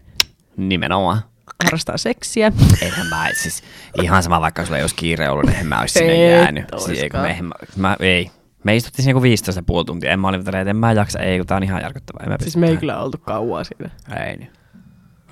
Nimenomaan. 0.60 1.22
harrastaa 1.64 1.98
seksiä. 1.98 2.52
Eihän 2.82 3.08
mä, 3.08 3.28
siis 3.34 3.64
ihan 4.02 4.24
sama 4.24 4.42
vaikka 4.42 4.66
sulla 4.66 4.78
ei 4.78 4.84
olisi 4.84 4.96
kiire 4.96 5.30
ollut, 5.30 5.46
niin 5.46 5.60
en 5.60 5.68
mä 5.68 5.80
olisi 5.80 6.00
sinne 6.00 6.30
jäänyt. 6.30 6.66
Siis, 6.78 7.00
ei, 7.00 7.10
kun 7.10 7.20
oiskaan. 7.20 7.46
me, 7.46 7.50
mä, 7.78 7.88
mä, 7.90 7.98
ei. 8.00 8.32
Me 8.64 8.76
istuttiin 8.76 9.04
siinä 9.04 9.12
joku 9.12 9.22
15 9.22 9.64
puoli 9.64 9.86
tuntia. 9.86 10.12
En 10.12 10.20
mä 10.20 10.28
olin 10.28 10.40
että 10.40 10.70
en 10.70 10.76
mä 10.76 10.92
jaksa, 10.92 11.20
ei 11.20 11.38
kun 11.38 11.48
tää 11.48 11.58
on 11.58 11.64
ihan 11.64 11.82
järkyttävää. 11.82 12.26
Siis 12.28 12.38
pysty 12.44 12.60
me 12.60 12.66
ei 12.66 12.70
tähän. 12.70 12.80
kyllä 12.80 13.00
oltu 13.02 13.18
kauaa 13.18 13.64
siinä. 13.64 13.90
Ei 14.26 14.38
niin. 14.38 14.52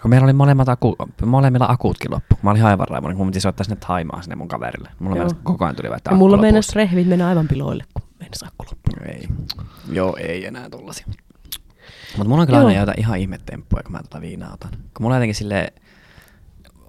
Kun 0.01 0.09
meillä 0.09 0.25
oli 0.25 0.34
molemmat 0.34 0.69
aku, 0.69 0.95
molemmilla 1.25 1.65
akuutkin 1.69 2.11
loppu. 2.11 2.36
Mä 2.41 2.51
olin 2.51 2.65
aivan 2.65 2.88
raivoinen, 2.88 3.17
kun 3.17 3.25
mun 3.25 3.32
piti 3.32 3.41
soittaa 3.41 3.63
sinne 3.63 3.78
Taimaan 3.88 4.23
sinne 4.23 4.36
mun 4.36 4.47
kaverille. 4.47 4.89
Mulla 4.99 5.15
meinas, 5.15 5.36
koko 5.43 5.65
ajan 5.65 5.75
tuli 5.75 5.88
että 5.97 6.15
mulla 6.15 6.38
meinas 6.38 6.75
rehvit 6.75 7.07
mennä 7.07 7.28
aivan 7.28 7.47
piloille, 7.47 7.84
kun 7.93 8.07
meinas 8.19 8.43
akku 8.43 8.65
loppu. 8.65 8.91
Ei. 9.11 9.28
Joo, 9.91 10.15
ei 10.19 10.45
enää 10.45 10.69
tullasi. 10.69 11.05
Mutta 12.12 12.30
mulla 12.30 12.41
on 12.41 12.47
kyllä 12.47 12.60
Joo. 12.60 12.68
aina 12.68 12.80
jotain 12.80 12.99
ihan 12.99 13.20
ihmetemppuja, 13.20 13.84
kun 13.84 13.91
mä 13.91 14.01
tota 14.01 14.22
viinaa 14.22 14.53
otan. 14.53 14.72
Kun 14.72 15.01
mulla 15.01 15.16
on 15.16 15.20
jotenkin 15.20 15.36
silleen, 15.36 15.72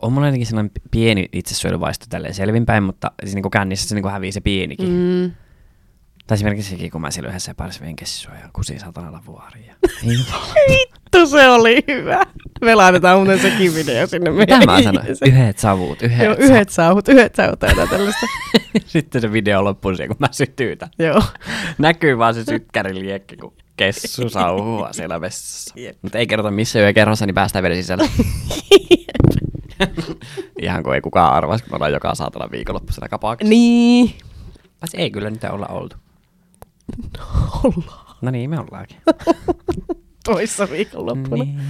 on 0.03 0.12
mulla 0.12 0.27
jotenkin 0.27 0.47
sellainen 0.47 0.73
pieni 0.91 1.29
itsesuojeluvaisto 1.33 2.07
tälleen 2.09 2.35
selvinpäin, 2.35 2.83
mutta 2.83 3.11
siis 3.23 3.35
niinku 3.35 3.51
kännissä 3.51 3.89
se 3.89 3.95
niinku 3.95 4.09
hävii 4.09 4.33
se 4.33 4.41
pienikin. 4.41 4.89
Mm. 4.89 5.33
Tai 6.27 6.35
esimerkiksi 6.35 6.71
sekin, 6.71 6.91
kun 6.91 7.01
mä 7.01 7.11
silloin 7.11 7.31
yhdessä 7.31 7.55
parissa 7.55 7.81
vein 7.81 7.97
kessua 7.97 8.35
ja 8.35 8.51
kusin 8.53 8.81
satanalla 8.81 9.23
vuoriin. 9.27 9.66
Ja... 9.66 9.75
Ei 10.69 10.87
Vittu 11.16 11.26
se 11.26 11.48
oli 11.48 11.84
hyvä. 11.88 12.26
Me 12.64 12.74
laitetaan 12.74 13.18
muuten 13.18 13.38
sekin 13.38 13.74
video 13.74 14.06
sinne 14.06 14.30
Mitä 14.30 14.59
meidän 14.59 14.74
mä 14.74 14.82
sanoin? 14.82 15.06
Yhdet 15.26 15.59
savut, 15.59 16.02
yhdet, 16.02 16.24
Joo, 16.24 16.36
yhdet 16.38 16.68
saavut, 16.68 17.09
yhdet 17.09 17.34
saavut 17.34 17.59
tai 17.59 17.70
jotain 17.70 17.88
tällaista. 17.88 18.26
Sitten 18.86 19.20
se 19.20 19.32
video 19.32 19.64
loppuu 19.64 19.94
siihen, 19.94 20.09
kun 20.09 20.16
mä 20.20 20.28
sytyytän. 20.30 20.88
Joo. 20.98 21.22
Näkyy 21.78 22.18
vaan 22.18 22.34
se 22.34 22.44
sykkäri 22.44 23.20
kun 23.40 23.52
kessu 23.76 24.28
sauhua 24.28 24.92
siellä 24.92 25.20
vessassa. 25.20 25.74
Mutta 26.02 26.18
ei 26.18 26.26
kerrota 26.26 26.50
missä 26.50 26.80
yökerhossa, 26.80 27.26
niin 27.26 27.34
päästään 27.34 27.62
veden 27.62 27.76
sisällä. 27.76 28.09
Ihan 30.62 30.82
kuin 30.82 30.94
ei 30.94 31.00
kukaan 31.00 31.34
arvaisi, 31.34 31.64
kun 31.64 31.72
me 31.72 31.76
ollaan 31.76 31.92
joka 31.92 32.14
saatana 32.14 32.50
viikonloppuisena 32.50 33.09
kapaaksi. 33.09 33.48
niin. 33.48 34.14
Paitsi 34.80 34.96
ei 34.96 35.11
kyllä 35.11 35.30
niitä 35.30 35.52
olla 35.52 35.66
oltu. 35.66 35.96
Ollaan. 37.64 38.16
No 38.22 38.30
niin, 38.30 38.50
me 38.50 38.59
ollaankin. 38.61 38.96
Toissa 40.33 40.70
viikonloppuna. 40.70 41.45
Niin. 41.45 41.61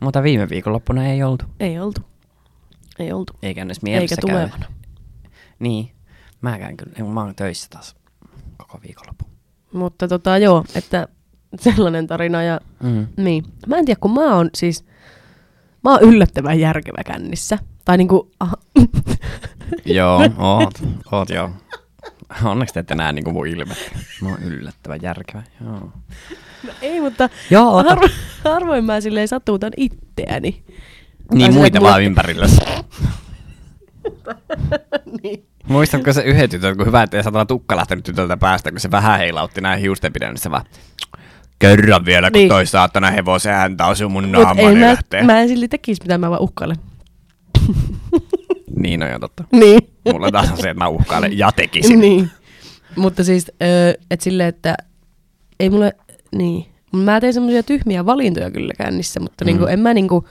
Mutta 0.00 0.22
viime 0.22 0.48
viikonloppuna 0.48 1.06
ei 1.06 1.22
oltu. 1.22 1.44
Ei 1.60 1.78
oltu. 1.80 2.00
Ei 2.98 3.12
oltu. 3.12 3.32
Eikä 3.42 3.62
edes 3.62 3.76
Eikä 3.76 3.84
mielessä 3.90 4.16
käy. 4.16 4.30
tulevana. 4.30 4.66
Niin. 5.58 5.90
Mä 6.40 6.58
käyn 6.58 6.76
kyllä. 6.76 7.12
Mä 7.12 7.20
oon 7.20 7.34
töissä 7.34 7.66
taas 7.70 7.96
koko 8.56 8.80
viikonloppu. 8.86 9.24
Mutta 9.72 10.08
tota 10.08 10.38
joo, 10.38 10.64
että 10.74 11.08
sellainen 11.60 12.06
tarina 12.06 12.42
ja 12.42 12.60
Mm. 12.82 13.06
niin. 13.16 13.44
Mä 13.66 13.76
en 13.76 13.84
tiedä, 13.84 13.98
kun 14.00 14.14
mä 14.14 14.34
oon 14.36 14.50
siis, 14.54 14.84
mä 15.84 15.90
oon 15.90 16.02
yllättävän 16.02 16.60
järkevä 16.60 17.04
kännissä. 17.06 17.58
Tai 17.84 17.96
niinku, 17.96 18.30
ah, 18.40 18.52
joo, 19.84 20.20
oot. 20.38 20.74
Oot 21.12 21.30
joo. 21.30 21.50
Onneksi 22.44 22.74
te 22.74 22.80
ette 22.80 22.94
näe 22.94 23.12
niinku 23.12 23.32
mun 23.32 23.46
ilme. 23.46 23.74
Mä 24.22 24.28
oon 24.28 24.42
yllättävän 24.42 24.98
järkevä. 25.02 25.42
Joo. 25.64 25.92
No 26.66 26.72
ei, 26.82 27.00
mutta 27.00 27.28
Joo, 27.50 27.76
ota. 27.76 27.88
harvo, 27.90 28.08
harvoin 28.44 28.84
mä 28.84 29.00
silleen 29.00 29.28
satuutan 29.28 29.72
itteäni. 29.76 30.62
Niin 31.34 31.54
muita 31.54 31.80
vaan 31.80 32.02
ympärillä. 32.02 32.46
niin. 35.22 35.44
Muistatko 35.68 36.12
se 36.12 36.22
yhden 36.22 36.50
tytön, 36.50 36.76
kun 36.76 36.86
hyvä, 36.86 37.02
että 37.02 37.16
ei 37.16 37.22
satana 37.22 37.46
tukka 37.46 37.76
lähtenyt 37.76 38.04
tytöltä 38.04 38.36
päästä, 38.36 38.70
kun 38.70 38.80
se 38.80 38.90
vähän 38.90 39.18
heilautti 39.18 39.60
näin 39.60 39.80
hiusten 39.80 40.12
pidennessä 40.12 40.50
vaan 40.50 40.64
Kerran 41.58 42.04
vielä, 42.04 42.26
kun 42.30 42.32
Niin. 42.32 42.40
niin. 42.40 42.48
toi 42.48 42.66
saatana 42.66 43.10
hevosen 43.10 43.54
häntä 43.54 43.86
osui 43.86 44.08
mun 44.08 44.32
naamani 44.32 44.74
mä, 44.74 44.80
lähtee. 44.80 45.22
mä 45.22 45.40
en 45.40 45.48
silti 45.48 45.68
tekisi 45.68 46.02
mitä 46.02 46.18
mä 46.18 46.30
vaan 46.30 46.42
uhkailen. 46.42 46.76
Niin 48.76 49.02
on 49.02 49.10
jo 49.10 49.18
totta. 49.18 49.44
Niin. 49.52 49.80
Mulla 50.12 50.30
taas 50.30 50.50
on 50.50 50.56
se, 50.56 50.70
että 50.70 50.84
mä 50.84 50.88
uhkailen 50.88 51.38
ja 51.38 51.52
tekisin. 51.52 52.00
niin. 52.00 52.30
Mutta 52.96 53.24
siis, 53.24 53.52
että 54.10 54.24
silleen, 54.24 54.48
että 54.48 54.74
ei 55.60 55.70
mulle, 55.70 55.92
niin. 56.32 56.66
Mä 56.92 57.20
tein 57.20 57.34
semmoisia 57.34 57.62
tyhmiä 57.62 58.06
valintoja 58.06 58.50
kyllä 58.50 58.72
kännissä, 58.78 59.20
mutta 59.20 59.44
mm. 59.44 59.46
niinku, 59.46 59.66
en 59.66 59.80
mä 59.80 59.94
niinku, 59.94 60.28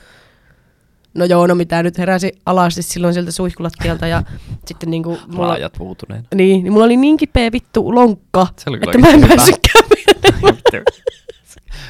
no 1.13 1.25
joo, 1.25 1.47
no 1.47 1.55
mitä 1.55 1.83
nyt 1.83 1.97
heräsi 1.97 2.31
alasti 2.45 2.81
silloin 2.81 3.13
sieltä 3.13 3.31
suihkulattialta 3.31 4.07
ja 4.07 4.23
sitten 4.67 4.91
niinku, 4.91 5.19
mulla, 5.27 5.47
Laajat 5.47 5.73
puutuneen. 5.77 6.27
niin, 6.35 6.63
niin 6.63 6.73
mulla 6.73 6.85
oli 6.85 6.97
niin 6.97 7.17
kipeä 7.17 7.51
vittu 7.51 7.95
lonkka, 7.95 8.47
että 8.83 8.97
mä 8.97 9.09
en 9.09 9.27
päässyt 9.27 9.59
kävelemään. 9.73 10.57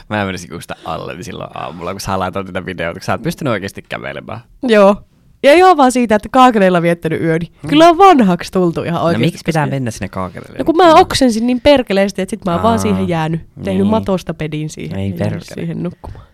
Mä 0.10 0.26
menisin 0.26 0.50
kun 0.50 0.62
sitä 0.62 0.76
alle 0.86 1.14
niin 1.14 1.24
silloin 1.24 1.50
aamulla, 1.54 1.92
kun 1.92 2.02
sä 2.02 2.20
laitoit 2.20 2.48
tätä 2.48 2.66
videota, 2.66 3.00
kun 3.00 3.06
sä 3.06 3.14
et 3.14 3.22
pystynyt 3.22 3.52
oikeasti 3.52 3.82
kävelemään. 3.82 4.40
joo. 4.64 4.96
Ja 5.44 5.54
ihan 5.54 5.78
vaan 5.78 5.92
siitä, 5.92 6.16
että 6.16 6.30
kaakeleilla 6.32 6.82
viettänyt 6.82 7.22
yöni. 7.22 7.52
Kyllä 7.68 7.90
on 7.90 7.98
vanhaksi 7.98 8.52
tultu 8.52 8.84
ihan 8.84 9.00
No 9.00 9.06
oikeasti. 9.06 9.26
miksi 9.26 9.42
pitää 9.46 9.64
koska- 9.64 9.76
mennä 9.76 9.92
sinne 9.92 10.10
kaakelille? 10.10 10.58
No 10.58 10.66
kun 10.66 10.78
mä 10.78 10.94
oksensin 10.96 11.48
niin 11.48 11.62
perkeleesti, 11.62 12.22
että 12.22 12.30
sit 12.30 12.46
mä 12.46 12.52
oon 12.54 12.64
vaan 12.64 12.72
Aa, 12.72 12.78
siihen 12.78 13.08
jäänyt. 13.10 13.42
Tehnyt 13.64 13.82
niin. 13.82 13.88
matosta 13.92 14.34
pedin 14.34 14.70
siihen. 14.70 15.00
Ei 15.00 15.14
perkele. 15.14 15.42
siihen 15.42 15.84
nukkumaan. 15.84 16.26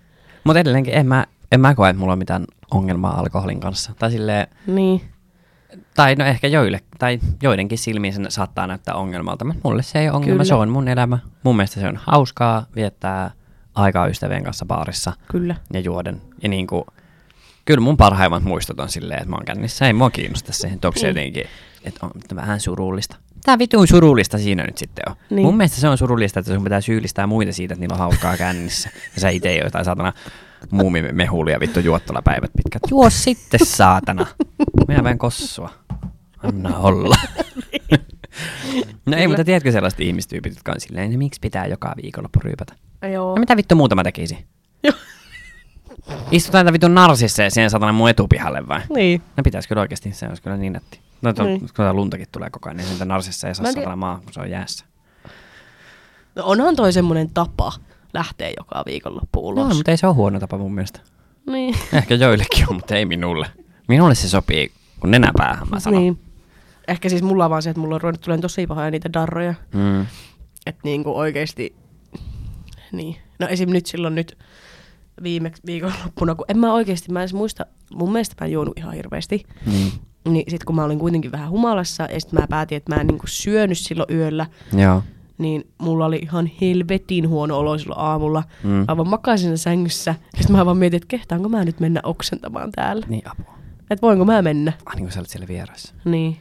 Mutta 0.44 0.60
edelleenkin 0.60 0.94
en 0.94 1.06
mä, 1.08 1.26
en 1.52 1.60
mä 1.60 1.76
koe, 1.76 1.90
että 1.90 2.00
mulla 2.00 2.14
on 2.14 2.20
mitään 2.20 2.46
ongelmaa 2.72 3.20
alkoholin 3.20 3.60
kanssa. 3.60 3.92
Tai 4.00 4.12
silleen, 4.12 4.48
Niin. 4.68 5.02
Tai 5.96 6.16
no 6.16 6.26
ehkä 6.26 6.48
joille, 6.48 6.80
tai 7.00 7.20
joidenkin 7.44 7.78
silmiin 7.78 8.14
sen 8.14 8.26
saattaa 8.30 8.68
näyttää 8.68 8.96
ongelmalta, 8.96 9.46
mutta 9.46 9.60
mulle 9.64 9.84
se 9.84 10.00
ei 10.00 10.10
ole 10.10 10.16
ongelma, 10.16 10.34
Kyllä. 10.34 10.44
se 10.44 10.54
on 10.56 10.70
mun 10.70 10.88
elämä. 10.88 11.18
Mun 11.44 11.56
mielestä 11.56 11.80
se 11.80 11.88
on 11.88 12.00
hauskaa 12.04 12.66
viettää 12.76 13.32
aikaa 13.76 14.08
ystävien 14.08 14.44
kanssa 14.44 14.66
baarissa 14.66 15.14
Kyllä. 15.32 15.56
ja 15.74 15.80
juoden. 15.80 16.22
Ja 16.44 16.50
niin 16.50 16.68
kuin, 16.68 16.84
kyllä 17.66 17.82
mun 17.82 17.98
parhaimmat 17.98 18.44
muistot 18.44 18.80
on 18.80 18.90
silleen, 18.90 19.20
että 19.20 19.30
mä 19.30 19.36
oon 19.36 19.46
kännissä, 19.46 19.88
ei 19.88 19.94
mua 19.94 20.10
kiinnosta 20.10 20.54
se, 20.54 20.68
että 20.68 20.88
onko 20.88 21.00
se 21.00 21.06
Mm. 21.06 21.10
jotenkin, 21.10 21.44
että 21.84 22.06
on 22.06 22.12
vähän 22.36 22.60
surullista. 22.60 23.16
Tää 23.44 23.60
vitun 23.60 23.88
surullista 23.88 24.38
siinä 24.38 24.64
nyt 24.64 24.78
sitten 24.78 25.04
on. 25.10 25.16
Niin. 25.16 25.36
Niin. 25.36 25.46
Mun 25.46 25.58
mielestä 25.58 25.82
se 25.82 25.88
on 25.88 25.98
surullista, 25.98 26.40
että 26.40 26.54
sun 26.54 26.64
pitää 26.64 26.82
syyllistää 26.82 27.28
muita 27.28 27.54
siitä, 27.54 27.74
että 27.74 27.80
niillä 27.80 27.94
on 27.94 28.00
hauskaa 28.00 28.38
kännissä. 28.38 28.90
Ja 29.16 29.22
sä 29.22 29.30
itse 29.30 29.50
ei 29.50 29.58
ole 29.58 29.64
jotain 29.64 29.86
saatana 29.86 30.14
muumimehulia 30.72 31.60
vittu 31.60 31.80
juottola 31.80 32.22
päivät 32.22 32.52
pitkät. 32.58 32.82
Juo 32.90 33.10
sitten 33.10 33.60
saatana. 33.66 34.26
Minä 34.88 35.04
vähän 35.04 35.18
kossua. 35.18 35.70
Anna 36.44 36.78
olla. 36.78 37.16
no 39.06 39.18
ei, 39.18 39.28
mutta 39.28 39.44
tiedätkö 39.44 39.72
sellaiset 39.72 40.00
ihmistyypit, 40.00 40.54
jotka 40.54 40.72
on 40.72 40.80
silleen, 40.82 41.18
miksi 41.18 41.40
pitää 41.42 41.68
joka 41.68 41.94
viikonloppu 42.04 42.40
ryypätä? 42.44 42.74
Joo. 43.14 43.36
No 43.36 43.40
mitä 43.40 43.58
vittu 43.58 43.76
muuta 43.76 43.96
mä 43.96 44.04
tekisin? 44.04 44.38
Joo. 44.84 44.94
Istutaan 46.32 46.66
tätä 46.66 46.74
vitun 46.74 46.96
narsissa 46.96 47.44
ja 47.44 47.50
siihen 47.52 47.70
saatana 47.70 47.92
mun 47.94 48.10
etupihalle 48.10 48.68
vai? 48.68 48.82
Niin. 48.96 49.22
No 49.38 49.44
pitäisi 49.44 49.68
kyllä 49.70 49.82
oikeasti, 49.82 50.12
se 50.12 50.28
olisi 50.28 50.42
kyllä 50.42 50.58
niin 50.58 50.74
nätti. 50.74 51.00
No 51.22 51.34
to, 51.34 51.44
Niin. 51.44 51.60
kun 51.60 51.70
tää 51.76 51.94
luntakin 51.94 52.28
tulee 52.32 52.50
koko 52.50 52.70
ajan, 52.70 52.78
niin 52.78 52.88
siitä 52.88 53.06
narsissa 53.06 53.48
ei 53.48 53.56
saa 53.56 53.64
tiedä- 53.64 53.74
saatana 53.76 53.96
maa, 53.96 54.20
kun 54.24 54.34
se 54.34 54.40
on 54.40 54.50
jäässä. 54.50 54.86
No 56.36 56.44
onhan 56.46 56.76
toi 56.76 56.94
semmonen 56.94 57.30
tapa 57.34 57.74
lähteä 58.14 58.50
joka 58.58 58.84
viikonloppu 58.86 59.48
ulos. 59.48 59.68
No, 59.70 59.76
mutta 59.76 59.92
ei 59.92 59.98
se 59.98 60.08
ole 60.08 60.16
huono 60.16 60.40
tapa 60.40 60.58
mun 60.58 60.74
mielestä. 60.74 61.00
Niin. 61.50 61.76
Ehkä 61.94 62.16
joillekin 62.16 62.66
on, 62.70 62.76
mutta 62.76 62.96
ei 62.96 63.06
minulle. 63.06 63.48
Minulle 63.88 64.16
se 64.16 64.30
sopii, 64.30 64.72
kun 65.00 65.12
nenäpäähän 65.12 65.68
mä 65.70 65.80
sanon. 65.80 66.02
niin. 66.02 66.20
Ehkä 66.88 67.10
siis 67.10 67.22
mulla 67.22 67.46
on 67.46 67.52
vaan 67.52 67.62
se, 67.62 67.70
että 67.70 67.80
mulla 67.80 67.96
on 67.96 68.02
ruvennut 68.02 68.22
tulemaan 68.22 68.42
tosi 68.42 68.68
pahoja 68.68 68.92
niitä 68.92 69.14
darroja. 69.14 69.54
Mm. 69.74 70.02
Että 70.66 70.82
niinku 70.84 71.18
oikeesti, 71.18 71.76
niin. 72.92 73.16
No 73.40 73.48
esim. 73.48 73.70
nyt 73.70 73.86
silloin 73.86 74.16
nyt 74.16 74.38
viime 75.24 75.52
viikonloppuna, 75.66 76.36
kun 76.36 76.46
en 76.48 76.58
mä 76.58 76.74
oikeesti, 76.74 77.12
mä 77.12 77.24
en 77.24 77.30
muista, 77.34 77.66
mun 77.94 78.12
mielestä 78.12 78.36
mä 78.40 78.46
en 78.46 78.52
juonut 78.52 78.78
ihan 78.78 78.94
hirveästi. 78.94 79.44
Niin. 79.66 79.92
Niin 80.30 80.46
sit 80.52 80.64
kun 80.64 80.76
mä 80.76 80.84
olin 80.84 81.00
kuitenkin 81.00 81.32
vähän 81.32 81.50
humalassa 81.50 82.04
ja 82.04 82.20
sit 82.20 82.32
mä 82.32 82.48
päätin, 82.50 82.76
että 82.76 82.96
mä 82.96 83.02
en 83.02 83.08
niinku 83.08 83.28
syönyt 83.28 83.78
silloin 83.78 84.16
yöllä, 84.18 84.46
Joo. 84.74 85.04
niin 85.38 85.68
mulla 85.78 86.06
oli 86.06 86.16
ihan 86.22 86.52
helvetin 86.62 87.30
huono 87.30 87.58
olo 87.58 87.78
silloin 87.78 88.00
aamulla. 88.00 88.44
Mm. 88.64 88.70
Mä 88.70 88.98
vaan 88.98 89.10
makasin 89.10 89.58
sängyssä 89.58 90.16
ja 90.38 90.42
sit 90.42 90.50
mä 90.50 90.66
vaan 90.66 90.78
mietin, 90.78 90.98
että 90.98 91.08
kehtaanko 91.08 91.50
mä 91.50 91.66
nyt 91.66 91.80
mennä 91.80 92.00
oksentamaan 92.04 92.72
täällä. 92.72 93.06
Niin 93.10 93.32
apua. 93.32 93.54
Että 93.90 94.02
voinko 94.02 94.26
mä 94.26 94.42
mennä. 94.42 94.74
Ah, 94.86 94.96
niin 94.96 95.06
kuin 95.06 95.12
sä 95.12 95.20
olet 95.20 95.30
siellä 95.30 95.48
vieressä. 95.48 95.94
Niin. 96.06 96.38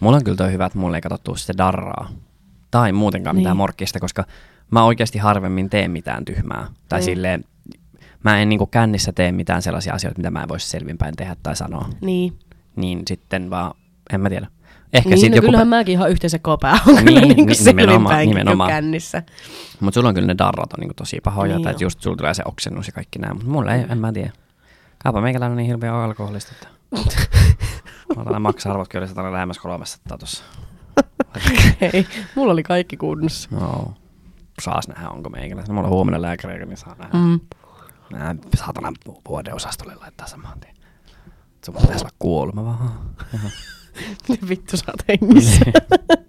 Mulla 0.00 0.16
on 0.16 0.24
kyllä 0.24 0.36
toi 0.36 0.52
hyvä, 0.52 0.66
että 0.66 0.78
mulle 0.78 0.96
ei 0.96 1.00
katsottu 1.00 1.34
sitä 1.36 1.52
darraa. 1.58 2.08
Tai 2.70 2.92
muutenkaan 2.92 3.36
mitään 3.36 3.52
Niin. 3.52 3.56
morkkista, 3.58 4.00
koska 4.00 4.24
mä 4.70 4.84
oikeasti 4.84 5.18
harvemmin 5.18 5.70
teen 5.70 5.90
mitään 5.90 6.24
tyhmää. 6.24 6.66
Tai 6.88 6.98
Niin. 6.98 7.04
silleen, 7.04 7.44
mä 8.24 8.38
en 8.40 8.48
niinku 8.48 8.66
kännissä 8.66 9.12
tee 9.12 9.32
mitään 9.32 9.62
sellaisia 9.62 9.94
asioita, 9.94 10.18
mitä 10.18 10.30
mä 10.30 10.42
en 10.42 10.48
voisi 10.48 10.68
selvinpäin 10.68 11.16
tehdä 11.16 11.36
tai 11.42 11.56
sanoa. 11.56 11.88
Niin. 12.00 12.38
Niin 12.76 13.02
sitten 13.08 13.50
vaan, 13.50 13.74
en 14.12 14.20
mä 14.20 14.28
tiedä. 14.28 14.46
Ehkä 14.92 15.08
niin, 15.14 15.30
no 15.30 15.36
joku... 15.36 15.46
kyllähän 15.46 15.68
mäkin 15.68 15.92
ihan 15.92 16.10
yhteensä 16.10 16.38
kopää 16.38 16.72
on 16.72 16.94
Niin, 16.94 17.04
kyllä 17.04 17.20
niin, 17.20 17.28
ni- 17.36 17.44
niin 17.46 18.28
nimenomaan. 18.28 18.70
jo 18.70 18.74
kännissä. 18.74 19.22
Mutta 19.80 19.94
sulla 19.98 20.08
on 20.08 20.14
kyllä 20.14 20.26
ne 20.26 20.34
darrat 20.38 20.72
on 20.72 20.80
niinku 20.80 20.94
tosi 20.94 21.20
pahoja, 21.24 21.48
Niin 21.48 21.56
niin 21.56 21.68
että 21.68 21.76
on. 21.76 21.86
just 21.86 22.00
sulla 22.00 22.16
tulee 22.16 22.34
se 22.34 22.42
oksennus 22.46 22.86
ja 22.86 22.92
kaikki 22.92 23.18
näin. 23.18 23.34
Mutta 23.34 23.50
mulla 23.50 23.74
ei, 23.74 23.84
en 23.88 23.98
mä 23.98 24.12
tiedä. 24.12 24.30
Kaapa 25.02 25.20
meikäläinen 25.20 25.56
niin 25.56 25.66
hirveä 25.66 25.94
alkoholista, 26.04 26.52
että... 26.52 26.68
Mä 28.16 28.22
otan 28.22 28.42
maksa-arvot 28.42 28.88
kyllä, 28.88 29.06
se 29.06 29.14
lähemmäs 29.32 29.58
300 29.58 30.18
tossa. 30.18 30.44
Hei, 31.80 32.06
mulla 32.34 32.52
oli 32.52 32.62
kaikki 32.62 32.96
kunnossa. 32.96 33.48
No, 33.52 33.94
saas 34.62 34.88
nähdä, 34.88 35.08
onko 35.08 35.30
meikäläinen. 35.30 35.74
Mulla 35.74 35.88
on 35.88 35.94
huomenna 35.94 36.22
lääkäri, 36.22 36.66
niin 36.66 36.76
saa 36.76 36.96
nähdä. 36.98 37.18
Mm. 37.18 37.40
Nää 38.12 38.34
saatana 38.56 38.92
vuodeosastolle 39.28 39.94
laittaa 39.94 40.26
saman 40.26 40.60
tien. 40.60 40.74
Sun 41.64 41.74
pitäisi 41.74 42.04
olla 42.04 42.14
kuolema 42.18 42.64
vaan. 42.64 43.00
Vittu 44.48 44.76
sä 44.76 44.84
oot 44.88 45.08
hengissä? 45.08 45.64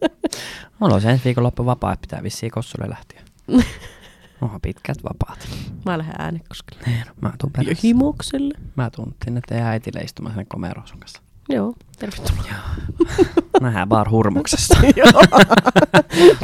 Mulla 0.80 0.95
on 0.95 1.01
se 1.01 1.09
ensi 1.11 1.23
viikon 1.26 1.43
loppu 1.43 1.65
vapaa, 1.65 1.93
että 1.93 2.01
pitää 2.01 2.23
vissiin 2.23 2.51
kossulle 2.51 2.89
lähteä. 2.89 3.21
Onhan 4.41 4.61
pitkät 4.61 4.97
vapaat. 5.03 5.47
Mä 5.86 5.97
lähden 5.97 6.15
äänekoskelle. 6.19 6.84
Niin, 6.86 7.03
no, 7.07 7.13
mä 7.21 7.34
tuun 7.39 7.51
perässä. 7.53 7.82
himokselle. 7.84 8.53
Mä 8.76 8.89
tuun 8.95 9.15
sinne 9.26 9.41
teidän 9.47 9.67
äitille 9.67 9.99
istumaan 9.99 10.34
sinne 10.34 10.45
komeroon 10.49 10.88
sun 10.88 10.99
kanssa. 10.99 11.21
Joo, 11.49 11.73
tervetuloa. 11.99 12.43
Nähdään 13.61 13.89
bar 13.89 14.09
hurmuksessa. 14.09 14.76
Joo. 14.95 15.21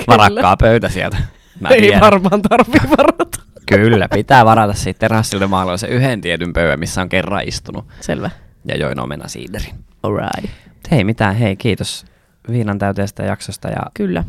Varakkaa 0.08 0.58
pöytä 0.58 0.90
sieltä. 0.90 1.18
Mä 1.60 1.70
Ei 1.70 1.82
tiedän. 1.82 2.02
varmaan 2.02 2.42
tarvii 2.42 2.90
varata. 2.98 3.42
Kyllä, 3.78 4.08
pitää 4.14 4.46
varata 4.46 4.74
siitä 4.74 5.00
terassilta 5.00 5.48
maalla 5.48 5.78
se 5.78 5.88
yhden 5.88 6.22
tietyn 6.22 6.54
pöydän, 6.54 6.80
missä 6.80 7.02
on 7.02 7.10
kerran 7.10 7.48
istunut. 7.48 7.86
Selvä. 8.02 8.30
Ja 8.66 8.78
join 8.78 9.00
omena 9.00 9.28
siiderin. 9.28 9.76
Alright. 10.04 10.56
Hei 10.92 11.04
mitään, 11.04 11.36
hei 11.36 11.56
kiitos 11.56 12.06
viinan 12.50 12.80
täyteestä 12.80 13.24
jaksosta 13.24 13.68
ja 13.68 13.82
Kyllä. 13.94 14.24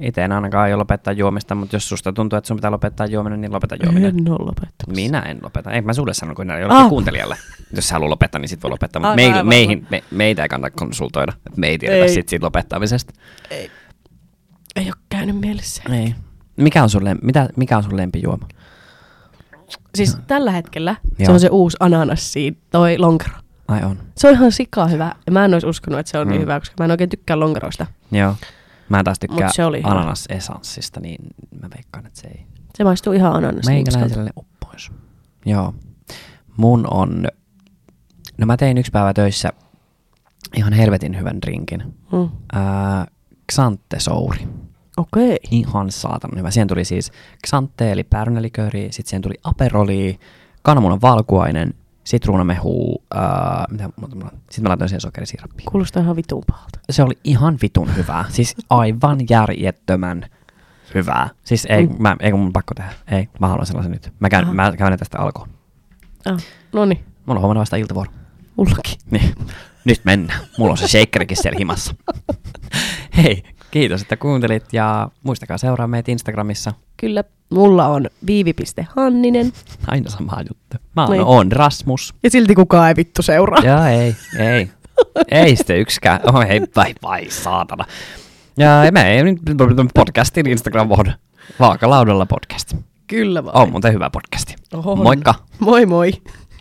itse 0.00 0.24
en 0.24 0.32
ainakaan 0.32 0.64
aio 0.64 0.78
lopettaa 0.78 1.12
juomista, 1.12 1.54
mutta 1.54 1.76
jos 1.76 1.88
susta 1.88 2.12
tuntuu, 2.12 2.36
että 2.36 2.48
sun 2.48 2.56
pitää 2.56 2.70
lopettaa 2.70 3.06
juominen, 3.06 3.40
niin 3.40 3.52
lopeta 3.52 3.76
juominen. 3.82 4.18
En 4.18 4.30
ole 4.32 4.38
lopettamassa. 4.38 4.94
Minä 5.02 5.20
en 5.20 5.38
lopeta. 5.42 5.70
Ei 5.72 5.82
mä 5.82 5.92
sulle 5.92 6.14
sano, 6.14 6.34
kun 6.34 6.48
jollekin 6.48 6.70
ah. 6.70 6.82
Ah. 6.82 6.88
kuuntelijalle. 6.88 7.36
Jos 7.72 7.88
sä 7.88 7.94
haluat 7.94 8.10
lopettaa, 8.10 8.38
niin 8.38 8.48
sit 8.48 8.62
voi 8.62 8.70
lopettaa. 8.70 9.02
Mutta 9.02 9.44
meihin, 9.44 9.86
me, 9.90 10.02
meitä 10.10 10.42
ei 10.42 10.48
kannata 10.48 10.76
konsultoida. 10.78 11.32
Me 11.56 11.68
ei 11.68 11.78
tiedetä 11.78 12.02
Ei. 12.04 12.14
sit 12.14 12.28
siitä 12.28 12.46
lopettamisesta. 12.46 13.12
Ei. 13.50 13.70
Ei 14.76 14.86
ole 14.86 14.94
käynyt 15.08 15.40
mielessä. 15.40 15.82
Ei. 15.92 16.14
Mikä 16.56 16.82
on 16.82 16.90
sun, 16.90 17.02
lem- 17.02 17.18
mitä, 17.22 17.48
mikä 17.56 17.76
on 17.76 17.82
sun 17.82 17.96
lempijuoma? 17.96 18.48
Siis 19.94 20.16
tällä 20.26 20.50
hetkellä 20.50 20.96
se 21.18 21.24
Joo. 21.24 21.32
on 21.34 21.40
se 21.40 21.48
uusi 21.48 21.76
ananassi, 21.80 22.58
toi 22.70 22.98
lonkero. 22.98 23.34
Ai 23.68 23.82
on. 23.84 23.98
Se 24.16 24.28
on 24.28 24.34
ihan 24.34 24.52
sikaa 24.52 24.86
hyvä. 24.86 25.14
Ja 25.26 25.32
mä 25.32 25.44
en 25.44 25.52
olisi 25.54 25.66
uskonut, 25.66 25.98
että 25.98 26.10
se 26.12 26.18
on 26.18 26.26
mm. 26.26 26.30
niin 26.30 26.40
Mm. 26.40 26.42
hyvä, 26.42 26.60
koska 26.60 26.74
mä 26.78 26.84
en 26.84 26.90
oikein 26.90 27.10
tykkää 27.10 27.40
lonkeroista. 27.40 27.86
Joo. 28.12 28.34
Mä 28.88 29.04
taas 29.04 29.18
tykkään 29.18 29.42
Mut 29.44 29.54
se 29.54 29.64
oli 29.64 29.78
hyvä. 29.78 29.88
ananas-esanssista, 29.88 31.00
niin 31.00 31.24
mä 31.62 31.68
veikkaan, 31.76 32.06
että 32.06 32.20
se 32.20 32.28
ei 32.28 32.46
Se 32.74 32.84
maistuu 32.84 33.12
ihan 33.12 33.32
ananassi. 33.36 33.70
meikäläiselle 33.70 34.30
uppois. 34.36 34.90
Joo. 35.46 35.74
Mun 36.56 36.86
on... 36.90 37.26
No 38.38 38.46
mä 38.46 38.56
tein 38.56 38.78
yksi 38.78 38.90
päivä 38.90 39.14
töissä 39.14 39.52
ihan 40.56 40.72
helvetin 40.72 41.18
hyvän 41.18 41.42
drinkin. 41.42 41.82
Mm. 42.12 42.28
Ää, 42.52 43.06
Xante 43.52 44.00
Souri. 44.00 44.48
Okei. 44.98 45.38
Ihan 45.50 45.90
saatan 45.90 46.30
hyvä. 46.38 46.50
Siihen 46.50 46.68
tuli 46.68 46.84
siis 46.84 47.12
Xante 47.46 47.92
eli 47.92 48.04
päärynälikööri, 48.04 48.80
sitten 48.90 49.10
siihen 49.10 49.22
tuli 49.22 49.34
aperoli, 49.44 50.18
kananmunan 50.62 51.00
valkuainen, 51.02 51.74
sitruunamehu, 52.04 53.02
on? 54.02 54.30
sitten 54.50 54.62
mä 54.62 54.68
laitoin 54.68 54.88
siihen 54.88 55.00
sokerisiirappia. 55.00 55.66
Kuulostaa 55.70 56.02
ihan 56.02 56.16
vitun 56.16 56.42
pahalta. 56.46 56.78
Se 56.90 57.02
oli 57.02 57.18
ihan 57.24 57.58
vitun 57.62 57.96
hyvää. 57.96 58.24
Siis 58.28 58.56
aivan 58.70 59.18
järjettömän 59.30 60.24
hyvää. 60.94 61.28
Siis 61.44 61.66
ei, 61.70 61.86
Mm. 61.86 61.92
mm. 61.92 62.02
mä, 62.02 62.16
ei 62.20 62.30
kun 62.30 62.40
mun 62.40 62.52
pakko 62.52 62.74
tehdä. 62.74 62.92
Ei, 63.10 63.28
mä 63.40 63.48
haluan 63.48 63.66
sellaisen 63.66 63.92
nyt. 63.92 64.12
Mä 64.20 64.28
käyn, 64.28 64.44
Aha. 64.44 64.54
mä 64.54 64.72
käyn 64.78 64.98
tästä 64.98 65.18
alkoon. 65.18 65.48
Ah. 66.26 66.38
No 66.72 66.84
niin, 66.84 67.04
Mulla 67.26 67.38
on 67.38 67.42
huomenna 67.42 67.60
vasta 67.60 67.76
iltavuoro. 67.76 68.10
mullakin. 68.56 68.98
Niin, 69.10 69.34
nyt 69.84 70.00
mennään. 70.04 70.40
Mulla 70.58 70.70
on 70.72 70.78
se 70.78 70.88
shakerikin 70.88 71.36
siellä 71.36 71.58
himassa. 71.58 71.94
Hei, 73.16 73.42
kiitos, 73.70 74.02
että 74.02 74.16
kuuntelit 74.16 74.64
ja 74.72 75.08
muistakaa 75.22 75.58
seuraa 75.58 75.86
meitä 75.86 76.12
Instagramissa. 76.12 76.72
Kyllä, 76.96 77.24
mulla 77.50 77.86
on 77.86 78.06
viivi.hanninen. 78.26 79.52
Aina 79.86 80.10
sama 80.10 80.40
juttu. 80.48 80.76
Mä 80.96 81.02
oon, 81.02 81.12
Niin. 81.12 81.24
on 81.24 81.52
Rasmus. 81.52 82.14
Ja 82.22 82.30
silti 82.30 82.54
kukaan 82.54 82.88
ei 82.88 82.96
vittu 82.96 83.22
seuraa. 83.22 83.62
Joo, 83.64 83.84
ei, 83.84 84.16
ei. 84.38 84.70
Ei 85.30 85.56
sitten 85.56 85.78
yksikään. 85.78 86.20
Oh, 86.34 86.42
ei, 86.42 86.60
vai, 86.76 86.94
vai 87.02 87.30
saatana. 87.30 87.84
Ja 88.56 88.92
me 88.92 89.10
ei 89.10 89.22
nyt 89.22 89.38
podcastin 89.94 90.46
Instagram 90.46 90.90
on 90.92 91.12
Vaakalaudalla 91.60 92.26
podcast. 92.26 92.74
Kyllä 93.06 93.44
vaan. 93.44 93.56
On 93.56 93.70
muuten 93.70 93.92
hyvä 93.92 94.10
podcasti. 94.10 94.54
On. 94.74 94.98
Moikka! 94.98 95.34
Moi 95.58 95.86
moi. 95.86 96.12